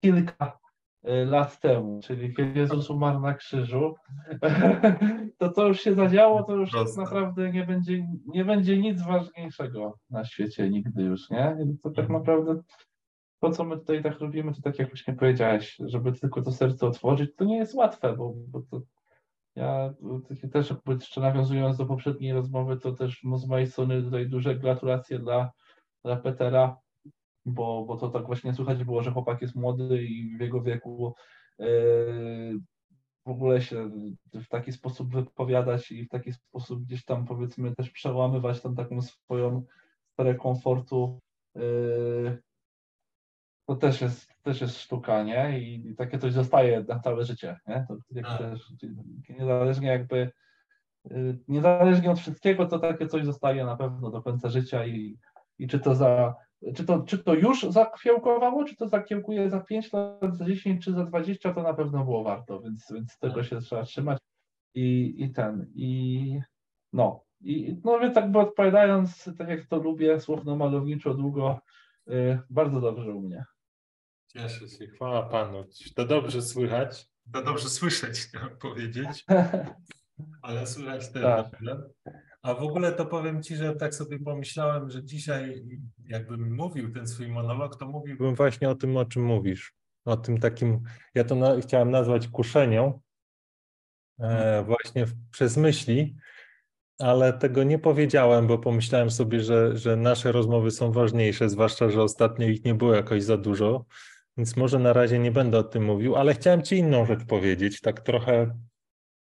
kilka 0.01 0.59
y, 1.07 1.25
lat 1.25 1.59
temu, 1.59 1.99
czyli 2.03 2.35
kiedy 2.35 2.59
Jezus 2.59 2.89
umarł 2.89 3.19
na 3.19 3.33
krzyżu, 3.33 3.95
to 5.39 5.51
co 5.51 5.67
już 5.67 5.81
się 5.81 5.93
zadziało, 5.93 6.43
to 6.43 6.55
już 6.55 6.71
tak 6.71 6.87
naprawdę 6.97 7.51
nie 7.51 7.65
będzie, 7.65 8.07
nie 8.27 8.45
będzie 8.45 8.77
nic 8.77 9.01
ważniejszego 9.01 9.97
na 10.09 10.25
świecie 10.25 10.69
nigdy 10.69 11.03
już, 11.03 11.29
nie? 11.29 11.57
To 11.83 11.89
tak 11.89 12.05
mhm. 12.05 12.19
naprawdę 12.19 12.61
to, 13.39 13.51
co 13.51 13.63
my 13.63 13.77
tutaj 13.77 14.03
tak 14.03 14.19
robimy, 14.19 14.53
to 14.53 14.61
tak 14.61 14.79
jak 14.79 14.89
właśnie 14.89 15.13
powiedziałeś, 15.13 15.77
żeby 15.85 16.11
tylko 16.11 16.41
to 16.41 16.51
serce 16.51 16.87
otworzyć, 16.87 17.35
to 17.35 17.45
nie 17.45 17.57
jest 17.57 17.73
łatwe, 17.73 18.15
bo, 18.15 18.33
bo 18.47 18.61
to 18.61 18.81
ja 19.57 19.93
też 20.51 20.73
jeszcze 20.87 21.21
nawiązując 21.21 21.77
do 21.77 21.85
poprzedniej 21.85 22.33
rozmowy, 22.33 22.77
to 22.77 22.91
też 22.91 23.23
no, 23.23 23.37
z 23.37 23.47
mojej 23.47 23.67
strony 23.67 24.03
tutaj 24.03 24.29
duże 24.29 24.55
gratulacje 24.55 25.19
dla, 25.19 25.51
dla 26.05 26.15
Petera, 26.15 26.77
bo, 27.45 27.85
bo 27.85 27.97
to 27.97 28.09
tak 28.09 28.25
właśnie 28.25 28.53
słychać 28.53 28.83
było, 28.83 29.03
że 29.03 29.11
chłopak 29.11 29.41
jest 29.41 29.55
młody 29.55 30.03
i 30.03 30.37
w 30.37 30.41
jego 30.41 30.61
wieku 30.61 31.15
yy, 31.59 32.59
w 33.25 33.29
ogóle 33.29 33.61
się 33.61 33.89
w 34.33 34.47
taki 34.47 34.71
sposób 34.71 35.13
wypowiadać 35.13 35.91
i 35.91 36.05
w 36.05 36.09
taki 36.09 36.33
sposób 36.33 36.83
gdzieś 36.83 37.05
tam 37.05 37.25
powiedzmy 37.25 37.75
też 37.75 37.89
przełamywać 37.89 38.61
tam 38.61 38.75
taką 38.75 39.01
swoją 39.01 39.63
sferę 40.13 40.35
komfortu 40.35 41.19
yy, 41.55 42.37
to 43.67 43.75
też 43.75 44.01
jest, 44.01 44.29
też 44.43 44.61
jest 44.61 44.77
sztuka, 44.77 45.23
nie? 45.23 45.59
I, 45.59 45.95
takie 45.95 46.19
coś 46.19 46.33
zostaje 46.33 46.85
na 46.87 46.99
całe 46.99 47.25
życie, 47.25 47.59
nie? 47.67 47.85
To 47.87 47.97
tak. 48.21 48.37
też, 48.37 48.73
niezależnie 49.29 49.87
jakby, 49.87 50.31
y, 51.11 51.39
niezależnie 51.47 52.11
od 52.11 52.19
wszystkiego, 52.19 52.65
to 52.65 52.79
takie 52.79 53.07
coś 53.07 53.25
zostaje 53.25 53.65
na 53.65 53.77
pewno 53.77 54.11
do 54.11 54.21
końca 54.21 54.49
życia 54.49 54.85
i, 54.85 55.17
i 55.59 55.67
czy 55.67 55.79
to 55.79 55.95
za, 55.95 56.35
czy 56.75 56.85
to, 56.85 57.01
czy 57.01 57.17
to 57.17 57.33
już 57.33 57.63
zakiełkowało, 57.63 58.63
czy 58.63 58.75
to 58.75 58.87
zakiełkuje 58.87 59.49
za 59.49 59.59
5 59.59 59.93
lat, 59.93 60.37
za 60.37 60.45
10 60.45 60.85
czy 60.85 60.91
za 60.91 61.05
20, 61.05 61.53
to 61.53 61.63
na 61.63 61.73
pewno 61.73 62.03
było 62.03 62.23
warto, 62.23 62.61
więc, 62.61 62.91
więc 62.93 63.17
tego 63.17 63.35
tak. 63.35 63.45
się 63.45 63.59
trzeba 63.61 63.83
trzymać 63.83 64.17
i, 64.75 65.15
i 65.17 65.31
ten, 65.31 65.71
i 65.75 66.39
no, 66.93 67.23
i 67.41 67.77
no 67.83 67.99
więc 67.99 68.15
tak 68.15 68.31
by 68.31 68.39
odpowiadając, 68.39 69.29
tak 69.37 69.49
jak 69.49 69.65
to 69.65 69.77
lubię, 69.77 70.19
słowno 70.19 70.55
malowniczo 70.55 71.13
długo, 71.13 71.59
yy, 72.07 72.39
bardzo 72.49 72.81
dobrze 72.81 73.13
u 73.13 73.21
mnie. 73.21 73.45
Cieszę 74.27 74.69
się, 74.69 74.87
chwała 74.87 75.29
Panu. 75.29 75.65
To 75.95 76.05
dobrze 76.05 76.41
słychać, 76.41 77.09
to 77.33 77.43
dobrze 77.43 77.69
słyszeć, 77.69 78.19
chciałem 78.19 78.57
powiedzieć, 78.57 79.25
ale 80.41 80.67
słychać 80.67 81.11
też 81.11 81.23
tak. 81.23 81.51
dobrze. 81.51 81.89
A 82.41 82.53
w 82.53 82.63
ogóle 82.63 82.91
to 82.91 83.05
powiem 83.05 83.43
Ci, 83.43 83.55
że 83.55 83.75
tak 83.75 83.95
sobie 83.95 84.19
pomyślałem, 84.19 84.89
że 84.89 85.03
dzisiaj 85.03 85.65
jakbym 86.05 86.55
mówił 86.55 86.93
ten 86.93 87.07
swój 87.07 87.27
monolog, 87.27 87.75
to 87.79 87.87
mówiłbym 87.87 88.35
właśnie 88.35 88.69
o 88.69 88.75
tym, 88.75 88.97
o 88.97 89.05
czym 89.05 89.23
mówisz. 89.23 89.73
O 90.05 90.17
tym 90.17 90.37
takim, 90.37 90.83
ja 91.15 91.23
to 91.23 91.35
na, 91.35 91.61
chciałem 91.61 91.91
nazwać 91.91 92.27
kuszenią, 92.27 93.01
e, 94.19 94.23
mhm. 94.23 94.65
właśnie 94.65 95.05
w, 95.05 95.13
przez 95.31 95.57
myśli, 95.57 96.15
ale 96.99 97.33
tego 97.33 97.63
nie 97.63 97.79
powiedziałem, 97.79 98.47
bo 98.47 98.57
pomyślałem 98.57 99.11
sobie, 99.11 99.39
że, 99.39 99.77
że 99.77 99.95
nasze 99.95 100.31
rozmowy 100.31 100.71
są 100.71 100.91
ważniejsze, 100.91 101.49
zwłaszcza, 101.49 101.89
że 101.89 102.03
ostatnio 102.03 102.47
ich 102.47 102.65
nie 102.65 102.75
było 102.75 102.93
jakoś 102.93 103.23
za 103.23 103.37
dużo. 103.37 103.85
Więc 104.37 104.57
może 104.57 104.79
na 104.79 104.93
razie 104.93 105.19
nie 105.19 105.31
będę 105.31 105.57
o 105.57 105.63
tym 105.63 105.83
mówił, 105.83 106.15
ale 106.15 106.33
chciałem 106.33 106.61
Ci 106.61 106.77
inną 106.77 107.05
rzecz 107.05 107.25
powiedzieć, 107.25 107.81
tak 107.81 108.01
trochę 108.01 108.55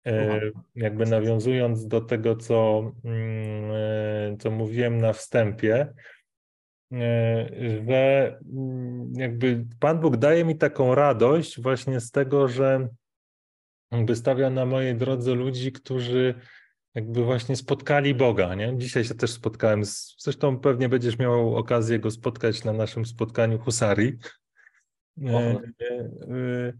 e, 0.07 0.41
jakby 0.75 1.05
nawiązując 1.05 1.87
do 1.87 2.01
tego, 2.01 2.35
co, 2.35 2.91
mm, 3.05 3.71
e, 3.71 4.37
co 4.37 4.51
mówiłem 4.51 4.97
na 4.97 5.13
wstępie, 5.13 5.93
e, 6.93 7.49
że 7.87 8.39
mm, 8.53 9.13
jakby 9.15 9.65
Pan 9.79 9.99
Bóg 9.99 10.17
daje 10.17 10.45
mi 10.45 10.57
taką 10.57 10.95
radość 10.95 11.61
właśnie 11.61 11.99
z 11.99 12.11
tego, 12.11 12.47
że 12.47 12.87
jakby 13.91 14.15
stawia 14.15 14.49
na 14.49 14.65
mojej 14.65 14.95
drodze 14.95 15.35
ludzi, 15.35 15.71
którzy 15.71 16.33
jakby 16.95 17.23
właśnie 17.23 17.55
spotkali 17.55 18.15
Boga, 18.15 18.55
nie? 18.55 18.77
Dzisiaj 18.77 19.03
się 19.03 19.15
też 19.15 19.31
spotkałem 19.31 19.85
z, 19.85 20.15
zresztą 20.19 20.59
pewnie 20.59 20.89
będziesz 20.89 21.19
miał 21.19 21.55
okazję 21.55 21.99
go 21.99 22.11
spotkać 22.11 22.63
na 22.63 22.73
naszym 22.73 23.05
spotkaniu 23.05 23.59
Husari, 23.59 24.17
E, 25.25 25.31
e, 25.31 26.73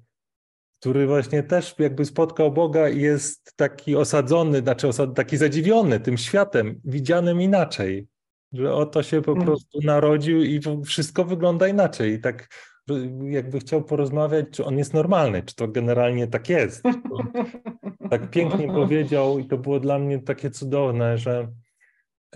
który 0.80 1.08
właśnie 1.08 1.44
też 1.44 1.76
jakby 1.80 2.06
spotkał 2.06 2.52
Boga 2.52 2.90
i 2.90 3.02
jest 3.02 3.54
taki 3.56 3.96
osadzony, 3.96 4.60
znaczy 4.60 4.88
osad, 4.88 5.16
taki 5.16 5.38
zadziwiony 5.38 6.00
tym 6.00 6.18
światem, 6.18 6.82
widzianym 6.86 7.42
inaczej, 7.42 8.08
że 8.54 8.74
oto 8.74 9.04
się 9.04 9.22
po 9.22 9.32
mhm. 9.32 9.48
prostu 9.48 9.80
narodził 9.84 10.44
i 10.44 10.62
wszystko 10.86 11.26
wygląda 11.26 11.68
inaczej. 11.68 12.14
I 12.14 12.20
tak 12.20 12.48
jakby 13.30 13.60
chciał 13.60 13.84
porozmawiać, 13.84 14.46
czy 14.52 14.66
on 14.66 14.78
jest 14.78 14.94
normalny, 14.94 15.44
czy 15.44 15.56
to 15.56 15.68
generalnie 15.68 16.28
tak 16.28 16.50
jest. 16.50 16.84
tak 18.10 18.30
pięknie 18.30 18.68
powiedział 18.82 19.40
i 19.40 19.48
to 19.48 19.58
było 19.58 19.80
dla 19.80 20.00
mnie 20.00 20.20
takie 20.20 20.52
cudowne, 20.52 21.18
że 21.18 21.48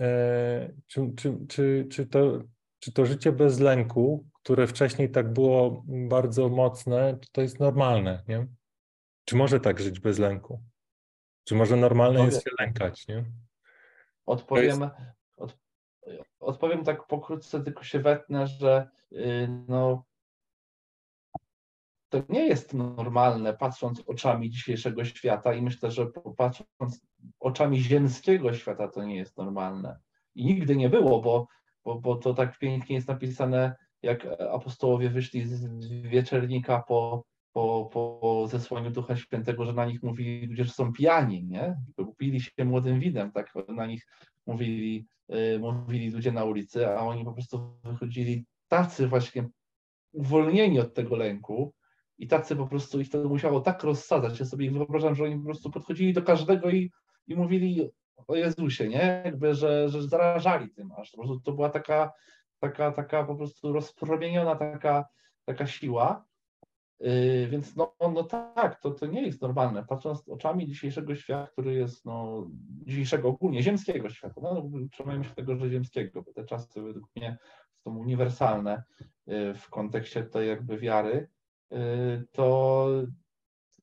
e, 0.00 0.72
czy, 0.86 1.12
czy, 1.16 1.38
czy, 1.48 1.86
czy, 1.90 2.06
to, 2.06 2.42
czy 2.78 2.92
to 2.92 3.06
życie 3.06 3.32
bez 3.32 3.60
lęku 3.60 4.31
które 4.42 4.66
wcześniej 4.66 5.10
tak 5.10 5.32
było 5.32 5.84
bardzo 5.86 6.48
mocne, 6.48 7.18
to 7.32 7.42
jest 7.42 7.60
normalne, 7.60 8.22
nie? 8.28 8.46
Czy 9.24 9.36
może 9.36 9.60
tak 9.60 9.80
żyć 9.80 10.00
bez 10.00 10.18
lęku? 10.18 10.62
Czy 11.44 11.54
może 11.54 11.76
normalne 11.76 12.18
Powiem. 12.18 12.30
jest 12.30 12.44
się 12.44 12.50
lękać, 12.60 13.08
nie? 13.08 13.24
Odpowiem, 14.26 14.80
jest... 14.80 14.92
od, 15.36 15.58
odpowiem 16.40 16.84
tak 16.84 17.06
pokrótce, 17.06 17.64
tylko 17.64 17.84
się 17.84 18.00
wetnę, 18.00 18.46
że 18.46 18.88
yy, 19.10 19.48
no, 19.68 20.04
to 22.08 22.22
nie 22.28 22.46
jest 22.46 22.74
normalne, 22.74 23.54
patrząc 23.54 24.02
oczami 24.06 24.50
dzisiejszego 24.50 25.04
świata 25.04 25.54
i 25.54 25.62
myślę, 25.62 25.90
że 25.90 26.06
patrząc 26.36 27.00
oczami 27.40 27.80
ziemskiego 27.80 28.54
świata 28.54 28.88
to 28.88 29.04
nie 29.04 29.16
jest 29.16 29.36
normalne. 29.36 29.98
I 30.34 30.44
nigdy 30.44 30.76
nie 30.76 30.88
było, 30.88 31.20
bo, 31.20 31.46
bo, 31.84 32.00
bo 32.00 32.16
to 32.16 32.34
tak 32.34 32.58
pięknie 32.58 32.96
jest 32.96 33.08
napisane 33.08 33.76
jak 34.02 34.26
apostołowie 34.52 35.10
wyszli 35.10 35.46
z 35.46 35.86
wieczernika 36.02 36.82
po, 36.88 37.24
po, 37.52 37.90
po 37.92 38.46
zesłaniu 38.50 38.90
Ducha 38.90 39.16
Świętego, 39.16 39.64
że 39.64 39.72
na 39.72 39.86
nich 39.86 40.02
mówili 40.02 40.46
ludzie, 40.46 40.64
że 40.64 40.72
są 40.72 40.92
pijani, 40.92 41.44
nie? 41.44 41.76
Upili 41.96 42.40
się 42.40 42.64
młodym 42.64 43.00
winem, 43.00 43.32
tak 43.32 43.52
na 43.68 43.86
nich 43.86 44.06
mówili, 44.46 45.06
yy, 45.28 45.58
mówili 45.58 46.10
ludzie 46.10 46.32
na 46.32 46.44
ulicy, 46.44 46.88
a 46.88 47.00
oni 47.00 47.24
po 47.24 47.32
prostu 47.32 47.78
wychodzili 47.84 48.44
tacy 48.68 49.08
właśnie 49.08 49.48
uwolnieni 50.12 50.80
od 50.80 50.94
tego 50.94 51.16
lęku 51.16 51.74
i 52.18 52.28
tacy 52.28 52.56
po 52.56 52.66
prostu 52.66 53.00
ich 53.00 53.10
to 53.10 53.28
musiało 53.28 53.60
tak 53.60 53.82
rozsadzać. 53.82 54.40
Ja 54.40 54.46
sobie 54.46 54.70
wyobrażam, 54.70 55.14
że 55.14 55.24
oni 55.24 55.38
po 55.38 55.44
prostu 55.44 55.70
podchodzili 55.70 56.12
do 56.12 56.22
każdego 56.22 56.70
i, 56.70 56.90
i 57.26 57.36
mówili 57.36 57.88
o 58.28 58.36
Jezusie, 58.36 58.88
nie? 58.88 59.22
Jakby, 59.24 59.54
że, 59.54 59.88
że 59.88 60.02
zarażali 60.02 60.70
tym 60.70 60.92
aż. 60.92 61.10
Po 61.10 61.16
prostu 61.16 61.40
to 61.40 61.52
była 61.52 61.68
taka 61.68 62.12
taka, 62.62 62.92
taka 62.92 63.24
po 63.24 63.34
prostu 63.36 63.72
rozpromieniona 63.72 64.56
taka, 64.56 65.08
taka 65.44 65.66
siła. 65.66 66.24
Yy, 67.00 67.48
więc 67.48 67.76
no, 67.76 67.94
no 68.00 68.22
tak, 68.22 68.80
to, 68.80 68.90
to 68.90 69.06
nie 69.06 69.22
jest 69.22 69.42
normalne. 69.42 69.84
Patrząc 69.84 70.28
oczami 70.28 70.66
dzisiejszego 70.66 71.14
świata, 71.14 71.52
który 71.52 71.74
jest 71.74 72.04
no, 72.04 72.46
dzisiejszego 72.86 73.28
ogólnie 73.28 73.62
ziemskiego 73.62 74.10
świata, 74.10 74.40
no, 74.42 74.70
trzymajmy 74.92 75.24
się 75.24 75.34
tego, 75.34 75.56
że 75.56 75.70
ziemskiego, 75.70 76.22
bo 76.22 76.32
te 76.32 76.44
czasy 76.44 76.82
według 76.82 77.06
mnie 77.16 77.38
są 77.84 77.96
uniwersalne 77.96 78.82
yy, 79.26 79.54
w 79.54 79.70
kontekście 79.70 80.24
tej 80.24 80.48
jakby 80.48 80.78
wiary, 80.78 81.28
yy, 81.70 82.24
to, 82.32 82.88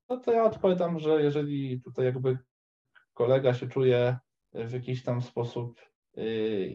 no 0.09 0.17
to 0.17 0.31
ja 0.31 0.43
odpowiadam, 0.43 0.99
że 0.99 1.23
jeżeli 1.23 1.81
tutaj 1.81 2.05
jakby 2.05 2.37
kolega 3.13 3.53
się 3.53 3.67
czuje 3.67 4.17
w 4.53 4.73
jakiś 4.73 5.03
tam 5.03 5.21
sposób 5.21 5.79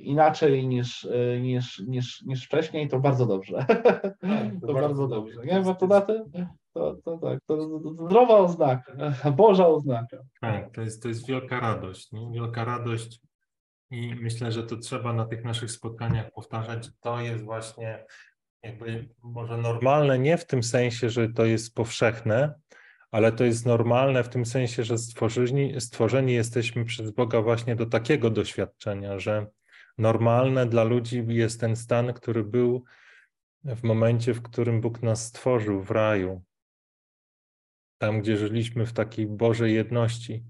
inaczej 0.03 0.67
niż, 0.67 1.05
y, 1.05 1.39
niż, 1.43 1.79
niż, 1.79 2.23
niż 2.23 2.45
wcześniej, 2.47 2.89
to 2.89 3.01
bardzo 3.01 3.27
dobrze. 3.27 3.67
Tak, 4.21 4.61
to, 4.61 4.67
to, 4.67 4.75
bardzo 4.75 5.09
dobrze. 5.09 5.35
dobrze. 5.35 5.55
Nie, 5.55 5.61
bo 5.61 5.75
to 5.75 5.87
na 5.87 6.01
tym, 6.01 6.25
to, 6.73 6.97
to 7.05 7.19
tak, 7.19 7.39
to 7.47 7.81
zdrowa 8.07 8.39
oznaka, 8.39 8.93
Boża 9.37 9.69
oznaka. 9.69 10.17
Tak, 10.41 10.75
to 10.75 10.81
jest, 10.81 11.03
to 11.03 11.09
jest 11.09 11.27
wielka 11.27 11.61
radość, 11.61 12.13
nie? 12.13 12.31
wielka 12.33 12.65
radość 12.65 13.21
i 13.91 14.15
myślę, 14.15 14.53
że 14.53 14.63
to 14.63 14.77
trzeba 14.77 15.13
na 15.13 15.25
tych 15.25 15.45
naszych 15.45 15.71
spotkaniach 15.71 16.31
powtarzać, 16.33 16.91
to 17.01 17.21
jest 17.21 17.45
właśnie 17.45 18.05
jakby 18.63 19.09
może 19.23 19.59
normalne, 19.59 20.19
nie 20.19 20.37
w 20.37 20.47
tym 20.47 20.63
sensie, 20.63 21.11
że 21.11 21.29
to 21.29 21.45
jest 21.45 21.75
powszechne, 21.75 22.55
ale 23.15 23.33
to 23.33 23.45
jest 23.45 23.67
normalne 23.67 24.25
w 24.25 24.29
tym 24.29 24.47
sensie, 24.47 24.85
że 24.85 24.99
stworzeni, 24.99 25.81
stworzeni 25.81 26.33
jesteśmy 26.33 26.85
przez 26.85 27.11
Boga 27.11 27.43
właśnie 27.43 27.77
do 27.77 27.87
takiego 27.87 28.31
doświadczenia, 28.31 29.19
że 29.19 29.47
normalne 29.99 30.67
dla 30.67 30.85
ludzi 30.85 31.25
jest 31.29 31.61
ten 31.61 31.77
stan, 31.77 32.13
który 32.13 32.45
był 32.45 32.85
w 33.65 33.83
momencie, 33.83 34.35
w 34.35 34.43
którym 34.43 34.81
Bóg 34.81 35.03
nas 35.03 35.27
stworzył 35.27 35.83
w 35.83 35.91
raju. 35.91 36.43
Tam, 37.99 38.21
gdzie 38.21 38.37
żyliśmy 38.37 38.87
w 38.87 38.93
takiej 38.93 39.27
Bożej 39.27 39.75
jedności. 39.75 40.45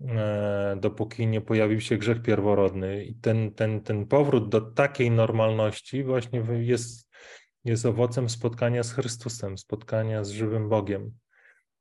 e, 0.00 0.76
dopóki 0.80 1.26
nie 1.26 1.40
pojawił 1.40 1.80
się 1.80 1.96
grzech 1.96 2.22
pierworodny. 2.22 3.04
I 3.04 3.14
ten, 3.14 3.54
ten, 3.54 3.80
ten 3.80 4.06
powrót 4.06 4.48
do 4.48 4.60
takiej 4.60 5.10
normalności 5.10 6.04
właśnie 6.04 6.42
jest, 6.50 7.10
jest 7.64 7.86
owocem 7.86 8.28
spotkania 8.28 8.82
z 8.82 8.92
Chrystusem, 8.92 9.58
spotkania 9.58 10.24
z 10.24 10.30
żywym 10.30 10.68
Bogiem. 10.68 11.12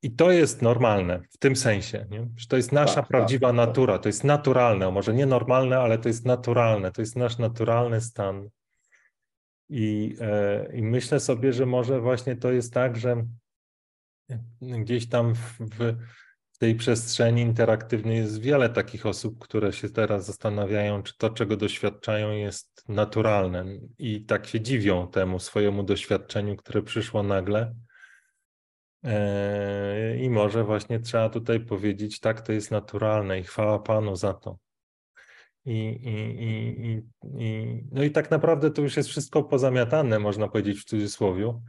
I 0.02 0.12
to 0.12 0.32
jest 0.32 0.62
normalne 0.62 1.22
w 1.30 1.38
tym 1.38 1.56
sensie, 1.56 2.06
nie? 2.10 2.28
że 2.38 2.48
to 2.48 2.58
jest 2.58 2.72
nasza 2.72 2.96
tak, 2.96 3.08
prawdziwa 3.08 3.48
tak, 3.48 3.58
tak. 3.58 3.68
natura, 3.68 3.94
tak. 3.94 4.04
to 4.04 4.10
jest 4.10 4.24
naturalne, 4.24 4.92
może 4.92 5.14
nie 5.14 5.26
normalne, 5.26 5.78
ale 5.78 5.98
to 5.98 6.10
jest 6.10 6.26
naturalne, 6.26 6.92
to 6.92 7.02
jest 7.02 7.16
nasz 7.16 7.38
naturalny 7.38 8.02
stan. 8.02 8.50
I, 9.70 10.16
e, 10.22 10.70
I 10.74 10.82
myślę 10.82 11.20
sobie, 11.20 11.54
że 11.54 11.66
może 11.66 12.02
właśnie 12.02 12.36
to 12.36 12.52
jest 12.52 12.74
tak, 12.74 12.98
że 12.98 13.26
gdzieś 14.62 15.10
tam 15.10 15.36
w, 15.36 15.60
w 16.56 16.58
tej 16.58 16.76
przestrzeni 16.76 17.42
interaktywnej 17.42 18.18
jest 18.18 18.42
wiele 18.42 18.70
takich 18.70 19.06
osób, 19.06 19.40
które 19.40 19.74
się 19.74 19.90
teraz 19.90 20.26
zastanawiają, 20.26 21.04
czy 21.04 21.18
to, 21.18 21.30
czego 21.30 21.58
doświadczają, 21.58 22.32
jest 22.32 22.84
naturalne 22.90 23.66
i 23.98 24.26
tak 24.26 24.48
się 24.48 24.62
dziwią 24.62 25.08
temu 25.08 25.40
swojemu 25.40 25.84
doświadczeniu, 25.84 26.56
które 26.56 26.82
przyszło 26.82 27.24
nagle. 27.24 27.76
E, 29.06 30.18
I 30.18 30.30
może 30.30 30.64
właśnie 30.64 31.00
trzeba 31.00 31.30
tutaj 31.30 31.60
powiedzieć, 31.60 32.20
tak, 32.20 32.42
to 32.42 32.52
jest 32.52 32.72
naturalne 32.72 33.40
i 33.40 33.44
chwała 33.44 33.80
Panu 33.80 34.16
za 34.16 34.34
to. 34.34 34.58
I, 35.66 35.72
i, 35.72 36.44
i, 36.44 37.02
i, 37.44 37.84
no 37.92 38.04
i 38.04 38.12
tak 38.12 38.32
naprawdę 38.32 38.72
to 38.72 38.82
już 38.82 38.98
jest 38.98 39.10
wszystko 39.10 39.44
pozamiatane, 39.44 40.20
można 40.20 40.48
powiedzieć 40.48 40.80
w 40.80 40.86
cudzysłowie, 40.86 41.62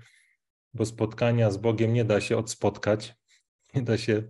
bo 0.74 0.86
spotkania 0.86 1.50
z 1.50 1.56
Bogiem 1.56 1.92
nie 1.92 2.04
da 2.04 2.20
się 2.20 2.36
odspotkać, 2.36 3.14
nie 3.74 3.82
da 3.82 3.98
się, 3.98 4.22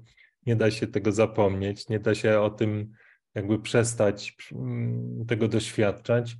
nie 0.46 0.56
da 0.56 0.70
się 0.70 0.86
tego 0.86 1.12
zapomnieć, 1.12 1.88
nie 1.88 2.00
da 2.00 2.14
się 2.14 2.40
o 2.40 2.50
tym 2.50 2.92
jakby 3.34 3.58
przestać 3.58 4.36
mm, 4.52 5.26
tego 5.26 5.48
doświadczać, 5.48 6.36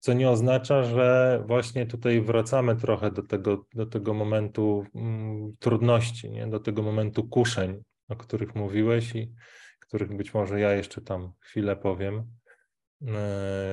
co 0.00 0.12
nie 0.12 0.30
oznacza, 0.30 0.82
że 0.82 1.42
właśnie 1.46 1.86
tutaj 1.86 2.20
wracamy 2.20 2.76
trochę 2.76 3.10
do 3.10 3.22
tego, 3.22 3.66
do 3.74 3.86
tego 3.86 4.14
momentu 4.14 4.84
mm, 4.94 5.56
trudności, 5.58 6.30
nie? 6.30 6.46
do 6.46 6.60
tego 6.60 6.82
momentu 6.82 7.24
kuszeń, 7.24 7.82
o 8.08 8.16
których 8.16 8.54
mówiłeś 8.54 9.14
i 9.14 9.32
których 9.80 10.16
być 10.16 10.34
może 10.34 10.60
ja 10.60 10.72
jeszcze 10.72 11.00
tam 11.00 11.32
chwilę 11.40 11.76
powiem 11.76 12.40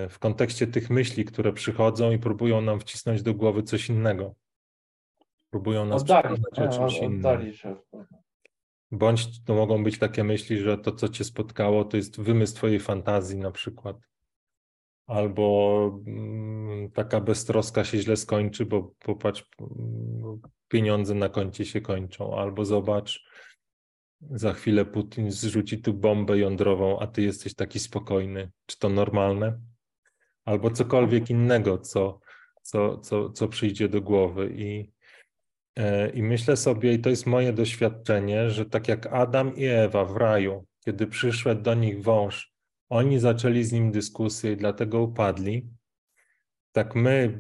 w 0.10 0.16
kontekście 0.20 0.68
tych 0.68 0.90
myśli, 0.90 1.26
które 1.26 1.54
przychodzą 1.54 2.12
i 2.12 2.20
próbują 2.20 2.62
nam 2.62 2.80
wcisnąć 2.80 3.22
do 3.22 3.34
głowy 3.34 3.64
coś 3.64 3.90
innego. 3.90 4.36
Próbują 5.50 5.86
nas 5.86 6.02
oddali, 6.02 6.36
o 6.58 6.68
czymś 6.68 6.98
innym. 6.98 7.54
Bądź 8.92 9.44
to 9.44 9.56
mogą 9.56 9.84
być 9.84 10.00
takie 10.00 10.24
myśli, 10.24 10.58
że 10.58 10.78
to, 10.78 10.92
co 10.92 11.10
cię 11.10 11.24
spotkało, 11.24 11.86
to 11.86 11.98
jest 11.98 12.22
wymysł 12.22 12.56
twojej 12.56 12.80
fantazji 12.80 13.38
na 13.38 13.52
przykład. 13.52 13.98
Albo 15.08 16.02
mm, 16.08 16.92
taka 16.92 17.22
beztroska 17.22 17.84
się 17.84 17.98
źle 17.98 18.18
skończy, 18.18 18.66
bo 18.66 18.92
popatrz, 19.00 19.46
pieniądze 20.68 21.14
na 21.14 21.30
koncie 21.30 21.66
się 21.66 21.82
kończą. 21.82 22.38
Albo 22.38 22.66
zobacz, 22.66 23.24
za 24.22 24.54
chwilę 24.54 24.86
Putin 24.86 25.32
zrzuci 25.32 25.82
tu 25.82 25.94
bombę 25.94 26.38
jądrową, 26.38 27.00
a 27.00 27.08
ty 27.08 27.22
jesteś 27.22 27.56
taki 27.56 27.80
spokojny. 27.80 28.52
Czy 28.66 28.80
to 28.80 28.90
normalne? 28.90 29.60
Albo 30.46 30.72
cokolwiek 30.72 31.30
innego, 31.30 31.78
co, 31.78 32.20
co, 32.62 32.98
co, 32.98 33.30
co 33.30 33.48
przyjdzie 33.48 33.90
do 33.90 34.02
głowy. 34.02 34.54
I, 34.56 34.92
e, 35.76 36.10
I 36.10 36.24
myślę 36.24 36.58
sobie, 36.58 36.94
i 36.94 37.00
to 37.00 37.10
jest 37.10 37.26
moje 37.26 37.54
doświadczenie, 37.54 38.50
że 38.50 38.66
tak 38.66 38.88
jak 38.88 39.06
Adam 39.06 39.56
i 39.56 39.66
Ewa 39.66 40.06
w 40.06 40.18
raju, 40.18 40.66
kiedy 40.86 41.08
przyszedł 41.08 41.62
do 41.62 41.74
nich 41.74 42.04
wąż, 42.04 42.57
oni 42.90 43.20
zaczęli 43.20 43.64
z 43.64 43.72
nim 43.72 43.92
dyskusję 43.92 44.52
i 44.52 44.58
dlatego 44.58 45.02
upadli 45.02 45.70
tak 46.78 46.96
my, 46.96 47.40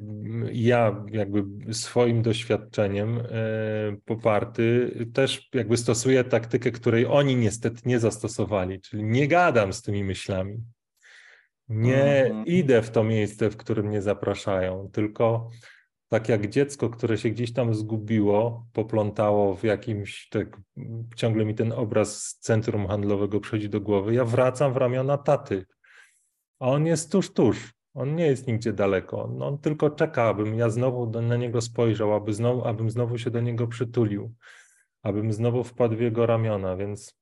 ja 0.51 1.05
jakby 1.11 1.73
swoim 1.73 2.21
doświadczeniem 2.21 3.19
e, 3.19 3.23
poparty 4.05 4.91
też 5.13 5.49
jakby 5.53 5.77
stosuję 5.77 6.23
taktykę, 6.23 6.71
której 6.71 7.05
oni 7.05 7.35
niestety 7.35 7.81
nie 7.85 7.99
zastosowali, 7.99 8.81
czyli 8.81 9.03
nie 9.03 9.27
gadam 9.27 9.73
z 9.73 9.81
tymi 9.81 10.03
myślami. 10.03 10.57
Nie 11.69 12.25
mhm. 12.25 12.45
idę 12.45 12.81
w 12.81 12.91
to 12.91 13.03
miejsce, 13.03 13.49
w 13.49 13.57
którym 13.57 13.85
mnie 13.85 14.01
zapraszają, 14.01 14.89
tylko 14.93 15.49
tak 16.09 16.29
jak 16.29 16.49
dziecko, 16.49 16.89
które 16.89 17.17
się 17.17 17.29
gdzieś 17.29 17.53
tam 17.53 17.73
zgubiło, 17.75 18.65
poplątało 18.73 19.55
w 19.55 19.63
jakimś, 19.63 20.29
tak 20.29 20.61
ciągle 21.15 21.45
mi 21.45 21.55
ten 21.55 21.71
obraz 21.71 22.23
z 22.23 22.39
centrum 22.39 22.87
handlowego 22.87 23.39
przychodzi 23.39 23.69
do 23.69 23.81
głowy, 23.81 24.13
ja 24.13 24.25
wracam 24.25 24.73
w 24.73 24.77
ramiona 24.77 25.17
taty, 25.17 25.65
a 26.59 26.67
on 26.67 26.85
jest 26.85 27.11
tuż, 27.11 27.33
tuż. 27.33 27.73
On 27.93 28.15
nie 28.15 28.25
jest 28.25 28.47
nigdzie 28.47 28.73
daleko. 28.73 29.23
On, 29.23 29.41
on 29.41 29.57
tylko 29.57 29.89
czeka, 29.89 30.23
abym 30.23 30.55
ja 30.55 30.69
znowu 30.69 31.07
do, 31.07 31.21
na 31.21 31.35
niego 31.35 31.61
spojrzał, 31.61 32.13
aby 32.13 32.33
znowu, 32.33 32.65
abym 32.65 32.89
znowu 32.89 33.17
się 33.17 33.31
do 33.31 33.41
niego 33.41 33.67
przytulił, 33.67 34.33
abym 35.03 35.33
znowu 35.33 35.63
wpadł 35.63 35.95
w 35.95 35.99
jego 35.99 36.25
ramiona. 36.25 36.75
Więc 36.75 37.17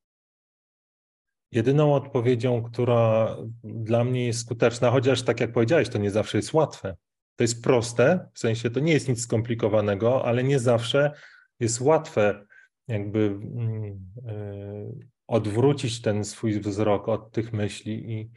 jedyną 1.52 1.96
odpowiedzią, 1.96 2.64
która 2.64 3.36
dla 3.64 4.04
mnie 4.04 4.26
jest 4.26 4.40
skuteczna, 4.40 4.92
chociaż 4.92 5.22
tak 5.22 5.40
jak 5.40 5.52
powiedziałeś, 5.52 5.90
to 5.90 5.98
nie 5.98 6.12
zawsze 6.12 6.38
jest 6.38 6.54
łatwe. 6.54 6.96
To 7.36 7.44
jest 7.44 7.64
proste, 7.64 8.30
w 8.34 8.40
sensie 8.40 8.70
to 8.70 8.80
nie 8.80 8.94
jest 8.94 9.10
nic 9.10 9.22
skomplikowanego, 9.22 10.26
ale 10.26 10.44
nie 10.44 10.60
zawsze 10.60 11.12
jest 11.60 11.82
łatwe 11.82 12.46
jakby 12.88 13.20
yy, 13.20 15.08
odwrócić 15.28 16.02
ten 16.02 16.24
swój 16.24 16.60
wzrok 16.60 17.10
od 17.10 17.32
tych 17.32 17.54
myśli 17.54 18.12
i 18.12 18.32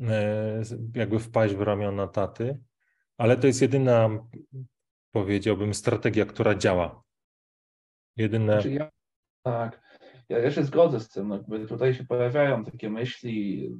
E, 0.00 0.62
jakby 0.94 1.18
wpaść 1.18 1.54
w 1.54 1.60
ramiona 1.60 2.08
taty, 2.08 2.58
ale 3.18 3.36
to 3.36 3.46
jest 3.46 3.62
jedyna, 3.62 4.08
powiedziałbym, 5.10 5.74
strategia, 5.74 6.26
która 6.26 6.54
działa. 6.54 7.02
Jedyne. 8.16 8.52
Znaczy 8.52 8.72
ja, 8.72 8.90
tak, 9.42 9.80
ja, 10.28 10.50
się 10.50 10.64
zgodzę 10.64 11.00
z 11.00 11.08
tym. 11.08 11.28
No, 11.28 11.36
jakby 11.36 11.66
tutaj 11.66 11.94
się 11.94 12.04
pojawiają 12.04 12.64
takie 12.64 12.90
myśli 12.90 13.70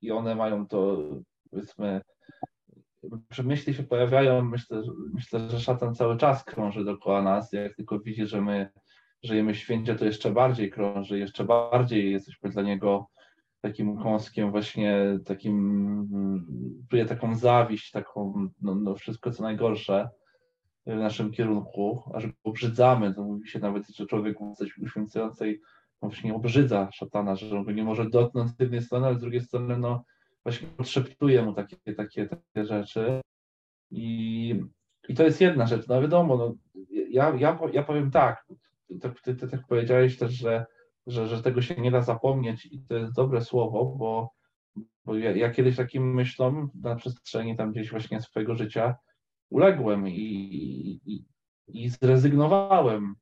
i 0.00 0.10
one 0.10 0.34
mają 0.34 0.66
to, 0.66 0.98
powiedzmy, 1.50 2.00
myśli 3.44 3.74
się 3.74 3.82
pojawiają, 3.82 4.44
myślę, 4.44 4.82
myślę, 5.14 5.50
że 5.50 5.60
szatan 5.60 5.94
cały 5.94 6.16
czas 6.16 6.44
krąży 6.44 6.84
dookoła 6.84 7.22
nas. 7.22 7.52
Jak 7.52 7.76
tylko 7.76 8.00
widzi, 8.00 8.26
że 8.26 8.40
my 8.40 8.68
żyjemy 9.22 9.54
święcie, 9.54 9.94
to 9.94 10.04
jeszcze 10.04 10.30
bardziej 10.30 10.70
krąży, 10.70 11.18
jeszcze 11.18 11.44
bardziej 11.44 12.12
jesteśmy 12.12 12.50
dla 12.50 12.62
niego 12.62 13.06
takim 13.60 13.96
kąskiem 13.96 14.50
właśnie 14.50 15.18
takim, 15.24 16.08
czuję 16.90 17.04
taką 17.04 17.34
zawiść, 17.34 17.90
taką, 17.90 18.48
no, 18.62 18.74
no 18.74 18.94
wszystko 18.94 19.30
co 19.30 19.42
najgorsze 19.42 20.08
w 20.86 20.96
naszym 20.96 21.32
kierunku, 21.32 22.10
aż 22.14 22.26
go 22.26 22.32
obrzydzamy, 22.44 23.14
to 23.14 23.22
mówi 23.22 23.48
się 23.48 23.58
nawet, 23.58 23.88
że 23.88 24.06
człowiek 24.06 24.38
coś 24.56 24.78
uświęcającej 24.78 25.60
właśnie 26.00 26.34
obrzydza 26.34 26.88
szatana, 26.92 27.36
że 27.36 27.58
on 27.58 27.64
go 27.64 27.72
nie 27.72 27.84
może 27.84 28.10
dotknąć 28.10 28.50
z 28.50 28.60
jednej 28.60 28.82
strony, 28.82 29.06
ale 29.06 29.16
z 29.16 29.20
drugiej 29.20 29.40
strony 29.40 29.78
no 29.78 30.04
właśnie 30.46 30.68
podszeptuje 30.68 31.42
mu 31.42 31.52
takie, 31.52 31.76
takie, 31.96 32.26
takie 32.26 32.66
rzeczy 32.66 33.20
i, 33.90 34.60
i 35.08 35.14
to 35.14 35.24
jest 35.24 35.40
jedna 35.40 35.66
rzecz, 35.66 35.88
no 35.88 36.02
wiadomo, 36.02 36.36
no, 36.36 36.54
ja, 37.10 37.34
ja, 37.38 37.58
ja 37.72 37.82
powiem 37.82 38.10
tak, 38.10 38.46
ty, 39.00 39.12
ty, 39.22 39.34
ty 39.34 39.48
tak 39.48 39.60
powiedziałeś 39.66 40.18
też, 40.18 40.32
że 40.32 40.66
że, 41.06 41.26
że 41.26 41.42
tego 41.42 41.62
się 41.62 41.74
nie 41.74 41.90
da 41.90 42.02
zapomnieć 42.02 42.66
i 42.66 42.82
to 42.88 42.96
jest 42.96 43.12
dobre 43.12 43.40
słowo, 43.40 43.96
bo, 43.98 44.30
bo 45.04 45.18
ja, 45.18 45.36
ja 45.36 45.50
kiedyś 45.50 45.76
takim 45.76 46.14
myślom 46.14 46.70
na 46.74 46.96
przestrzeni 46.96 47.56
tam 47.56 47.72
gdzieś 47.72 47.90
właśnie 47.90 48.20
swojego 48.20 48.54
życia 48.54 48.96
uległem 49.50 50.08
i, 50.08 51.00
i, 51.06 51.24
i 51.68 51.88
zrezygnowałem 51.88 53.14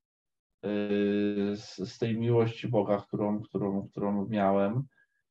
y, 0.64 1.56
z, 1.56 1.76
z, 1.76 1.98
tej 1.98 2.18
miłości 2.18 2.68
Boga, 2.68 3.04
którą, 3.08 3.40
którą, 3.42 3.88
którą 3.88 4.28
miałem. 4.28 4.82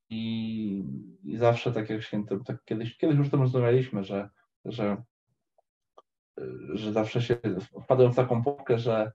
I, 0.10 0.84
I 1.24 1.38
zawsze 1.38 1.72
tak 1.72 1.90
jak 1.90 2.04
świętym, 2.04 2.44
tak 2.44 2.64
kiedyś, 2.66 2.98
kiedyś 2.98 3.18
już 3.18 3.28
o 3.28 3.32
tym 3.32 3.42
rozmawialiśmy, 3.42 4.04
że, 4.04 4.30
że, 4.66 5.04
że 6.74 6.94
zawsze 6.94 7.22
się 7.22 7.38
wpadłem 7.84 8.14
w 8.14 8.16
taką 8.16 8.44
popkę, 8.44 8.80
że, 8.80 9.12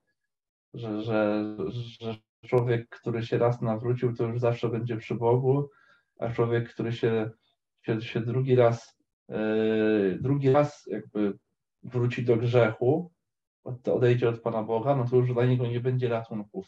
że, 0.74 1.02
że, 1.02 1.44
że 2.00 2.16
człowiek, 2.46 2.88
który 2.88 3.22
się 3.22 3.38
raz 3.38 3.60
nawrócił, 3.60 4.14
to 4.14 4.24
już 4.24 4.40
zawsze 4.40 4.68
będzie 4.68 4.96
przy 4.96 5.14
Bogu, 5.14 5.68
a 6.18 6.28
człowiek, 6.28 6.72
który 6.72 6.92
się, 6.92 7.30
się, 7.82 8.00
się 8.00 8.20
drugi 8.20 8.54
raz, 8.54 8.98
yy, 9.28 10.18
drugi 10.20 10.52
raz 10.52 10.86
jakby 10.86 11.38
wróci 11.82 12.24
do 12.24 12.36
grzechu, 12.36 13.12
odejdzie 13.84 14.28
od 14.28 14.40
Pana 14.40 14.62
Boga, 14.62 14.96
no 14.96 15.04
to 15.04 15.16
już 15.16 15.34
dla 15.34 15.44
niego 15.46 15.66
nie 15.66 15.80
będzie 15.80 16.08
ratunku. 16.08 16.62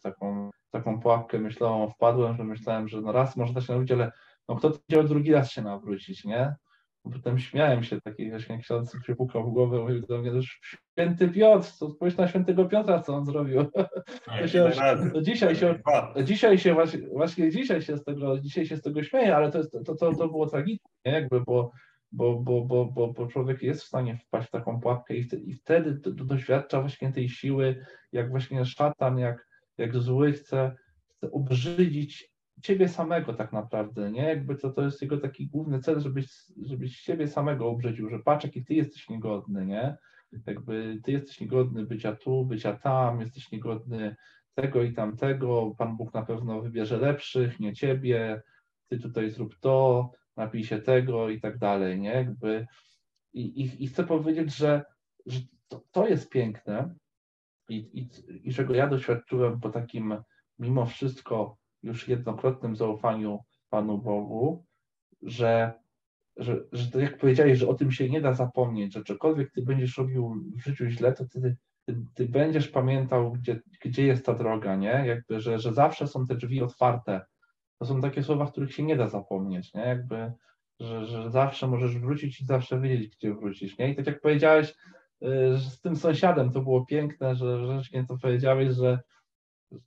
W 0.70 0.72
taką, 0.72 1.00
pułapkę 1.00 1.38
myślałam, 1.38 1.90
wpadłem, 1.90 2.36
że 2.36 2.44
myślałem, 2.44 2.88
że 2.88 3.00
no 3.00 3.12
raz 3.12 3.36
może 3.36 3.52
da 3.52 3.60
się 3.60 3.72
nawrócić, 3.72 3.92
ale 3.92 4.12
no 4.48 4.56
kto 4.56 4.72
będzie 4.88 5.08
drugi 5.08 5.32
raz 5.32 5.50
się 5.50 5.62
nawrócić, 5.62 6.24
nie? 6.24 6.54
Potem 7.02 7.38
śmiałem 7.38 7.82
się, 7.82 8.00
taki 8.00 8.30
właśnie 8.30 8.58
ksiądz 8.58 8.96
przypukał 9.02 9.50
w 9.50 9.52
głowę, 9.52 9.78
mówił 9.78 10.06
do 10.06 10.18
mnie, 10.18 10.32
że 10.32 10.42
święty 10.42 11.28
Piotr, 11.28 11.68
to 11.78 11.90
spójrz 11.90 12.16
na 12.16 12.28
świętego 12.28 12.64
Piotra, 12.64 13.00
co 13.00 13.14
on 13.14 13.24
zrobił. 13.24 13.64
To 14.40 14.48
się, 14.48 14.70
to 15.12 15.22
dzisiaj 15.22 15.56
się, 15.56 15.80
dzisiaj 16.24 16.58
się 16.58 16.74
właśnie, 16.74 17.08
właśnie 17.08 17.50
dzisiaj 17.50 17.82
się 17.82 17.96
z 17.96 18.04
tego, 18.04 18.38
dzisiaj 18.40 18.66
się 18.66 18.76
z 18.76 18.82
tego 18.82 19.02
śmieję, 19.02 19.36
ale 19.36 19.50
to, 19.52 19.58
jest, 19.58 19.72
to, 19.86 19.94
to, 19.94 20.14
to 20.14 20.28
było 20.28 20.46
tragiczne, 20.46 20.90
nie? 21.04 21.12
jakby, 21.12 21.40
bo, 21.40 21.70
bo, 22.12 22.34
bo, 22.34 22.64
bo, 22.64 22.84
bo, 22.84 23.12
bo 23.12 23.26
człowiek 23.26 23.62
jest 23.62 23.82
w 23.82 23.86
stanie 23.86 24.16
wpaść 24.16 24.48
w 24.48 24.50
taką 24.50 24.80
pułapkę 24.80 25.14
i, 25.14 25.22
wtedy, 25.22 25.42
i 25.42 25.54
wtedy 25.54 26.00
doświadcza 26.10 26.80
właśnie 26.80 27.12
tej 27.12 27.28
siły, 27.28 27.84
jak 28.12 28.30
właśnie 28.30 28.64
szatan, 28.64 29.18
jak, 29.18 29.49
jak 29.81 29.99
zły 29.99 30.33
chce, 30.33 30.76
chce 31.16 31.31
obrzydzić 31.31 32.31
ciebie 32.62 32.89
samego 32.89 33.35
tak 33.35 33.53
naprawdę, 33.53 34.11
nie? 34.11 34.22
Jakby 34.22 34.57
to, 34.57 34.70
to 34.70 34.83
jest 34.83 35.03
jego 35.03 35.18
taki 35.18 35.47
główny 35.47 35.81
cel, 35.81 36.01
żebyś, 36.01 36.26
żebyś 36.62 36.97
siebie 36.97 37.28
samego 37.28 37.68
obrzydził, 37.68 38.09
że 38.09 38.18
patrz, 38.18 38.45
jaki 38.45 38.64
ty 38.64 38.74
jesteś 38.74 39.09
niegodny, 39.09 39.66
nie? 39.66 39.97
Jakby 40.47 41.01
ty 41.05 41.12
jesteś 41.12 41.41
niegodny 41.41 41.87
bycia 41.87 42.16
tu, 42.16 42.45
bycia 42.45 42.76
tam, 42.76 43.20
jesteś 43.20 43.53
niegodny 43.53 44.16
tego 44.55 44.83
i 44.83 44.93
tamtego, 44.93 45.74
Pan 45.78 45.97
Bóg 45.97 46.14
na 46.14 46.22
pewno 46.22 46.61
wybierze 46.61 46.97
lepszych, 46.97 47.61
nie 47.61 47.72
ciebie, 47.72 48.43
ty 48.89 48.99
tutaj 48.99 49.31
zrób 49.31 49.55
to, 49.61 50.11
napij 50.37 50.64
się 50.64 50.78
tego 50.78 51.28
i 51.28 51.41
tak 51.41 51.59
dalej, 51.59 52.01
nie? 52.01 52.11
Jakby 52.11 52.66
i, 53.33 53.41
i, 53.41 53.85
i 53.85 53.87
chcę 53.87 54.05
powiedzieć, 54.05 54.57
że, 54.57 54.85
że 55.26 55.41
to, 55.68 55.85
to 55.91 56.09
jest 56.09 56.31
piękne 56.31 56.95
i, 57.70 58.00
i, 58.00 58.08
i 58.48 58.54
czego 58.54 58.74
ja 58.74 58.86
doświadczyłem 58.86 59.60
po 59.60 59.68
takim 59.70 60.16
mimo 60.58 60.86
wszystko 60.86 61.56
już 61.82 62.08
jednokrotnym 62.08 62.76
zaufaniu 62.76 63.38
Panu 63.68 63.98
Bogu, 63.98 64.64
że, 65.22 65.72
że, 66.36 66.64
że 66.72 67.02
jak 67.02 67.18
powiedziałeś, 67.18 67.58
że 67.58 67.68
o 67.68 67.74
tym 67.74 67.92
się 67.92 68.10
nie 68.10 68.20
da 68.20 68.34
zapomnieć, 68.34 68.92
że 68.92 69.04
cokolwiek 69.04 69.52
ty 69.52 69.62
będziesz 69.62 69.98
robił 69.98 70.34
w 70.56 70.62
życiu 70.62 70.86
źle, 70.86 71.12
to 71.12 71.24
ty, 71.24 71.56
ty, 71.86 72.04
ty 72.14 72.28
będziesz 72.28 72.68
pamiętał, 72.68 73.32
gdzie, 73.32 73.60
gdzie 73.84 74.06
jest 74.06 74.26
ta 74.26 74.34
droga, 74.34 74.76
nie? 74.76 75.02
Jakby, 75.06 75.40
że, 75.40 75.58
że 75.58 75.72
zawsze 75.72 76.06
są 76.06 76.26
te 76.26 76.34
drzwi 76.34 76.62
otwarte. 76.62 77.20
To 77.78 77.86
są 77.86 78.00
takie 78.00 78.22
słowa, 78.22 78.46
których 78.46 78.74
się 78.74 78.82
nie 78.82 78.96
da 78.96 79.08
zapomnieć, 79.08 79.74
nie? 79.74 79.80
Jakby, 79.80 80.32
że, 80.80 81.06
że 81.06 81.30
zawsze 81.30 81.66
możesz 81.66 81.98
wrócić 81.98 82.40
i 82.40 82.44
zawsze 82.44 82.80
wiedzieć, 82.80 83.16
gdzie 83.16 83.34
wrócić, 83.34 83.78
nie? 83.78 83.90
I 83.92 83.96
tak 83.96 84.06
jak 84.06 84.20
powiedziałeś, 84.20 84.74
z 85.56 85.80
tym 85.80 85.96
sąsiadem 85.96 86.52
to 86.52 86.60
było 86.60 86.86
piękne, 86.86 87.34
że 87.34 87.66
rzecznie 87.66 88.04
to 88.08 88.18
powiedziałeś, 88.22 88.74
że 88.74 88.98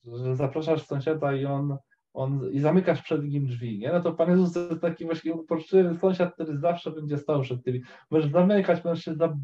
że 0.06 0.36
zapraszasz 0.36 0.86
sąsiada 0.86 1.34
i 1.34 1.46
on, 1.46 1.78
on 2.14 2.52
i 2.52 2.60
zamykasz 2.60 3.02
przed 3.02 3.24
nim 3.24 3.46
drzwi, 3.46 3.80
nie? 3.80 3.92
No 3.94 4.02
to 4.02 4.14
Pan 4.14 4.30
Jezus 4.30 4.54
to 4.54 4.60
jest 4.60 4.82
taki 4.82 5.06
właśnie 5.06 5.34
uporczywy 5.34 5.96
sąsiad, 5.96 6.34
który 6.34 6.58
zawsze 6.58 6.92
będzie 6.92 7.18
stał 7.18 7.42
przed 7.42 7.64
tymi. 7.64 7.82
Możesz 8.12 8.32
zamykać, 8.32 8.84
możesz, 8.84 9.06
się 9.06 9.16
za, 9.16 9.38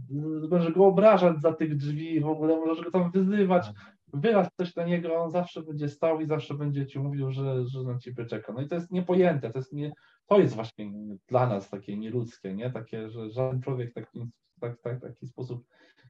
możesz 0.50 0.74
go 0.74 0.86
obrażać 0.86 1.42
za 1.42 1.54
tych 1.54 1.78
drzwi, 1.78 2.20
w 2.20 2.28
ogóle 2.28 2.56
możesz 2.56 2.86
go 2.86 2.92
tam 2.92 3.12
wyzywać, 3.12 3.68
wylać 4.14 4.50
coś 4.58 4.76
na 4.76 4.86
niego, 4.86 5.16
on 5.16 5.32
zawsze 5.32 5.62
będzie 5.62 5.90
stał 5.90 6.22
i 6.22 6.26
zawsze 6.26 6.54
będzie 6.54 6.86
ci 6.86 7.00
mówił, 7.00 7.32
że, 7.32 7.68
że 7.68 7.84
na 7.84 8.00
ciebie 8.00 8.26
czeka. 8.26 8.54
No 8.54 8.62
i 8.62 8.68
to 8.68 8.76
jest 8.76 8.92
niepojęte, 8.92 9.52
to 9.52 9.60
jest 9.60 9.74
nie, 9.74 9.92
to 10.28 10.40
jest 10.40 10.56
właśnie 10.56 10.92
dla 11.28 11.48
nas 11.48 11.70
takie 11.70 11.98
nieludzkie, 11.98 12.56
nie? 12.56 12.70
Takie, 12.72 13.10
że 13.10 13.30
żaden 13.30 13.62
człowiek 13.62 13.94
taki, 13.94 14.26
tak, 14.60 14.82
tak, 14.82 15.02
taki 15.02 15.28
sposób 15.28 15.66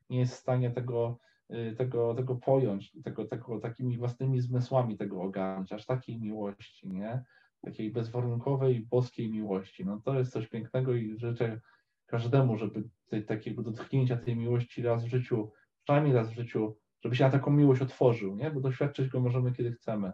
nie 0.10 0.20
jest 0.20 0.34
w 0.34 0.40
stanie 0.40 0.72
tego 0.72 1.20
Y, 1.54 1.76
tego, 1.76 2.16
tego 2.16 2.36
pojąć, 2.36 2.92
tego, 3.04 3.26
tego 3.26 3.60
takimi 3.60 3.98
własnymi 3.98 4.42
zmysłami 4.42 4.98
tego 4.98 5.22
ogarnąć, 5.22 5.74
aż 5.74 5.86
takiej 5.86 6.20
miłości, 6.20 6.90
nie? 6.90 7.24
Takiej 7.62 7.92
bezwarunkowej, 7.92 8.80
boskiej 8.80 9.32
miłości. 9.32 9.86
No 9.86 10.02
to 10.06 10.20
jest 10.20 10.32
coś 10.32 10.48
pięknego 10.48 10.94
i 10.94 11.20
życzę 11.20 11.62
każdemu, 12.06 12.58
żeby 12.58 12.84
tej, 13.10 13.26
takiego 13.26 13.64
dotknięcia 13.64 14.18
tej 14.18 14.36
miłości 14.36 14.82
raz 14.82 15.06
w 15.06 15.08
życiu, 15.08 15.52
przynajmniej 15.84 16.14
raz 16.14 16.30
w 16.30 16.36
życiu, 16.36 16.76
żeby 17.04 17.16
się 17.16 17.24
na 17.24 17.30
taką 17.30 17.52
miłość 17.52 17.82
otworzył, 17.82 18.36
nie? 18.36 18.52
Bo 18.52 18.60
doświadczyć 18.60 19.10
go 19.10 19.20
możemy 19.20 19.52
kiedy 19.52 19.72
chcemy, 19.72 20.12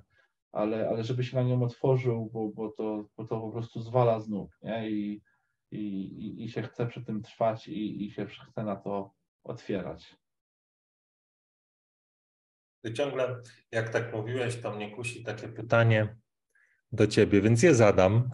ale, 0.51 0.89
ale 0.89 1.03
żeby 1.03 1.23
się 1.23 1.37
na 1.37 1.43
nią 1.43 1.63
otworzył, 1.63 2.29
bo, 2.33 2.49
bo, 2.49 2.69
to, 2.71 3.05
bo 3.17 3.25
to 3.25 3.41
po 3.41 3.51
prostu 3.51 3.81
zwala 3.81 4.19
z 4.19 4.29
nóg, 4.29 4.57
nie? 4.63 4.89
I, 4.89 5.21
i, 5.75 6.43
i 6.43 6.49
się 6.49 6.61
chce 6.61 6.87
przy 6.87 7.05
tym 7.05 7.21
trwać 7.21 7.67
i, 7.67 8.05
i 8.05 8.11
się 8.11 8.25
chce 8.25 8.63
na 8.63 8.75
to 8.75 9.13
otwierać. 9.43 10.15
Ty 12.83 12.93
ciągle, 12.93 13.41
jak 13.71 13.89
tak 13.89 14.13
mówiłeś, 14.13 14.61
to 14.61 14.75
mnie 14.75 14.91
kusi 14.91 15.23
takie 15.23 15.47
pytanie 15.47 16.15
do 16.91 17.07
ciebie, 17.07 17.41
więc 17.41 17.63
je 17.63 17.75
zadam. 17.75 18.29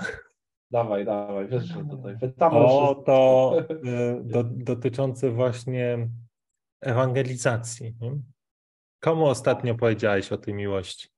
Dawaj, 0.72 1.06
dawaj, 1.06 1.48
wiesz, 1.48 1.64
że 1.64 1.86
tutaj 1.86 2.20
pytamy 2.20 2.58
o 2.58 2.96
to 2.96 3.54
y, 3.70 4.24
do, 4.34 4.44
dotyczące 4.44 5.32
właśnie 5.32 6.10
ewangelizacji. 6.82 7.96
Nie? 8.02 8.22
Komu 9.00 9.26
ostatnio 9.26 9.76
powiedziałeś 9.76 10.32
o 10.32 10.38
tej 10.38 10.54
miłości? 10.54 11.10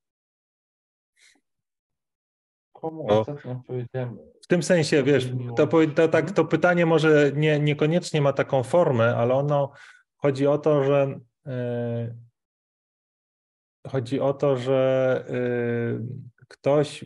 Komu 2.74 3.08
o, 3.12 3.20
ostatnio 3.20 3.64
powiedziałem? 3.68 4.33
W 4.44 4.48
tym 4.48 4.64
sensie, 4.64 5.04
wiesz, 5.04 5.28
to, 5.58 5.68
to, 5.96 6.08
tak, 6.08 6.32
to 6.32 6.46
pytanie 6.46 6.86
może 6.86 7.32
nie, 7.36 7.60
niekoniecznie 7.60 8.22
ma 8.22 8.34
taką 8.34 8.64
formę, 8.64 9.16
ale 9.16 9.34
ono 9.34 9.72
chodzi 10.18 10.48
o 10.48 10.58
to, 10.58 10.84
że 10.84 11.20
y, 11.48 12.16
chodzi 13.90 14.20
o 14.20 14.34
to, 14.34 14.58
że 14.58 15.26
y, 15.30 16.46
ktoś 16.48 17.06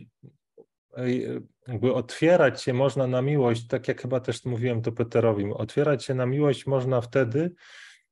y, 0.98 1.42
jakby 1.68 1.94
otwierać 1.94 2.62
się 2.62 2.72
można 2.72 3.06
na 3.06 3.22
miłość, 3.22 3.66
tak 3.66 3.88
jak 3.88 4.02
chyba 4.02 4.20
też 4.20 4.44
mówiłem 4.44 4.82
to 4.82 4.92
Peterowi, 4.92 5.52
otwierać 5.52 6.04
się 6.04 6.14
na 6.14 6.26
miłość 6.26 6.66
można 6.66 7.00
wtedy, 7.00 7.54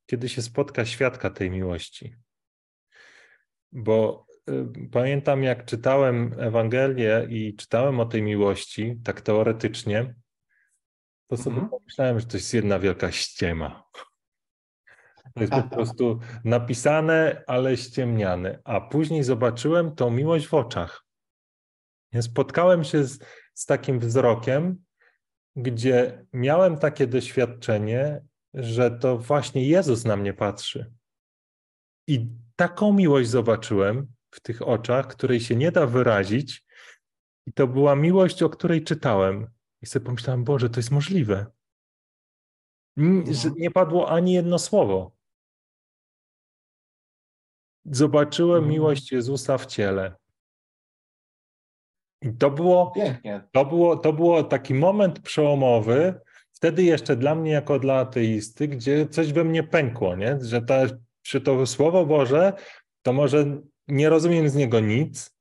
kiedy 0.05 0.29
się 0.29 0.41
spotka 0.41 0.85
świadka 0.85 1.29
tej 1.29 1.51
miłości. 1.51 2.15
Bo 3.71 4.26
pamiętam, 4.91 5.43
jak 5.43 5.65
czytałem 5.65 6.35
Ewangelię 6.37 7.27
i 7.29 7.55
czytałem 7.55 7.99
o 7.99 8.05
tej 8.05 8.21
miłości, 8.21 8.99
tak 9.03 9.21
teoretycznie, 9.21 10.15
to 11.27 11.37
sobie 11.37 11.55
mhm. 11.55 11.69
pomyślałem, 11.69 12.19
że 12.19 12.25
to 12.25 12.37
jest 12.37 12.53
jedna 12.53 12.79
wielka 12.79 13.11
ściema. 13.11 13.83
To 15.35 15.41
jest 15.41 15.53
po 15.53 15.63
prostu 15.75 16.19
napisane, 16.43 17.43
ale 17.47 17.77
ściemniane. 17.77 18.59
A 18.63 18.81
później 18.81 19.23
zobaczyłem 19.23 19.95
tą 19.95 20.11
miłość 20.11 20.47
w 20.47 20.53
oczach. 20.53 21.05
Spotkałem 22.21 22.83
się 22.83 23.03
z, 23.03 23.19
z 23.53 23.65
takim 23.65 23.99
wzrokiem, 23.99 24.83
gdzie 25.55 26.25
miałem 26.33 26.77
takie 26.77 27.07
doświadczenie, 27.07 28.21
że 28.53 28.91
to 28.91 29.17
właśnie 29.17 29.67
Jezus 29.67 30.05
na 30.05 30.15
mnie 30.15 30.33
patrzy. 30.33 30.93
I 32.07 32.27
taką 32.55 32.93
miłość 32.93 33.29
zobaczyłem 33.29 34.07
w 34.37 34.39
tych 34.39 34.67
oczach, 34.67 35.07
której 35.07 35.39
się 35.39 35.55
nie 35.55 35.71
da 35.71 35.87
wyrazić. 35.87 36.65
I 37.45 37.53
to 37.53 37.67
była 37.67 37.95
miłość, 37.95 38.43
o 38.43 38.49
której 38.49 38.83
czytałem. 38.83 39.47
I 39.81 39.85
sobie 39.85 40.05
pomyślałem, 40.05 40.43
Boże, 40.43 40.69
to 40.69 40.79
jest 40.79 40.91
możliwe. 40.91 41.45
No. 42.97 43.23
Nie 43.57 43.71
padło 43.71 44.09
ani 44.09 44.33
jedno 44.33 44.59
słowo 44.59 45.17
zobaczyłem 47.91 48.57
mhm. 48.57 48.71
miłość 48.71 49.11
Jezusa 49.11 49.57
w 49.57 49.65
ciele. 49.65 50.15
I 52.21 52.33
to 52.33 52.51
było, 52.51 52.93
to 53.51 53.65
było, 53.65 53.97
to 53.97 54.13
było 54.13 54.43
taki 54.43 54.73
moment 54.73 55.19
przełomowy, 55.19 56.19
wtedy 56.51 56.83
jeszcze 56.83 57.15
dla 57.15 57.35
mnie 57.35 57.51
jako 57.51 57.79
dla 57.79 57.99
ateisty, 57.99 58.67
gdzie 58.67 59.07
coś 59.07 59.33
we 59.33 59.43
mnie 59.43 59.63
pękło, 59.63 60.15
nie? 60.15 60.37
Że, 60.41 60.61
ta, 60.61 60.79
że 61.23 61.41
to 61.41 61.65
Słowo 61.65 62.05
Boże, 62.05 62.53
to 63.01 63.13
może 63.13 63.61
nie 63.87 64.09
rozumiem 64.09 64.49
z 64.49 64.55
niego 64.55 64.79
nic, 64.79 65.37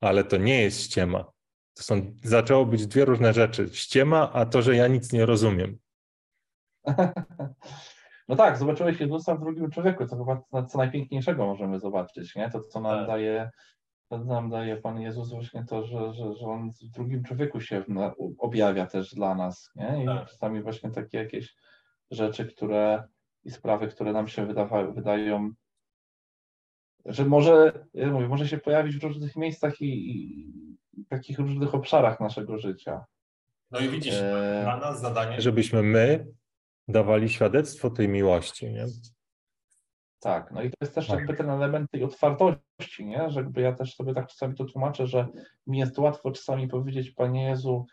ale 0.00 0.24
to 0.24 0.36
nie 0.36 0.62
jest 0.62 0.82
ściema. 0.82 1.32
To 1.74 1.82
są, 1.82 2.14
zaczęło 2.22 2.66
być 2.66 2.86
dwie 2.86 3.04
różne 3.04 3.32
rzeczy. 3.32 3.68
Ściema, 3.72 4.32
a 4.32 4.46
to, 4.46 4.62
że 4.62 4.76
ja 4.76 4.88
nic 4.88 5.12
nie 5.12 5.26
rozumiem. 5.26 5.78
No 8.28 8.36
tak, 8.36 8.58
zobaczyłeś 8.58 9.00
Jezusa 9.00 9.34
w 9.34 9.40
drugim 9.40 9.70
człowieku, 9.70 10.06
co 10.06 10.16
chyba 10.16 10.64
co 10.66 10.78
najpiękniejszego 10.78 11.46
możemy 11.46 11.80
zobaczyć, 11.80 12.36
nie? 12.36 12.50
To, 12.50 12.60
co 12.60 12.80
nam 12.80 12.98
tak. 12.98 13.06
daje, 13.06 13.50
to 14.08 14.18
nam 14.18 14.50
daje 14.50 14.76
Pan 14.76 15.00
Jezus 15.00 15.30
właśnie 15.30 15.64
to, 15.64 15.86
że, 15.86 16.14
że, 16.14 16.34
że 16.34 16.46
On 16.46 16.70
w 16.70 16.90
drugim 16.90 17.24
człowieku 17.24 17.60
się 17.60 17.84
objawia 18.38 18.86
też 18.86 19.14
dla 19.14 19.34
nas, 19.34 19.70
nie? 19.76 20.02
I 20.02 20.06
tak. 20.06 20.28
czasami 20.28 20.62
właśnie 20.62 20.90
takie 20.90 21.18
jakieś 21.18 21.54
rzeczy, 22.10 22.46
które 22.46 23.08
i 23.44 23.50
sprawy, 23.50 23.88
które 23.88 24.12
nam 24.12 24.28
się 24.28 24.46
wydawa, 24.46 24.82
wydają, 24.82 25.50
że 27.06 27.24
może, 27.24 27.86
ja 27.94 28.10
mówię, 28.10 28.28
może 28.28 28.48
się 28.48 28.58
pojawić 28.58 28.96
w 28.96 29.02
różnych 29.02 29.36
miejscach 29.36 29.80
i, 29.80 30.10
i 30.92 31.06
takich 31.06 31.38
różnych 31.38 31.74
obszarach 31.74 32.20
naszego 32.20 32.58
życia. 32.58 33.04
No 33.70 33.80
i 33.80 33.88
widzisz, 33.88 34.14
e... 34.14 34.60
dla 34.62 34.76
nas 34.76 35.00
zadanie, 35.00 35.40
żebyśmy 35.40 35.82
my 35.82 36.26
dawali 36.88 37.28
świadectwo 37.28 37.90
tej 37.90 38.08
miłości, 38.08 38.72
nie? 38.72 38.86
Tak, 40.20 40.50
no 40.50 40.62
i 40.62 40.70
to 40.70 40.76
jest 40.80 40.94
też 40.94 41.06
tak. 41.06 41.18
jakby 41.18 41.34
ten 41.34 41.50
element 41.50 41.90
tej 41.90 42.04
otwartości, 42.04 43.06
nie? 43.06 43.30
Że 43.30 43.40
jakby 43.40 43.60
ja 43.60 43.72
też 43.72 43.94
sobie 43.94 44.14
tak 44.14 44.26
czasami 44.26 44.54
to 44.54 44.64
tłumaczę, 44.64 45.06
że 45.06 45.28
mi 45.66 45.78
jest 45.78 45.98
łatwo 45.98 46.30
czasami 46.30 46.68
powiedzieć, 46.68 47.10
Panie 47.10 47.48
Jezu, 47.48 47.86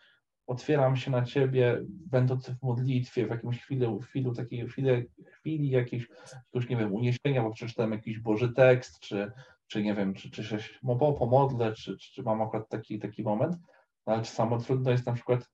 otwieram 0.46 0.96
się 0.96 1.10
na 1.10 1.22
Ciebie, 1.22 1.82
będąc 1.88 2.50
w 2.50 2.62
modlitwie, 2.62 3.26
w 3.26 3.30
jakimś 3.30 3.60
chwili, 3.60 3.86
chwili, 4.02 4.32
takiej 4.36 4.68
chwili, 4.68 4.90
chwili 5.32 5.70
jakiejś, 5.70 6.08
jakiegoś, 6.34 6.70
nie 6.70 6.76
wiem, 6.76 6.94
uniesienia, 6.94 7.42
bo 7.42 7.52
przeczytałem 7.52 7.92
jakiś 7.92 8.18
Boży 8.18 8.52
tekst, 8.52 9.00
czy, 9.00 9.32
czy 9.66 9.82
nie 9.82 9.94
wiem, 9.94 10.14
czy, 10.14 10.30
czy 10.30 10.44
się 10.44 10.58
pomodlę, 11.18 11.72
czy, 11.72 11.96
czy, 11.96 12.12
czy 12.12 12.22
mam 12.22 12.42
akurat 12.42 12.68
taki, 12.68 12.98
taki 12.98 13.22
moment, 13.22 13.56
no, 14.06 14.12
ale 14.12 14.24
samo 14.24 14.58
trudno 14.58 14.90
jest 14.90 15.06
na 15.06 15.12
przykład 15.12 15.48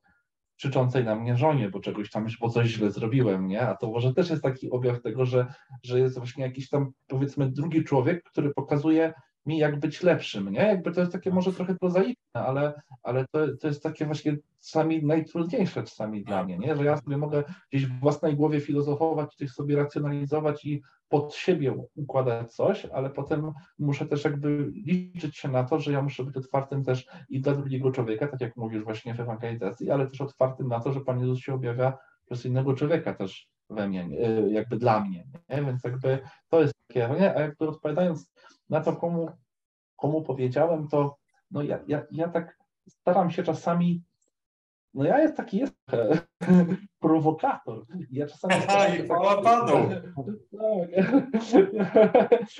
krzyczącej 0.57 1.05
na 1.05 1.14
mnie 1.14 1.36
żonie, 1.36 1.70
bo 1.70 1.80
czegoś 1.80 2.11
tam 2.11 2.24
już, 2.24 2.39
bo 2.39 2.49
coś 2.49 2.68
źle 2.68 2.91
zrobiłem, 2.91 3.49
nie? 3.49 3.61
A 3.61 3.76
to 3.76 3.91
może 3.91 4.14
też 4.14 4.30
jest 4.30 4.43
taki 4.43 4.70
objaw 4.70 5.03
tego, 5.03 5.26
że, 5.26 5.47
że 5.82 6.01
jest 6.01 6.18
właśnie 6.18 6.45
jakiś 6.45 6.68
tam, 6.68 6.93
powiedzmy, 7.07 7.51
drugi 7.51 7.84
człowiek, 7.84 8.22
który 8.24 8.55
pokazuje 8.55 9.12
mi, 9.47 9.59
jak 9.59 9.80
być 9.80 10.03
lepszym, 10.03 10.53
nie? 10.53 10.61
Jakby 10.61 10.93
to 10.93 11.01
jest 11.01 11.12
takie 11.12 11.30
może 11.30 11.53
trochę 11.53 11.74
prozaiczne, 11.74 12.43
ale, 12.43 12.82
ale 13.03 13.26
to, 13.32 13.57
to 13.61 13.68
jest 13.68 13.82
takie 13.82 14.07
właśnie 14.07 14.36
czasami 14.62 15.05
najtrudniejsze 15.05 15.82
czasami 15.82 16.24
dla 16.24 16.45
mnie, 16.45 16.59
nie? 16.59 16.76
Że 16.76 16.84
ja 16.84 16.97
sobie 16.97 17.16
mogę 17.16 17.45
gdzieś 17.72 17.86
w 17.86 18.01
własnej 18.01 18.36
głowie 18.36 18.61
filozofować, 18.61 19.34
coś 19.34 19.51
sobie 19.51 19.76
racjonalizować 19.76 20.64
i 20.64 20.82
pod 21.09 21.34
siebie 21.34 21.74
układać 21.97 22.55
coś, 22.55 22.84
ale 22.84 23.11
potem 23.11 23.53
muszę 23.78 24.07
też 24.07 24.24
jakby 24.24 24.72
liczyć 24.86 25.36
się 25.36 25.49
na 25.49 25.64
to, 25.64 25.80
że 25.80 25.93
ja 25.93 26.03
muszę 26.03 26.24
być 26.24 26.36
otwartym 26.36 26.84
też 26.84 27.07
i 27.28 27.41
dla 27.41 27.55
drugiego 27.55 27.91
człowieka, 27.91 28.28
tak 28.28 28.41
jak 28.41 28.57
mówisz 28.57 28.84
właśnie 28.84 29.14
w 29.14 29.20
ewangelizacji, 29.20 29.91
ale 29.91 30.07
też 30.07 30.20
otwartym 30.20 30.68
na 30.68 30.80
to, 30.80 30.93
że 30.93 31.01
Pan 31.01 31.20
Jezus 31.20 31.39
się 31.39 31.55
objawia 31.55 31.99
przez 32.26 32.47
innego 32.47 32.74
człowieka 32.74 33.14
też 33.14 33.49
we 33.70 33.89
mnie, 33.89 34.09
jakby 34.51 34.76
dla 34.76 35.01
mnie, 35.01 35.26
nie? 35.49 35.62
Więc 35.62 35.84
jakby 35.84 36.18
to 36.49 36.61
jest 36.61 36.77
takie, 36.89 37.09
nie? 37.20 37.36
a 37.36 37.41
jakby 37.41 37.68
odpowiadając 37.68 38.32
na 38.70 38.80
to, 38.80 38.97
komu, 38.97 39.30
komu 39.97 40.22
powiedziałem, 40.22 40.89
to 40.89 41.16
no 41.51 41.62
ja, 41.62 41.78
ja, 41.86 42.03
ja 42.11 42.28
tak 42.28 42.59
staram 42.89 43.30
się 43.30 43.43
czasami, 43.43 44.03
no 44.95 45.05
ja 45.05 45.20
jest 45.20 45.36
taki 45.36 45.59
jest 45.59 45.74
prowokator. 47.01 47.86
Ja 48.11 48.26
czasami 48.26 48.55
Aha, 48.68 48.89
i 48.89 49.03
chwała 49.03 49.43
Panu. 49.43 49.72
Tak. 49.89 50.03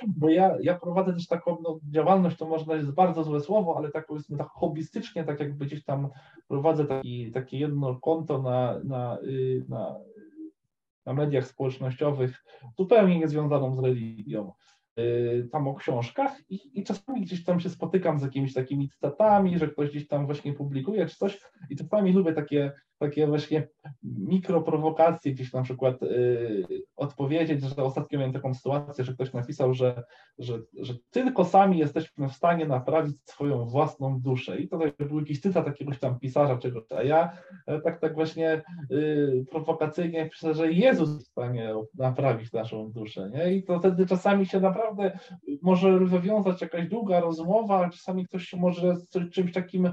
Bo 0.19 0.29
ja, 0.29 0.57
ja 0.61 0.79
prowadzę 0.79 1.13
też 1.13 1.27
taką 1.27 1.59
no, 1.63 1.79
działalność, 1.91 2.37
to 2.37 2.47
można 2.47 2.75
jest 2.75 2.91
bardzo 2.91 3.25
złe 3.25 3.41
słowo, 3.41 3.77
ale 3.77 3.91
tak 3.91 4.07
powiedzmy 4.07 4.39
tak 4.39 4.49
hobbystycznie, 4.49 5.25
tak 5.25 5.41
jakby 5.41 5.67
gdzieś 5.67 5.85
tam 5.85 6.09
prowadzę 6.49 6.85
taki, 6.85 7.33
takie 7.33 7.59
jedno 7.59 8.01
konto 8.01 8.43
na, 8.43 8.79
na, 8.85 9.19
y, 9.23 9.65
na, 9.69 9.97
na 11.09 11.15
mediach 11.15 11.47
społecznościowych, 11.47 12.45
zupełnie 12.79 13.19
niezwiązaną 13.19 13.77
z 13.77 13.79
religią. 13.79 14.53
Y, 14.99 15.49
tam 15.53 15.69
o 15.69 15.75
książkach 15.75 16.51
i, 16.51 16.81
i, 16.81 16.85
czasami 16.85 17.21
gdzieś 17.21 17.45
tam 17.45 17.61
się 17.61 17.71
spotykam 17.71 18.19
z 18.19 18.23
jakimiś 18.23 18.55
takimi 18.55 18.89
cytatami, 18.89 19.59
że 19.59 19.69
ktoś 19.69 19.91
gdzieś 19.91 20.09
tam 20.09 20.27
właśnie 20.27 20.53
publikuje 20.53 21.07
czy 21.07 21.17
coś 21.17 21.41
i 21.71 21.77
czasami 21.77 22.13
lubię 22.13 22.33
takie 22.33 22.73
takie 22.99 23.27
właśnie 23.27 23.69
mikroprowokacje 24.03 25.33
gdzieś 25.33 25.53
na 25.53 25.63
przykład 25.63 26.03
y, 26.03 26.67
odpowiedzieć, 26.97 27.63
że 27.63 27.85
ostatnio 27.85 28.19
miałem 28.19 28.33
taką 28.33 28.55
sytuację, 28.55 29.05
że 29.05 29.15
ktoś 29.15 29.33
napisał, 29.33 29.75
że, 29.75 30.03
że, 30.39 30.59
że 30.81 30.95
tylko 31.11 31.45
sami 31.45 31.79
jesteśmy 31.79 32.29
w 32.29 32.33
stanie 32.33 32.67
naprawić 32.67 33.17
swoją 33.25 33.67
własną 33.67 34.21
duszę. 34.21 34.59
I 34.61 34.69
to 34.69 34.79
był 34.99 35.21
jakiś 35.21 35.41
cytat 35.41 35.67
jakiegoś 35.67 35.99
tam 35.99 36.19
pisarza 36.19 36.59
czegoś, 36.59 36.85
a 36.97 37.03
ja 37.03 37.33
e, 37.67 37.81
tak 37.81 38.01
tak 38.01 38.15
właśnie 38.15 38.63
y, 38.91 39.45
prowokacyjnie 39.51 40.29
piszę, 40.31 40.55
że 40.55 40.73
Jezus 40.73 41.09
jest 41.09 41.29
w 41.29 41.31
stanie 41.31 41.75
naprawić 41.95 42.53
naszą 42.53 42.91
duszę. 42.93 43.31
Nie? 43.31 43.55
I 43.55 43.63
to 43.63 43.79
wtedy 43.79 44.07
czasami 44.07 44.47
się 44.47 44.61
naprawdę 44.61 45.19
może 45.63 45.99
wywiązać 45.99 46.61
jakaś 46.61 46.89
długa 46.89 47.21
rozmowa, 47.21 47.91
czasami 47.91 48.27
ktoś 48.27 48.45
się 48.45 48.57
może 48.57 48.97
z 48.97 49.09
czymś 49.31 49.53
takim 49.53 49.93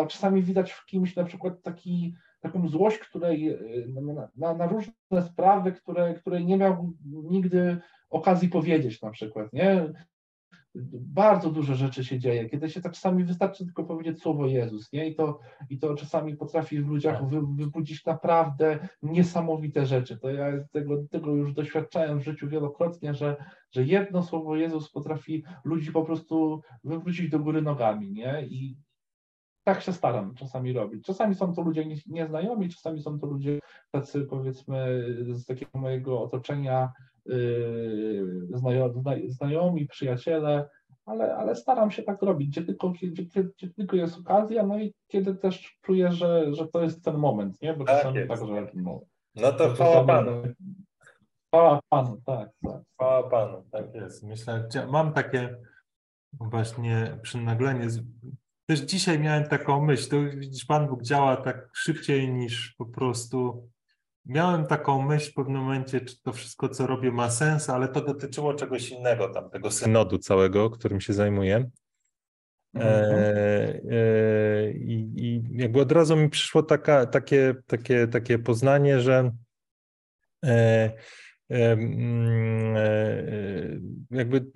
a 0.00 0.06
czasami 0.06 0.42
widać 0.42 0.72
w 0.72 0.86
kimś 0.86 1.16
na 1.16 1.24
przykład 1.24 1.62
taki, 1.62 2.14
taką 2.40 2.68
złość, 2.68 2.98
której 2.98 3.48
e, 3.48 3.58
na, 3.86 4.28
na, 4.36 4.54
na, 4.54 4.66
różne 4.66 5.22
sprawy, 5.26 5.72
które, 5.72 6.14
której 6.14 6.46
nie 6.46 6.56
miał 6.56 6.92
nigdy 7.04 7.78
okazji 8.10 8.48
powiedzieć 8.48 9.02
na 9.02 9.10
przykład, 9.10 9.52
nie? 9.52 9.92
Bardzo 10.92 11.50
dużo 11.50 11.74
rzeczy 11.74 12.04
się 12.04 12.18
dzieje, 12.18 12.48
kiedy 12.48 12.70
się 12.70 12.80
tak 12.80 12.92
czasami 12.92 13.24
wystarczy 13.24 13.64
tylko 13.64 13.84
powiedzieć 13.84 14.22
słowo 14.22 14.46
Jezus, 14.46 14.92
nie? 14.92 15.08
I 15.08 15.14
to, 15.14 15.38
i 15.70 15.78
to 15.78 15.94
czasami 15.94 16.36
potrafi 16.36 16.82
w 16.82 16.88
ludziach 16.88 17.20
tak. 17.20 17.28
wy, 17.28 17.40
wybudzić 17.56 18.04
naprawdę 18.04 18.88
niesamowite 19.02 19.86
rzeczy. 19.86 20.18
To 20.18 20.30
ja 20.30 20.46
tego, 20.72 21.04
tego 21.10 21.34
już 21.34 21.54
doświadczałem 21.54 22.20
w 22.20 22.24
życiu 22.24 22.48
wielokrotnie, 22.48 23.14
że, 23.14 23.36
że 23.72 23.84
jedno 23.84 24.22
słowo 24.22 24.56
Jezus 24.56 24.90
potrafi 24.90 25.44
ludzi 25.64 25.92
po 25.92 26.04
prostu 26.04 26.62
wywrócić 26.84 27.30
do 27.30 27.38
góry 27.38 27.62
nogami, 27.62 28.12
nie? 28.12 28.46
I, 28.46 28.76
tak 29.66 29.82
się 29.82 29.92
staram 29.92 30.34
czasami 30.34 30.72
robić. 30.72 31.04
Czasami 31.04 31.34
są 31.34 31.54
to 31.54 31.62
ludzie 31.62 31.84
nieznajomi, 32.06 32.68
czasami 32.68 33.02
są 33.02 33.18
to 33.18 33.26
ludzie 33.26 33.58
tacy 33.90 34.22
powiedzmy 34.22 35.04
z 35.28 35.46
takiego 35.46 35.78
mojego 35.78 36.22
otoczenia 36.22 36.92
yy, 37.26 38.48
znajomi, 39.28 39.86
przyjaciele, 39.86 40.68
ale, 41.06 41.36
ale 41.36 41.56
staram 41.56 41.90
się 41.90 42.02
tak 42.02 42.22
robić, 42.22 42.48
gdzie 42.48 42.62
tylko, 42.62 42.90
gdzie, 42.90 43.08
gdzie, 43.08 43.70
tylko 43.76 43.96
jest 43.96 44.18
okazja, 44.18 44.66
no 44.66 44.78
i 44.78 44.94
kiedy 45.06 45.34
też 45.34 45.78
czuję, 45.82 46.12
że, 46.12 46.54
że 46.54 46.68
to 46.68 46.82
jest 46.82 47.04
ten 47.04 47.16
moment, 47.16 47.62
nie? 47.62 47.74
Bo 47.74 47.84
tak 47.84 47.96
czasami 47.96 48.16
jest. 48.16 48.28
tak, 48.28 48.46
że 48.46 48.70
no, 48.74 49.00
no 49.34 49.52
to 49.52 49.68
chwała 49.68 50.04
Panu. 50.04 50.42
Chwała 51.46 51.80
Panu, 51.88 52.20
tak, 52.26 52.50
tak. 52.62 52.82
Chwała 52.94 53.30
Panu, 53.30 53.64
tak 53.70 53.94
jest. 53.94 54.22
Myślę, 54.22 54.68
mam 54.90 55.12
takie 55.12 55.56
właśnie 56.32 57.18
przynaglenie 57.22 57.90
też 58.66 58.80
dzisiaj 58.80 59.18
miałem 59.18 59.44
taką 59.44 59.84
myśl, 59.84 60.08
to 60.10 60.16
widzisz, 60.36 60.64
Pan 60.64 60.88
Bóg 60.88 61.02
działa 61.02 61.36
tak 61.36 61.68
szybciej 61.72 62.32
niż 62.32 62.74
po 62.78 62.86
prostu. 62.86 63.68
Miałem 64.24 64.66
taką 64.66 65.02
myśl 65.02 65.30
w 65.30 65.34
pewnym 65.34 65.62
momencie, 65.62 66.00
czy 66.00 66.22
to 66.22 66.32
wszystko, 66.32 66.68
co 66.68 66.86
robię, 66.86 67.12
ma 67.12 67.30
sens, 67.30 67.70
ale 67.70 67.88
to 67.88 68.00
dotyczyło 68.00 68.54
czegoś 68.54 68.88
innego, 68.88 69.28
tam 69.28 69.50
tego 69.50 69.70
synodu 69.70 70.18
całego, 70.18 70.70
którym 70.70 71.00
się 71.00 71.12
zajmuję. 71.12 71.70
E, 72.76 73.80
e, 73.90 74.70
i, 74.70 75.12
I 75.16 75.42
jakby 75.52 75.80
od 75.80 75.92
razu 75.92 76.16
mi 76.16 76.28
przyszło 76.28 76.62
taka, 76.62 77.06
takie, 77.06 77.54
takie, 77.66 78.08
takie 78.08 78.38
poznanie, 78.38 79.00
że 79.00 79.32
e, 80.44 80.92
mm, 81.48 82.76
e, 82.76 83.76
jakby 84.10 84.46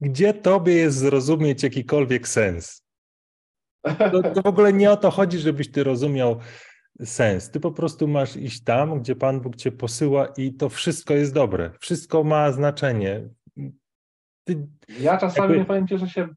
gdzie 0.00 0.34
tobie 0.34 0.74
jest 0.74 0.98
zrozumieć 0.98 1.62
jakikolwiek 1.62 2.28
sens? 2.28 2.89
To, 3.82 4.22
to 4.22 4.42
w 4.42 4.46
ogóle 4.46 4.72
nie 4.72 4.90
o 4.90 4.96
to 4.96 5.10
chodzi, 5.10 5.38
żebyś 5.38 5.70
ty 5.70 5.84
rozumiał 5.84 6.40
sens. 7.04 7.50
Ty 7.50 7.60
po 7.60 7.72
prostu 7.72 8.08
masz 8.08 8.36
iść 8.36 8.64
tam, 8.64 9.00
gdzie 9.00 9.16
Pan 9.16 9.40
Bóg 9.40 9.56
cię 9.56 9.72
posyła 9.72 10.26
i 10.36 10.54
to 10.54 10.68
wszystko 10.68 11.14
jest 11.14 11.34
dobre. 11.34 11.70
Wszystko 11.80 12.24
ma 12.24 12.52
znaczenie. 12.52 13.28
Ty, 14.44 14.68
ja 15.00 15.18
czasami 15.18 15.52
jakby... 15.52 15.66
powiem 15.66 15.88
ci, 15.88 15.98
że 15.98 16.08
się 16.08 16.28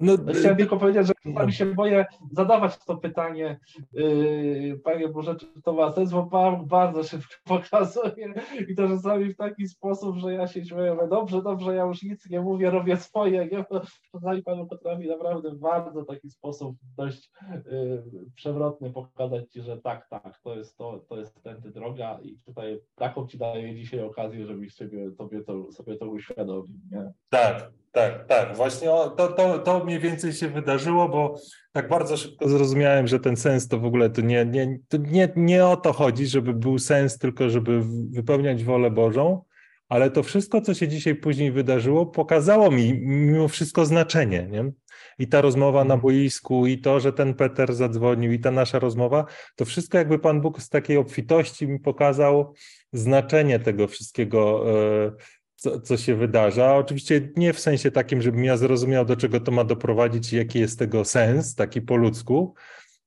no, 0.00 0.16
Chciałem 0.34 0.56
tylko 0.56 0.76
powiedzieć, 0.76 1.06
że 1.06 1.12
czasami 1.24 1.52
się 1.52 1.66
boję 1.66 2.06
zadawać 2.32 2.84
to 2.84 2.96
pytanie, 2.96 3.60
yy, 3.92 4.80
Panie 4.84 5.08
Boże, 5.08 5.36
czy 5.36 5.46
to 5.64 5.72
ma 5.72 5.92
sens, 5.92 6.12
bo 6.12 6.26
Pan 6.26 6.66
bardzo 6.66 7.02
szybko 7.02 7.34
pokazuje 7.56 8.34
i 8.68 8.74
to 8.74 8.88
czasami 8.88 9.34
w 9.34 9.36
taki 9.36 9.68
sposób, 9.68 10.16
że 10.16 10.32
ja 10.32 10.46
się 10.46 10.64
śmieję, 10.64 10.96
dobrze, 11.10 11.42
dobrze, 11.42 11.74
ja 11.74 11.84
już 11.84 12.02
nic 12.02 12.30
nie 12.30 12.40
mówię, 12.40 12.70
robię 12.70 12.96
swoje, 12.96 13.46
nie? 13.46 13.64
czasami 14.12 14.42
Pan 14.42 14.66
potrafi 14.66 15.08
naprawdę 15.08 15.50
w 15.50 15.58
bardzo 15.58 16.04
taki 16.04 16.30
sposób 16.30 16.76
dość 16.96 17.30
yy, 17.50 18.02
przewrotny 18.34 18.92
pokazać 18.92 19.52
Ci, 19.52 19.62
że 19.62 19.78
tak, 19.78 20.08
tak, 20.08 20.40
to 20.44 20.56
jest 20.56 20.76
to, 20.76 21.04
to 21.08 21.16
jest 21.16 21.42
tędy 21.42 21.70
droga 21.70 22.18
i 22.22 22.38
tutaj 22.46 22.80
taką 22.94 23.26
Ci 23.26 23.38
daję 23.38 23.74
dzisiaj 23.74 24.00
okazję, 24.00 24.46
żebyś 24.46 24.74
sobie, 24.74 25.10
tobie 25.10 25.44
to, 25.44 25.72
sobie 25.72 25.96
to 25.96 26.08
uświadomił, 26.08 26.76
nie? 26.90 27.12
Tak, 27.30 27.70
tak, 27.92 28.26
tak. 28.26 28.56
Właśnie 28.56 28.88
to, 29.16 29.28
to, 29.28 29.58
to 29.58 29.84
mniej 29.84 29.98
więcej 29.98 30.32
się 30.32 30.48
wydarzyło, 30.48 31.08
bo 31.08 31.34
tak 31.72 31.88
bardzo 31.88 32.16
szybko 32.16 32.48
zrozumiałem, 32.48 33.06
że 33.06 33.20
ten 33.20 33.36
sens 33.36 33.68
to 33.68 33.78
w 33.78 33.84
ogóle 33.84 34.10
to 34.10 34.20
nie, 34.20 34.46
nie, 34.46 34.78
to 34.88 34.96
nie, 34.96 35.28
nie 35.36 35.66
o 35.66 35.76
to 35.76 35.92
chodzi, 35.92 36.26
żeby 36.26 36.54
był 36.54 36.78
sens, 36.78 37.18
tylko 37.18 37.50
żeby 37.50 37.80
wypełniać 38.10 38.64
wolę 38.64 38.90
Bożą, 38.90 39.42
ale 39.88 40.10
to 40.10 40.22
wszystko, 40.22 40.60
co 40.60 40.74
się 40.74 40.88
dzisiaj 40.88 41.14
później 41.14 41.52
wydarzyło, 41.52 42.06
pokazało 42.06 42.70
mi 42.70 42.94
mimo 43.00 43.48
wszystko 43.48 43.86
znaczenie. 43.86 44.48
Nie? 44.50 44.72
I 45.18 45.28
ta 45.28 45.40
rozmowa 45.40 45.78
na 45.78 45.94
mhm. 45.94 46.00
boisku, 46.00 46.66
i 46.66 46.78
to, 46.78 47.00
że 47.00 47.12
ten 47.12 47.34
Peter 47.34 47.74
zadzwonił, 47.74 48.32
i 48.32 48.38
ta 48.38 48.50
nasza 48.50 48.78
rozmowa, 48.78 49.24
to 49.56 49.64
wszystko 49.64 49.98
jakby 49.98 50.18
Pan 50.18 50.40
Bóg 50.40 50.62
z 50.62 50.68
takiej 50.68 50.96
obfitości 50.96 51.68
mi 51.68 51.80
pokazał 51.80 52.54
znaczenie 52.92 53.58
tego 53.58 53.88
wszystkiego. 53.88 54.64
Yy, 54.66 55.16
co, 55.58 55.80
co 55.80 55.96
się 55.96 56.14
wydarza. 56.14 56.76
Oczywiście 56.76 57.28
nie 57.36 57.52
w 57.52 57.60
sensie 57.60 57.90
takim, 57.90 58.22
żebym 58.22 58.44
ja 58.44 58.56
zrozumiał, 58.56 59.04
do 59.04 59.16
czego 59.16 59.40
to 59.40 59.52
ma 59.52 59.64
doprowadzić 59.64 60.32
i 60.32 60.36
jaki 60.36 60.58
jest 60.58 60.78
tego 60.78 61.04
sens, 61.04 61.54
taki 61.54 61.82
po 61.82 61.96
ludzku, 61.96 62.54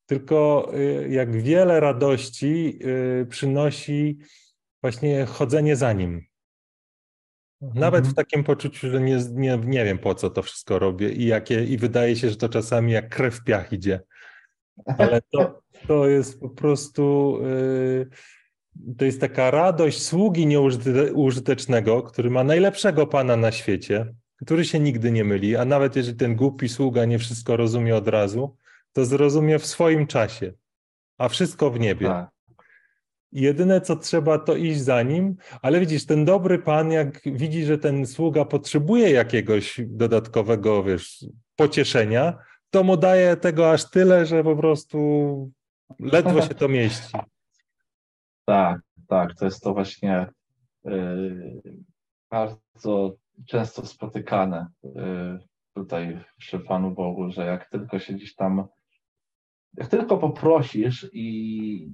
tylko 0.05 0.71
y, 0.75 1.07
jak 1.09 1.41
wiele 1.41 1.79
radości 1.79 2.79
y, 3.21 3.25
przynosi 3.29 4.17
właśnie 4.81 5.25
chodzenie 5.25 5.75
za 5.75 5.93
nim. 5.93 6.25
Nawet 7.61 7.99
mhm. 7.99 8.13
w 8.13 8.15
takim 8.15 8.43
poczuciu, 8.43 8.89
że 8.89 9.01
nie, 9.01 9.19
nie, 9.33 9.57
nie 9.57 9.85
wiem 9.85 9.99
po 9.99 10.15
co 10.15 10.29
to 10.29 10.43
wszystko 10.43 10.79
robię 10.79 11.11
i 11.11 11.25
jakie, 11.25 11.63
i 11.63 11.77
wydaje 11.77 12.15
się, 12.15 12.29
że 12.29 12.35
to 12.35 12.49
czasami 12.49 12.91
jak 12.91 13.09
krew 13.09 13.35
w 13.35 13.43
piach 13.43 13.73
idzie. 13.73 13.99
ale 14.97 15.21
to, 15.31 15.61
to 15.87 16.07
jest 16.07 16.39
po 16.39 16.49
prostu, 16.49 17.37
yy, 17.41 18.09
to 18.97 19.05
jest 19.05 19.21
taka 19.21 19.51
radość 19.51 20.03
sługi 20.03 20.47
nieużytecznego, 20.47 22.03
który 22.03 22.29
ma 22.29 22.43
najlepszego 22.43 23.07
pana 23.07 23.35
na 23.35 23.51
świecie, 23.51 24.13
który 24.41 24.65
się 24.65 24.79
nigdy 24.79 25.11
nie 25.11 25.23
myli, 25.23 25.55
a 25.55 25.65
nawet 25.65 25.95
jeżeli 25.95 26.17
ten 26.17 26.35
głupi 26.35 26.69
sługa 26.69 27.05
nie 27.05 27.19
wszystko 27.19 27.57
rozumie 27.57 27.95
od 27.95 28.07
razu, 28.07 28.55
to 28.93 29.05
zrozumie 29.05 29.59
w 29.59 29.65
swoim 29.65 30.07
czasie, 30.07 30.53
a 31.17 31.29
wszystko 31.29 31.71
w 31.71 31.79
niebie. 31.79 32.07
Tak. 32.07 32.29
Jedyne, 33.31 33.81
co 33.81 33.95
trzeba, 33.95 34.37
to 34.37 34.55
iść 34.55 34.79
za 34.79 35.03
nim, 35.03 35.35
ale 35.61 35.79
widzisz, 35.79 36.05
ten 36.05 36.25
dobry 36.25 36.59
pan, 36.59 36.91
jak 36.91 37.21
widzi, 37.25 37.65
że 37.65 37.77
ten 37.77 38.05
sługa 38.05 38.45
potrzebuje 38.45 39.09
jakiegoś 39.09 39.81
dodatkowego, 39.85 40.83
wiesz, 40.83 41.25
pocieszenia, 41.55 42.37
to 42.69 42.83
mu 42.83 42.97
daje 42.97 43.35
tego 43.35 43.71
aż 43.71 43.89
tyle, 43.89 44.25
że 44.25 44.43
po 44.43 44.55
prostu 44.55 45.51
ledwo 45.99 46.41
się 46.41 46.55
to 46.55 46.67
mieści. 46.67 47.13
Tak, 48.51 48.81
tak, 49.07 49.35
to 49.35 49.45
jest 49.45 49.63
to 49.63 49.73
właśnie 49.73 50.27
yy, 50.83 51.61
bardzo 52.31 53.15
często 53.47 53.85
spotykane 53.85 54.67
yy, 54.83 55.39
tutaj 55.73 56.23
przy 56.37 56.59
Panu 56.59 56.91
Bogu, 56.91 57.31
że 57.31 57.45
jak 57.45 57.69
tylko 57.69 57.99
się 57.99 58.13
gdzieś 58.13 58.35
tam, 58.35 58.67
jak 59.77 59.87
tylko 59.87 60.17
poprosisz 60.17 61.09
i, 61.13 61.91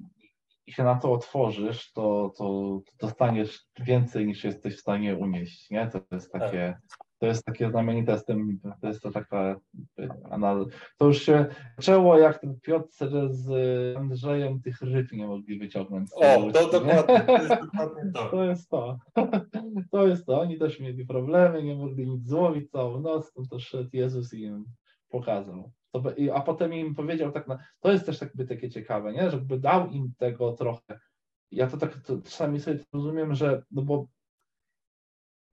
i 0.66 0.72
się 0.72 0.84
na 0.84 0.96
to 0.96 1.12
otworzysz, 1.12 1.92
to, 1.92 2.34
to 2.38 2.80
dostaniesz 3.00 3.66
więcej 3.80 4.28
niż 4.28 4.44
jesteś 4.44 4.76
w 4.78 4.82
stanie 4.82 5.16
unieść, 5.16 5.70
nie? 5.70 5.88
To 5.88 6.00
jest 6.12 6.32
takie, 6.32 6.78
to 7.20 7.26
jest 7.26 7.46
takie 7.46 7.70
znamienite 7.70 8.20
z 8.20 8.26
tym, 8.26 8.60
to 8.82 8.88
jest 8.88 9.02
to 9.02 9.12
taka 9.12 9.60
to 10.98 11.06
już 11.06 11.22
się 11.22 11.46
zaczęło 11.78 12.18
jak 12.18 12.40
ten 12.40 12.60
Piotr 12.60 13.10
z 13.30 13.48
Andrzejem 13.98 14.62
tych 14.62 14.82
ryb 14.82 15.12
nie 15.12 15.28
mogli 15.28 15.60
wyciągnąć. 15.60 16.10
O, 16.16 16.52
to 16.52 16.72
dokładnie, 16.72 17.24
to 17.26 17.38
jest 17.38 17.50
dokładnie 17.64 18.12
to. 18.14 18.30
To 18.30 18.44
jest 18.44 18.70
to. 18.70 18.98
To 19.92 20.08
jest 20.08 20.26
to. 20.26 20.42
Oni 20.42 20.58
też 20.58 20.80
mieli 20.80 21.06
problemy, 21.06 21.64
nie 21.64 21.76
mogli 21.76 22.08
nic 22.08 22.28
złowić 22.28 22.72
całą 22.72 23.00
noc, 23.00 23.32
no 23.38 23.44
to 23.50 23.60
szedł 23.60 23.90
Jezus 23.94 24.34
i 24.34 24.42
im 24.42 24.66
pokazał. 25.10 25.72
A 26.34 26.42
potem 26.42 26.74
im 26.74 26.96
powiedział 26.96 27.32
tak, 27.32 27.48
na, 27.48 27.58
to 27.80 27.92
jest 27.92 28.06
też 28.06 28.22
jakby 28.22 28.46
takie 28.46 28.70
ciekawe, 28.70 29.14
nie? 29.14 29.32
żeby 29.32 29.60
dał 29.60 29.90
im 29.90 30.14
tego 30.18 30.54
trochę. 30.54 31.00
Ja 31.52 31.68
to 31.68 31.78
tak 31.78 31.96
to 31.96 32.22
czasami 32.22 32.60
sobie 32.60 32.80
rozumiem, 32.94 33.36
że 33.36 33.64
no 33.72 33.82
bo 33.82 34.08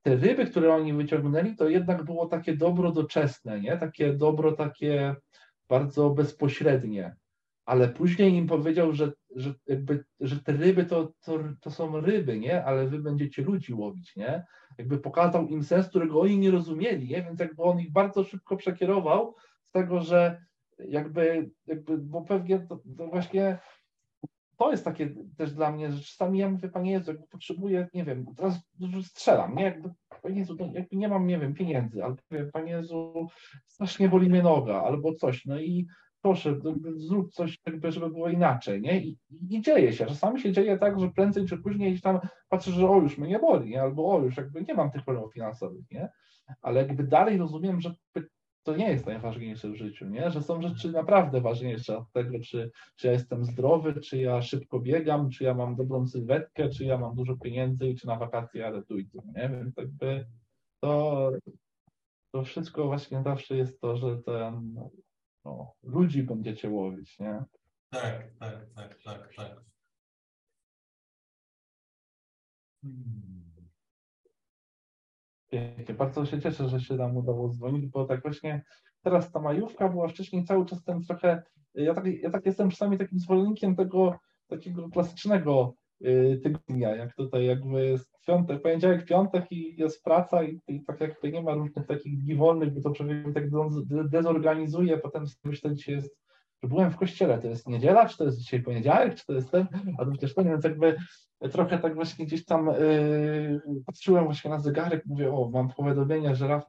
te 0.04 0.16
ryby, 0.16 0.46
które 0.46 0.74
oni 0.74 0.92
wyciągnęli, 0.92 1.56
to 1.56 1.68
jednak 1.68 2.04
było 2.04 2.26
takie 2.26 2.56
dobro 2.56 2.92
doczesne, 2.92 3.60
nie? 3.60 3.76
Takie 3.76 4.12
dobro 4.12 4.52
takie 4.52 5.16
bardzo 5.68 6.10
bezpośrednie. 6.10 7.16
Ale 7.64 7.88
później 7.88 8.32
im 8.32 8.46
powiedział, 8.46 8.92
że, 8.92 9.12
że, 9.36 9.54
jakby, 9.66 10.04
że 10.20 10.40
te 10.40 10.52
ryby 10.52 10.84
to, 10.84 11.12
to, 11.24 11.38
to 11.60 11.70
są 11.70 12.00
ryby, 12.00 12.38
nie? 12.38 12.64
Ale 12.64 12.88
wy 12.88 12.98
będziecie 12.98 13.42
ludzi 13.42 13.74
łowić, 13.74 14.16
nie? 14.16 14.44
Jakby 14.78 14.98
pokazał 14.98 15.48
im 15.48 15.62
sens, 15.62 15.88
którego 15.88 16.20
oni 16.20 16.38
nie 16.38 16.50
rozumieli, 16.50 17.08
nie? 17.08 17.22
Więc 17.22 17.40
jakby 17.40 17.62
on 17.62 17.80
ich 17.80 17.92
bardzo 17.92 18.24
szybko 18.24 18.56
przekierował 18.56 19.34
z 19.64 19.70
tego, 19.70 20.00
że 20.00 20.44
jakby, 20.78 21.50
jakby 21.66 21.98
bo 21.98 22.22
pewnie 22.22 22.58
to, 22.58 22.80
to 22.98 23.06
właśnie 23.06 23.58
to 24.56 24.70
jest 24.70 24.84
takie 24.84 25.14
też 25.36 25.52
dla 25.52 25.72
mnie, 25.72 25.92
że 25.92 26.00
czasami 26.00 26.38
ja 26.38 26.50
mówię, 26.50 26.68
Panie 26.68 26.92
Jezu, 26.92 27.10
jakby 27.10 27.26
potrzebuję, 27.26 27.88
nie 27.94 28.04
wiem, 28.04 28.26
teraz 28.36 28.58
strzelam, 29.02 29.54
nie? 29.54 29.64
Jakby, 29.64 29.90
Panie 30.22 30.38
Jezu, 30.38 30.56
jakby 30.72 30.96
nie 30.96 31.08
mam, 31.08 31.26
nie 31.26 31.38
wiem, 31.38 31.54
pieniędzy, 31.54 32.04
albo 32.04 32.22
Panie 32.52 32.72
Jezu, 32.72 33.28
strasznie 33.66 34.08
boli 34.08 34.28
mnie 34.28 34.42
noga, 34.42 34.82
albo 34.82 35.14
coś, 35.14 35.46
no 35.46 35.60
i 35.60 35.86
proszę, 36.24 36.56
zrób 36.96 37.32
coś, 37.32 37.58
jakby, 37.66 37.92
żeby 37.92 38.10
było 38.10 38.28
inaczej, 38.28 38.80
nie? 38.80 39.00
I, 39.00 39.18
I, 39.50 39.60
dzieje 39.60 39.92
się. 39.92 40.06
Czasami 40.06 40.40
się 40.40 40.52
dzieje 40.52 40.78
tak, 40.78 41.00
że 41.00 41.08
prędzej 41.08 41.46
czy 41.46 41.58
później 41.58 42.00
tam 42.00 42.18
patrzę, 42.48 42.70
że 42.70 42.90
o, 42.90 43.00
już 43.00 43.18
mnie 43.18 43.38
boli, 43.38 43.70
nie? 43.70 43.82
albo 43.82 44.14
o, 44.14 44.22
już 44.22 44.36
jakby 44.36 44.62
nie 44.62 44.74
mam 44.74 44.90
tych 44.90 45.04
problemów 45.04 45.32
finansowych, 45.32 45.90
nie? 45.90 46.08
Ale 46.62 46.80
jakby 46.80 47.04
dalej 47.04 47.38
rozumiem, 47.38 47.80
że 47.80 47.94
to 48.64 48.76
nie 48.76 48.90
jest 48.90 49.06
najważniejsze 49.06 49.70
w 49.70 49.76
życiu, 49.76 50.06
nie? 50.06 50.30
że 50.30 50.42
są 50.42 50.62
rzeczy 50.62 50.92
naprawdę 50.92 51.40
ważniejsze 51.40 51.98
od 51.98 52.12
tego, 52.12 52.38
czy, 52.40 52.70
czy 52.96 53.06
ja 53.06 53.12
jestem 53.12 53.44
zdrowy, 53.44 54.00
czy 54.00 54.18
ja 54.18 54.42
szybko 54.42 54.80
biegam, 54.80 55.30
czy 55.30 55.44
ja 55.44 55.54
mam 55.54 55.76
dobrą 55.76 56.06
sylwetkę, 56.06 56.68
czy 56.68 56.84
ja 56.84 56.98
mam 56.98 57.14
dużo 57.14 57.36
pieniędzy 57.36 57.88
i 57.88 57.94
czy 57.94 58.06
na 58.06 58.16
wakacje 58.16 58.60
jadę 58.60 58.82
tu 58.82 58.98
i 58.98 59.06
tu, 59.06 59.22
nie? 59.36 59.48
Więc 59.48 59.76
jakby 59.76 60.26
to, 60.80 61.30
to 62.32 62.44
wszystko 62.44 62.86
właśnie 62.86 63.22
zawsze 63.22 63.56
jest 63.56 63.80
to, 63.80 63.96
że 63.96 64.16
ten, 64.16 64.74
no, 65.44 65.72
ludzi 65.82 66.22
będziecie 66.22 66.70
łowić, 66.70 67.18
nie? 67.18 67.44
Tak, 67.90 68.30
tak, 68.38 68.66
tak, 68.74 69.02
tak, 69.02 69.34
tak. 69.36 69.64
Hmm. 72.82 73.53
Bardzo 75.98 76.26
się 76.26 76.40
cieszę, 76.40 76.68
że 76.68 76.80
się 76.80 76.94
nam 76.94 77.16
udało 77.16 77.48
dzwonić, 77.48 77.86
bo 77.86 78.04
tak 78.04 78.22
właśnie 78.22 78.62
teraz 79.02 79.32
ta 79.32 79.40
majówka 79.40 79.88
była 79.88 80.08
wcześniej 80.08 80.44
cały 80.44 80.66
czas 80.66 80.84
ten 80.84 81.02
trochę. 81.02 81.42
Ja 81.74 81.94
tak, 81.94 82.06
ja 82.06 82.30
tak 82.30 82.46
jestem 82.46 82.70
czasami 82.70 82.98
takim 82.98 83.18
zwolennikiem 83.18 83.76
tego 83.76 84.18
takiego 84.46 84.88
klasycznego 84.88 85.74
y, 86.04 86.40
tygodnia, 86.42 86.96
jak 86.96 87.14
tutaj 87.14 87.46
jakby 87.46 87.86
jest 87.86 88.10
piątek, 88.26 88.62
poniedziałek, 88.62 89.04
piątek 89.04 89.52
i 89.52 89.76
jest 89.76 90.02
praca 90.02 90.44
i, 90.44 90.60
i 90.68 90.84
tak 90.84 91.00
jakby 91.00 91.32
nie 91.32 91.42
ma 91.42 91.54
różnych 91.54 91.86
takich 91.86 92.18
dni 92.18 92.34
wolnych, 92.34 92.74
bo 92.74 92.80
to 92.80 92.90
człowiek 92.90 93.34
tak 93.34 93.44
dezorganizuje, 94.10 94.98
potem 94.98 95.24
myślę, 95.44 95.74
dzisiaj 95.74 95.94
jest 95.94 96.23
byłem 96.68 96.90
w 96.90 96.96
kościele, 96.96 97.38
to 97.38 97.48
jest 97.48 97.68
niedziela, 97.68 98.08
czy 98.08 98.16
to 98.16 98.24
jest 98.24 98.38
dzisiaj 98.38 98.62
poniedziałek, 98.62 99.14
czy 99.14 99.26
to 99.26 99.32
jest 99.32 99.50
ten, 99.50 99.66
a 99.98 100.04
to 100.04 100.10
przecież 100.10 100.34
ten, 100.34 100.48
więc 100.48 100.64
jakby 100.64 100.96
trochę 101.52 101.78
tak 101.78 101.94
właśnie 101.94 102.26
gdzieś 102.26 102.44
tam 102.44 102.66
yy, 102.66 103.82
patrzyłem 103.86 104.24
właśnie 104.24 104.50
na 104.50 104.58
zegarek, 104.58 105.06
mówię, 105.06 105.34
o, 105.34 105.50
mam 105.50 105.68
powiadomienie, 105.68 106.34
że, 106.34 106.48
Raf, 106.48 106.64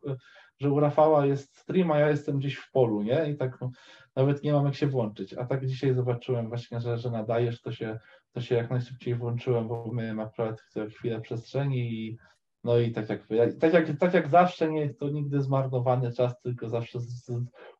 że 0.59 0.71
u 0.71 0.79
Rafała 0.79 1.25
jest 1.25 1.57
stream, 1.57 1.91
a 1.91 1.99
ja 1.99 2.09
jestem 2.09 2.37
gdzieś 2.37 2.55
w 2.55 2.71
polu, 2.71 3.01
nie? 3.01 3.29
I 3.29 3.37
tak 3.37 3.61
no, 3.61 3.71
nawet 4.15 4.43
nie 4.43 4.53
mam 4.53 4.65
jak 4.65 4.75
się 4.75 4.87
włączyć. 4.87 5.33
A 5.33 5.45
tak 5.45 5.65
dzisiaj 5.65 5.93
zobaczyłem 5.93 6.49
właśnie, 6.49 6.79
że, 6.79 6.97
że 6.97 7.11
nadajesz, 7.11 7.61
to 7.61 7.71
się, 7.71 7.99
to 8.31 8.41
się 8.41 8.55
jak 8.55 8.69
najszybciej 8.69 9.15
włączyłem, 9.15 9.67
bo 9.67 9.91
miałem 9.93 10.19
akurat 10.19 10.61
chwilę 10.89 11.21
przestrzeni 11.21 11.93
i 11.93 12.17
no 12.65 12.77
i 12.77 12.91
tak 12.91 13.09
jak, 13.09 13.27
tak 13.59 13.73
jak, 13.73 13.97
tak 13.99 14.13
jak 14.13 14.27
zawsze 14.27 14.71
nie 14.71 14.79
jest 14.81 14.99
to 14.99 15.09
nigdy 15.09 15.41
zmarnowany 15.41 16.11
czas, 16.11 16.41
tylko 16.41 16.69
zawsze 16.69 16.99
z, 16.99 17.25
z 17.25 17.31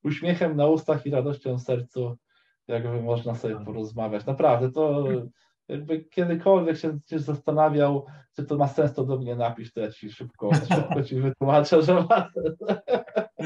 uśmiechem 0.03 0.55
na 0.55 0.67
ustach 0.67 1.05
i 1.05 1.09
radością 1.09 1.57
w 1.57 1.61
sercu, 1.61 2.17
jakby 2.67 3.01
można 3.01 3.36
sobie 3.36 3.65
porozmawiać. 3.65 4.25
Naprawdę, 4.25 4.71
to 4.71 5.07
jakby 5.67 5.99
kiedykolwiek 6.03 6.77
się, 6.77 6.99
się 7.09 7.19
zastanawiał, 7.19 8.05
czy 8.36 8.45
to 8.45 8.57
ma 8.57 8.67
sens, 8.67 8.93
to 8.93 9.05
do 9.05 9.17
mnie 9.17 9.36
napisz, 9.36 9.73
to 9.73 9.79
ja 9.79 9.91
ci 9.91 10.11
szybko, 10.11 10.49
szybko 10.75 11.03
ci 11.03 11.21
wytłumaczę, 11.21 11.81
że 11.81 11.93
ma 11.93 12.29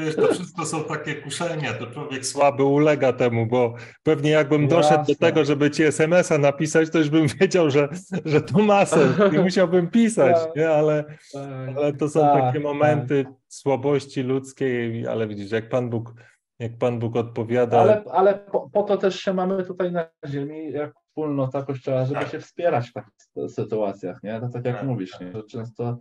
Wiesz, 0.04 0.16
to 0.16 0.34
wszystko 0.34 0.66
są 0.66 0.84
takie 0.84 1.14
kuszenia, 1.14 1.72
to 1.72 1.86
człowiek 1.86 2.26
słaby 2.26 2.64
ulega 2.64 3.12
temu, 3.12 3.46
bo 3.46 3.74
pewnie 4.02 4.30
jakbym 4.30 4.68
doszedł 4.68 4.98
Jasne. 4.98 5.14
do 5.14 5.20
tego, 5.20 5.44
żeby 5.44 5.70
ci 5.70 5.82
SMS-a 5.82 6.38
napisać, 6.38 6.90
to 6.90 6.98
już 6.98 7.10
bym 7.10 7.26
wiedział, 7.40 7.70
że, 7.70 7.88
że 8.24 8.40
to 8.40 8.58
ma 8.58 8.86
sens 8.86 9.16
i 9.34 9.38
musiałbym 9.48 9.90
pisać, 9.90 10.36
tak. 10.36 10.56
nie? 10.56 10.70
Ale, 10.70 11.04
tak. 11.32 11.76
ale 11.76 11.92
to 11.92 12.08
są 12.08 12.20
tak, 12.20 12.42
takie 12.42 12.60
momenty 12.60 13.24
tak. 13.24 13.32
słabości 13.48 14.22
ludzkiej, 14.22 15.06
ale 15.06 15.28
widzisz, 15.28 15.50
jak 15.50 15.68
Pan 15.68 15.90
Bóg 15.90 16.14
jak 16.60 16.78
Pan 16.78 16.98
Bóg 16.98 17.16
odpowiada. 17.16 17.80
Ale, 17.80 18.04
ale 18.10 18.34
po, 18.34 18.70
po, 18.70 18.82
to 18.82 18.96
też 18.96 19.20
się 19.20 19.34
mamy 19.34 19.64
tutaj 19.64 19.92
na 19.92 20.06
ziemi, 20.26 20.72
jak 20.72 20.92
wspólnota 20.94 21.62
Kościoła, 21.62 22.04
żeby 22.04 22.26
się 22.26 22.40
wspierać 22.40 22.90
w 22.90 22.92
takich 22.92 23.12
sytuacjach, 23.48 24.22
nie? 24.22 24.40
No 24.40 24.48
tak 24.48 24.64
jak 24.64 24.82
mówisz, 24.82 25.20
nie? 25.20 25.32
że 25.32 25.42
często, 25.42 25.98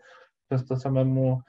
często 0.50 0.76
samemu, 0.76 1.42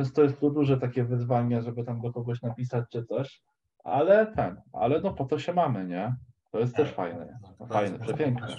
często 0.00 0.22
jest 0.22 0.40
to 0.40 0.50
duże 0.50 0.78
takie 0.78 1.04
wyzwanie, 1.04 1.62
żeby 1.62 1.84
tam 1.84 2.00
do 2.00 2.12
kogoś 2.12 2.42
napisać 2.42 2.84
czy 2.92 3.04
coś, 3.04 3.42
ale 3.84 4.32
ten, 4.36 4.60
ale 4.72 5.00
no 5.00 5.14
po 5.14 5.24
to 5.24 5.38
się 5.38 5.52
mamy, 5.52 5.84
nie? 5.84 6.14
To 6.50 6.58
jest 6.58 6.76
też 6.76 6.88
tak, 6.88 6.96
fajne, 6.96 7.38
tak, 7.58 7.68
fajne, 7.68 7.98
przepiękne. 7.98 8.56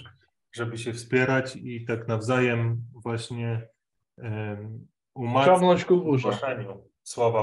Żeby 0.51 0.77
się 0.77 0.93
wspierać 0.93 1.55
i 1.55 1.85
tak 1.85 2.07
nawzajem 2.07 2.83
właśnie 3.03 3.67
um, 4.17 4.87
umacniać 5.13 5.85
ku 5.85 6.01
górze. 6.01 6.29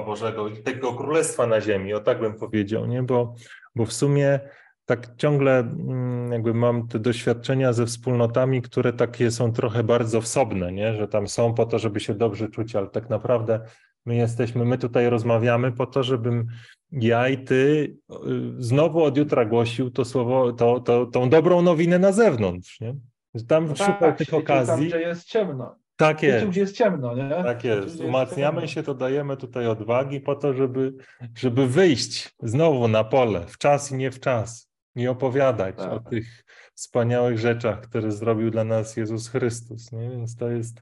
Bożego 0.07 0.49
i 0.49 0.62
tego 0.62 0.94
Królestwa 0.94 1.46
na 1.46 1.61
ziemi, 1.61 1.94
o 1.94 2.01
tak 2.01 2.20
bym 2.20 2.38
powiedział, 2.38 2.86
nie? 2.86 3.03
Bo, 3.03 3.34
bo 3.76 3.86
w 3.86 3.92
sumie 3.92 4.40
tak 4.89 5.16
ciągle 5.16 5.59
mm, 5.59 6.32
jakby 6.32 6.55
mam 6.55 6.89
te 6.89 6.99
doświadczenia 6.99 7.72
ze 7.72 7.86
wspólnotami, 7.86 8.62
które 8.62 8.93
takie 8.93 9.30
są 9.30 9.53
trochę 9.53 9.84
bardzo 9.84 10.20
wsobne, 10.20 10.72
nie? 10.72 10.95
że 10.95 11.09
tam 11.09 11.28
są 11.28 11.55
po 11.55 11.66
to, 11.66 11.78
żeby 11.78 12.01
się 12.01 12.14
dobrze 12.14 12.49
czuć, 12.49 12.76
ale 12.76 12.86
tak 12.86 13.11
naprawdę 13.11 13.61
my 14.07 14.16
jesteśmy, 14.16 14.64
my 14.64 14.78
tutaj 14.78 15.11
rozmawiamy 15.11 15.72
po 15.72 15.86
to, 15.86 16.03
żebym 16.03 16.47
ja 16.93 17.28
i 17.28 17.45
ty 17.45 17.97
y, 18.11 18.14
znowu 18.59 19.03
od 19.03 19.16
jutra 19.16 19.45
głosił 19.45 19.91
to 19.91 20.05
słowo, 20.05 20.53
to, 20.53 20.80
to, 20.80 21.07
tą 21.07 21.30
dobrą 21.30 21.62
nowinę 21.62 21.99
na 21.99 22.12
zewnątrz, 22.12 22.80
nie? 22.80 22.95
Tam 23.49 23.66
no 23.66 23.76
szukał 23.76 24.01
tak, 24.01 24.18
tych 24.18 24.34
okazji. 24.34 24.91
Tam, 24.91 25.01
gdzie 25.01 25.09
jest 25.09 25.24
ciemno. 25.24 25.76
Tak 25.97 26.22
jest. 26.22 26.47
Gdzie 26.47 26.61
jest 26.61 26.76
ciemno, 26.76 27.14
nie? 27.14 27.28
Tak 27.28 27.64
jest. 27.64 28.01
Umacniamy 28.01 28.68
się, 28.68 28.82
to 28.82 28.95
dajemy 28.95 29.36
tutaj 29.36 29.66
odwagi 29.66 30.20
po 30.20 30.36
to, 30.36 30.55
żeby, 30.55 30.95
żeby 31.34 31.66
wyjść 31.66 32.34
znowu 32.43 32.89
na 32.89 33.05
pole, 33.05 33.45
w 33.47 33.59
czas 33.59 33.93
i 33.93 33.95
nie 33.95 34.11
w 34.11 34.20
czas. 34.20 34.68
I 34.95 35.09
opowiadać 35.09 35.76
tak. 35.76 35.93
o 35.93 36.01
tych 36.01 36.45
wspaniałych 36.74 37.39
rzeczach, 37.39 37.80
które 37.80 38.12
zrobił 38.12 38.51
dla 38.51 38.64
nas 38.64 38.97
Jezus 38.97 39.28
Chrystus. 39.28 39.93
Nie? 39.93 40.11
Więc 40.11 40.36
to 40.36 40.51
jest, 40.51 40.80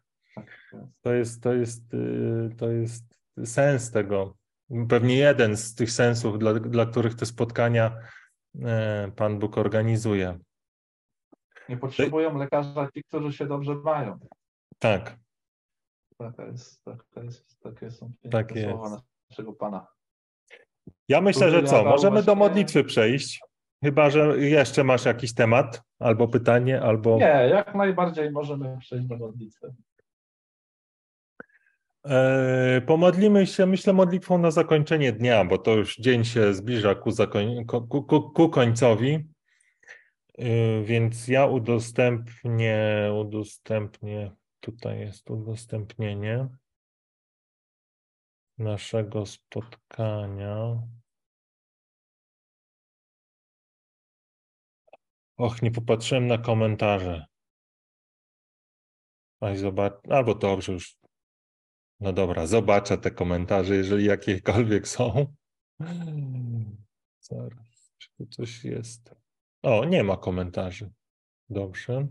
to 1.00 1.12
jest, 1.12 1.42
to 1.42 1.54
jest, 1.54 1.94
y, 1.94 2.50
to 2.56 2.70
jest 2.70 3.04
sens 3.44 3.90
tego. 3.90 4.36
Pewnie 4.88 5.16
jeden 5.16 5.56
z 5.56 5.74
tych 5.74 5.90
sensów, 5.90 6.38
dla, 6.38 6.54
dla 6.54 6.86
których 6.86 7.14
te 7.14 7.26
spotkania 7.26 7.98
e, 8.64 9.12
Pan 9.16 9.38
Bóg 9.38 9.58
organizuje. 9.58 10.38
Nie 11.68 11.76
potrzebują 11.76 12.38
lekarza 12.38 12.88
ci, 12.94 13.04
którzy 13.04 13.32
się 13.32 13.46
dobrze 13.46 13.74
mają. 13.74 14.18
Tak. 14.78 15.16
Taka 16.18 16.46
jest, 16.46 16.84
taka 16.84 17.22
jest, 17.22 17.58
takie 17.60 17.90
są 17.90 18.12
tak 18.30 18.52
słowa 18.62 19.02
naszego 19.30 19.52
Pana. 19.52 19.86
Ja 21.08 21.20
myślę, 21.20 21.50
że 21.50 21.62
co? 21.62 21.84
Możemy 21.84 22.22
do 22.22 22.34
modlitwy 22.34 22.84
przejść. 22.84 23.40
Chyba, 23.84 24.10
że 24.10 24.38
jeszcze 24.38 24.84
masz 24.84 25.04
jakiś 25.04 25.34
temat, 25.34 25.82
albo 25.98 26.28
pytanie, 26.28 26.82
albo. 26.82 27.16
Nie, 27.16 27.48
jak 27.50 27.74
najbardziej 27.74 28.30
możemy 28.30 28.78
przejść 28.80 29.06
do 29.06 29.16
modlitwy. 29.16 29.74
E, 32.06 32.80
pomodlimy 32.86 33.46
się, 33.46 33.66
myślę, 33.66 33.92
modlitwą 33.92 34.38
na 34.38 34.50
zakończenie 34.50 35.12
dnia, 35.12 35.44
bo 35.44 35.58
to 35.58 35.74
już 35.74 35.96
dzień 35.96 36.24
się 36.24 36.54
zbliża 36.54 36.94
ku, 36.94 37.10
zakoń... 37.10 37.64
ku, 37.64 38.02
ku, 38.02 38.30
ku 38.30 38.48
końcowi. 38.48 39.28
E, 40.38 40.82
więc 40.82 41.28
ja 41.28 41.46
udostępnię, 41.46 43.10
udostępnię, 43.20 44.30
tutaj 44.60 45.00
jest 45.00 45.30
udostępnienie 45.30 46.48
naszego 48.58 49.26
spotkania. 49.26 50.82
Och, 55.36 55.62
nie 55.62 55.70
popatrzyłem 55.70 56.26
na 56.26 56.38
komentarze. 56.38 57.26
Aj, 59.40 59.56
zobacz, 59.56 59.94
albo 60.10 60.34
dobrze 60.34 60.72
już. 60.72 60.96
No 62.00 62.12
dobra, 62.12 62.46
zobaczę 62.46 62.98
te 62.98 63.10
komentarze, 63.10 63.76
jeżeli 63.76 64.04
jakiekolwiek 64.04 64.88
są. 64.88 65.34
Zaraz, 67.20 67.92
czy 67.98 68.08
tu 68.18 68.26
coś 68.26 68.64
jest? 68.64 69.14
O, 69.62 69.84
nie 69.84 70.04
ma 70.04 70.16
komentarzy. 70.16 70.90
Dobrze. 71.48 72.08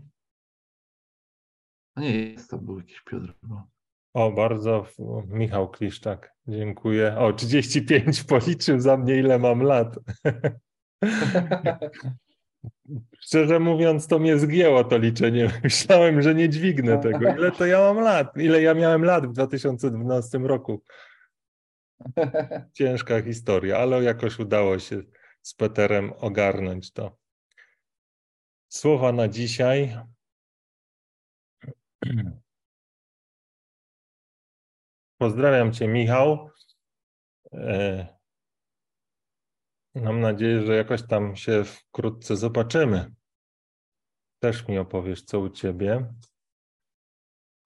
A 1.94 2.00
nie 2.00 2.10
jest, 2.10 2.50
to 2.50 2.58
był 2.58 2.78
jakiś 2.78 3.00
Piotr. 3.00 3.34
No. 3.42 3.68
O, 4.14 4.32
bardzo. 4.32 4.86
Michał 5.26 5.70
Kliszczak, 5.70 6.34
dziękuję. 6.48 7.18
O, 7.18 7.32
35 7.32 8.24
policzył 8.24 8.80
za 8.80 8.96
mnie, 8.96 9.16
ile 9.16 9.38
mam 9.38 9.62
lat. 9.62 9.98
Szczerze 13.20 13.60
mówiąc, 13.60 14.06
to 14.06 14.18
mnie 14.18 14.38
zgięło 14.38 14.84
to 14.84 14.98
liczenie. 14.98 15.50
Myślałem, 15.64 16.22
że 16.22 16.34
nie 16.34 16.48
dźwignę 16.48 16.98
tego. 16.98 17.30
Ile 17.30 17.52
to 17.52 17.66
ja 17.66 17.78
mam 17.80 17.98
lat? 17.98 18.36
Ile 18.36 18.62
ja 18.62 18.74
miałem 18.74 19.04
lat 19.04 19.26
w 19.26 19.32
2012 19.32 20.38
roku? 20.38 20.82
Ciężka 22.78 23.22
historia, 23.22 23.78
ale 23.78 24.02
jakoś 24.02 24.38
udało 24.38 24.78
się 24.78 25.02
z 25.42 25.54
Peterem 25.54 26.12
ogarnąć 26.12 26.92
to. 26.92 27.18
Słowa 28.68 29.12
na 29.12 29.28
dzisiaj. 29.28 29.96
Pozdrawiam 35.18 35.72
Cię, 35.72 35.88
Michał. 35.88 36.50
Mam 40.02 40.20
nadzieję, 40.20 40.66
że 40.66 40.76
jakoś 40.76 41.06
tam 41.06 41.36
się 41.36 41.64
wkrótce 41.64 42.36
zobaczymy. 42.36 43.14
Też 44.38 44.68
mi 44.68 44.78
opowiesz, 44.78 45.22
co 45.22 45.40
u 45.40 45.48
ciebie. 45.48 46.14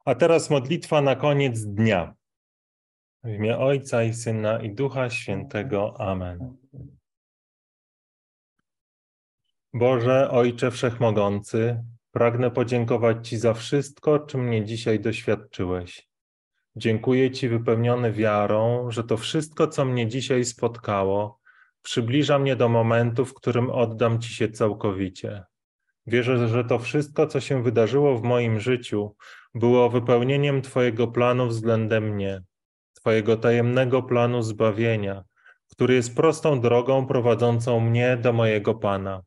A 0.04 0.14
teraz 0.14 0.50
modlitwa 0.50 1.00
na 1.00 1.16
koniec 1.16 1.64
dnia. 1.64 2.14
W 3.24 3.28
imię 3.28 3.58
Ojca 3.58 4.02
i 4.02 4.14
Syna 4.14 4.60
i 4.60 4.74
Ducha 4.74 5.10
Świętego. 5.10 6.00
Amen. 6.00 6.56
Boże, 9.74 10.30
Ojcze 10.30 10.70
Wszechmogący, 10.70 11.84
pragnę 12.10 12.50
podziękować 12.50 13.28
Ci 13.28 13.36
za 13.36 13.54
wszystko, 13.54 14.18
czym 14.18 14.40
mnie 14.44 14.64
dzisiaj 14.64 15.00
doświadczyłeś. 15.00 16.08
Dziękuję 16.76 17.30
Ci 17.30 17.48
wypełniony 17.48 18.12
wiarą, 18.12 18.90
że 18.90 19.04
to 19.04 19.16
wszystko, 19.16 19.68
co 19.68 19.84
mnie 19.84 20.08
dzisiaj 20.08 20.44
spotkało, 20.44 21.39
Przybliża 21.82 22.38
mnie 22.38 22.56
do 22.56 22.68
momentu, 22.68 23.24
w 23.24 23.34
którym 23.34 23.70
oddam 23.70 24.20
Ci 24.20 24.34
się 24.34 24.48
całkowicie. 24.48 25.44
Wierzę, 26.06 26.48
że 26.48 26.64
to 26.64 26.78
wszystko, 26.78 27.26
co 27.26 27.40
się 27.40 27.62
wydarzyło 27.62 28.18
w 28.18 28.22
moim 28.22 28.60
życiu, 28.60 29.16
było 29.54 29.90
wypełnieniem 29.90 30.62
Twojego 30.62 31.08
planu 31.08 31.46
względem 31.46 32.08
mnie, 32.08 32.42
Twojego 32.94 33.36
tajemnego 33.36 34.02
planu 34.02 34.42
zbawienia, 34.42 35.24
który 35.70 35.94
jest 35.94 36.16
prostą 36.16 36.60
drogą 36.60 37.06
prowadzącą 37.06 37.80
mnie 37.80 38.16
do 38.16 38.32
mojego 38.32 38.74
Pana. 38.74 39.22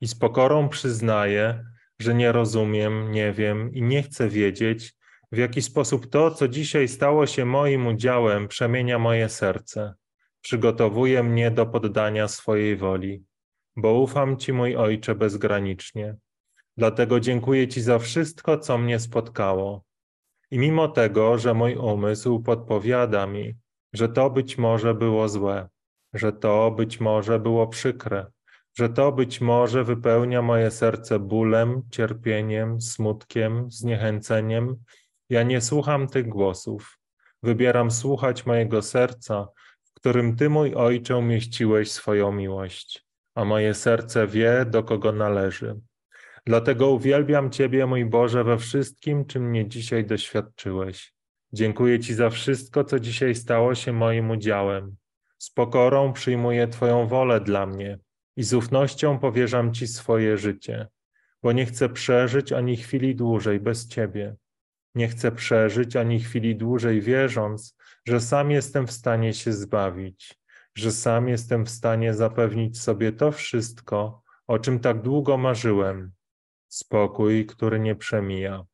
I 0.00 0.08
z 0.08 0.14
pokorą 0.14 0.68
przyznaję, 0.68 1.64
że 1.98 2.14
nie 2.14 2.32
rozumiem, 2.32 3.12
nie 3.12 3.32
wiem 3.32 3.72
i 3.72 3.82
nie 3.82 4.02
chcę 4.02 4.28
wiedzieć, 4.28 4.94
w 5.32 5.36
jaki 5.36 5.62
sposób 5.62 6.10
to, 6.10 6.30
co 6.30 6.48
dzisiaj 6.48 6.88
stało 6.88 7.26
się 7.26 7.44
moim 7.44 7.86
udziałem, 7.86 8.48
przemienia 8.48 8.98
moje 8.98 9.28
serce 9.28 9.94
przygotowuje 10.42 11.22
mnie 11.22 11.50
do 11.50 11.66
poddania 11.66 12.28
swojej 12.28 12.76
woli, 12.76 13.24
bo 13.76 14.00
ufam 14.00 14.36
Ci, 14.36 14.52
mój 14.52 14.76
Ojcze, 14.76 15.14
bezgranicznie. 15.14 16.16
Dlatego 16.76 17.20
dziękuję 17.20 17.68
Ci 17.68 17.80
za 17.80 17.98
wszystko, 17.98 18.58
co 18.58 18.78
mnie 18.78 19.00
spotkało. 19.00 19.84
I 20.50 20.58
mimo 20.58 20.88
tego, 20.88 21.38
że 21.38 21.54
mój 21.54 21.76
umysł 21.76 22.40
podpowiada 22.40 23.26
mi, 23.26 23.54
że 23.92 24.08
to 24.08 24.30
być 24.30 24.58
może 24.58 24.94
było 24.94 25.28
złe, 25.28 25.68
że 26.14 26.32
to 26.32 26.70
być 26.70 27.00
może 27.00 27.38
było 27.38 27.66
przykre, 27.66 28.26
że 28.74 28.88
to 28.88 29.12
być 29.12 29.40
może 29.40 29.84
wypełnia 29.84 30.42
moje 30.42 30.70
serce 30.70 31.18
bólem, 31.18 31.82
cierpieniem, 31.90 32.80
smutkiem, 32.80 33.70
zniechęceniem, 33.70 34.76
ja 35.30 35.42
nie 35.42 35.60
słucham 35.60 36.08
tych 36.08 36.28
głosów. 36.28 36.98
Wybieram 37.42 37.90
słuchać 37.90 38.46
mojego 38.46 38.82
serca, 38.82 39.48
którym 40.02 40.36
Ty, 40.36 40.50
mój 40.50 40.74
Ojcze, 40.74 41.16
umieściłeś 41.16 41.90
swoją 41.90 42.32
miłość, 42.32 43.06
a 43.34 43.44
moje 43.44 43.74
serce 43.74 44.26
wie, 44.26 44.66
do 44.70 44.82
kogo 44.82 45.12
należy. 45.12 45.80
Dlatego 46.46 46.90
uwielbiam 46.90 47.50
Ciebie, 47.50 47.86
mój 47.86 48.04
Boże, 48.04 48.44
we 48.44 48.58
wszystkim, 48.58 49.24
czym 49.24 49.48
mnie 49.48 49.68
dzisiaj 49.68 50.04
doświadczyłeś. 50.06 51.14
Dziękuję 51.52 52.00
Ci 52.00 52.14
za 52.14 52.30
wszystko, 52.30 52.84
co 52.84 53.00
dzisiaj 53.00 53.34
stało 53.34 53.74
się 53.74 53.92
moim 53.92 54.30
udziałem. 54.30 54.96
Z 55.38 55.50
pokorą 55.50 56.12
przyjmuję 56.12 56.68
Twoją 56.68 57.06
wolę 57.06 57.40
dla 57.40 57.66
mnie 57.66 57.98
i 58.36 58.42
z 58.42 58.54
ufnością 58.54 59.18
powierzam 59.18 59.74
Ci 59.74 59.86
swoje 59.86 60.38
życie, 60.38 60.88
bo 61.42 61.52
nie 61.52 61.66
chcę 61.66 61.88
przeżyć 61.88 62.52
ani 62.52 62.76
chwili 62.76 63.16
dłużej 63.16 63.60
bez 63.60 63.88
Ciebie. 63.88 64.36
Nie 64.94 65.08
chcę 65.08 65.32
przeżyć 65.32 65.96
ani 65.96 66.20
chwili 66.20 66.56
dłużej 66.56 67.00
wierząc, 67.00 67.76
że 68.08 68.20
sam 68.20 68.50
jestem 68.50 68.86
w 68.86 68.92
stanie 68.92 69.34
się 69.34 69.52
zbawić, 69.52 70.34
że 70.74 70.92
sam 70.92 71.28
jestem 71.28 71.64
w 71.64 71.70
stanie 71.70 72.14
zapewnić 72.14 72.80
sobie 72.80 73.12
to 73.12 73.32
wszystko, 73.32 74.22
o 74.46 74.58
czym 74.58 74.80
tak 74.80 75.02
długo 75.02 75.36
marzyłem. 75.36 76.12
Spokój, 76.68 77.46
który 77.46 77.80
nie 77.80 77.94
przemija. 77.94 78.64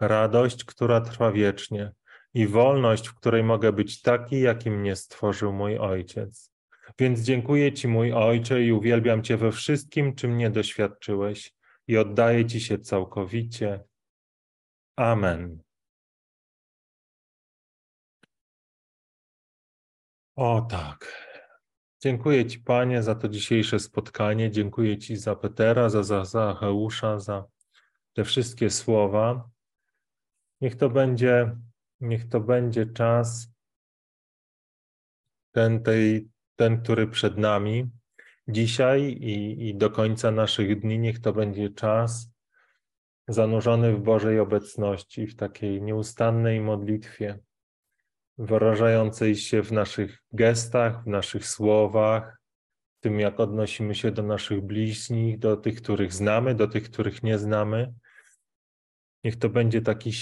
Radość, 0.00 0.64
która 0.64 1.00
trwa 1.00 1.32
wiecznie 1.32 1.92
i 2.34 2.46
wolność, 2.46 3.08
w 3.08 3.14
której 3.14 3.44
mogę 3.44 3.72
być 3.72 4.02
taki, 4.02 4.40
jaki 4.40 4.70
mnie 4.70 4.96
stworzył 4.96 5.52
mój 5.52 5.78
Ojciec. 5.78 6.52
Więc 6.98 7.20
dziękuję 7.20 7.72
Ci, 7.72 7.88
mój 7.88 8.12
Ojcze, 8.12 8.62
i 8.62 8.72
uwielbiam 8.72 9.22
Cię 9.22 9.36
we 9.36 9.52
wszystkim, 9.52 10.14
czym 10.14 10.30
mnie 10.30 10.50
doświadczyłeś, 10.50 11.52
i 11.86 11.96
oddaję 11.96 12.46
Ci 12.46 12.60
się 12.60 12.78
całkowicie. 12.78 13.84
Amen. 14.96 15.67
O 20.40 20.60
tak. 20.60 21.28
Dziękuję 22.02 22.46
Ci, 22.46 22.58
Panie, 22.58 23.02
za 23.02 23.14
to 23.14 23.28
dzisiejsze 23.28 23.78
spotkanie. 23.78 24.50
Dziękuję 24.50 24.98
Ci 24.98 25.16
za 25.16 25.36
Petera, 25.36 25.88
za, 25.88 26.02
za 26.02 26.24
Zacheusza, 26.24 27.18
za 27.18 27.44
te 28.12 28.24
wszystkie 28.24 28.70
słowa. 28.70 29.50
Niech 30.60 30.76
to 30.76 30.90
będzie, 30.90 31.56
niech 32.00 32.28
to 32.28 32.40
będzie 32.40 32.86
czas, 32.86 33.48
ten, 35.52 35.82
tej, 35.82 36.28
ten, 36.56 36.82
który 36.82 37.06
przed 37.06 37.38
nami 37.38 37.90
dzisiaj 38.48 39.02
i, 39.02 39.68
i 39.68 39.74
do 39.74 39.90
końca 39.90 40.30
naszych 40.30 40.80
dni, 40.80 40.98
niech 40.98 41.20
to 41.20 41.32
będzie 41.32 41.70
czas 41.70 42.30
zanurzony 43.28 43.94
w 43.96 44.00
Bożej 44.00 44.40
obecności, 44.40 45.26
w 45.26 45.36
takiej 45.36 45.82
nieustannej 45.82 46.60
modlitwie 46.60 47.38
wyrażającej 48.38 49.36
się 49.36 49.62
w 49.62 49.72
naszych 49.72 50.22
gestach, 50.32 51.04
w 51.04 51.06
naszych 51.06 51.46
słowach, 51.46 52.38
tym, 53.00 53.20
jak 53.20 53.40
odnosimy 53.40 53.94
się 53.94 54.10
do 54.10 54.22
naszych 54.22 54.60
bliźnich, 54.60 55.38
do 55.38 55.56
tych, 55.56 55.82
których 55.82 56.12
znamy, 56.12 56.54
do 56.54 56.68
tych, 56.68 56.90
których 56.90 57.22
nie 57.22 57.38
znamy. 57.38 57.94
Niech 59.24 59.36
to 59.36 59.48
będzie 59.48 59.82
taki 59.82 60.12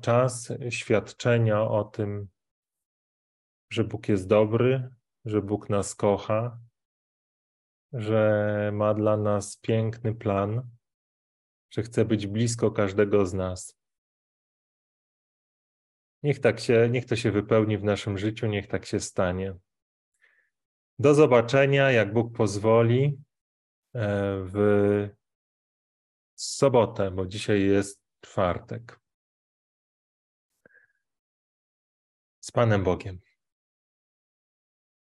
czas 0.00 0.52
świadczenia 0.70 1.62
o 1.62 1.84
tym, 1.84 2.28
że 3.70 3.84
Bóg 3.84 4.08
jest 4.08 4.28
dobry, 4.28 4.88
że 5.24 5.42
Bóg 5.42 5.70
nas 5.70 5.94
kocha, 5.94 6.58
że 7.92 8.70
ma 8.74 8.94
dla 8.94 9.16
nas 9.16 9.56
piękny 9.56 10.14
plan, 10.14 10.68
że 11.70 11.82
chce 11.82 12.04
być 12.04 12.26
blisko 12.26 12.70
każdego 12.70 13.26
z 13.26 13.34
nas. 13.34 13.81
Niech 16.22 16.40
tak 16.40 16.60
się, 16.60 16.88
niech 16.90 17.06
to 17.06 17.16
się 17.16 17.30
wypełni 17.30 17.78
w 17.78 17.84
naszym 17.84 18.18
życiu, 18.18 18.46
niech 18.46 18.66
tak 18.66 18.86
się 18.86 19.00
stanie. 19.00 19.54
Do 20.98 21.14
zobaczenia, 21.14 21.90
jak 21.90 22.12
Bóg 22.12 22.36
pozwoli, 22.36 23.18
e, 23.94 24.36
w 24.44 25.08
sobotę, 26.34 27.10
bo 27.10 27.26
dzisiaj 27.26 27.62
jest 27.62 28.02
czwartek. 28.20 29.00
Z 32.40 32.50
Panem 32.50 32.84
Bogiem. 32.84 33.31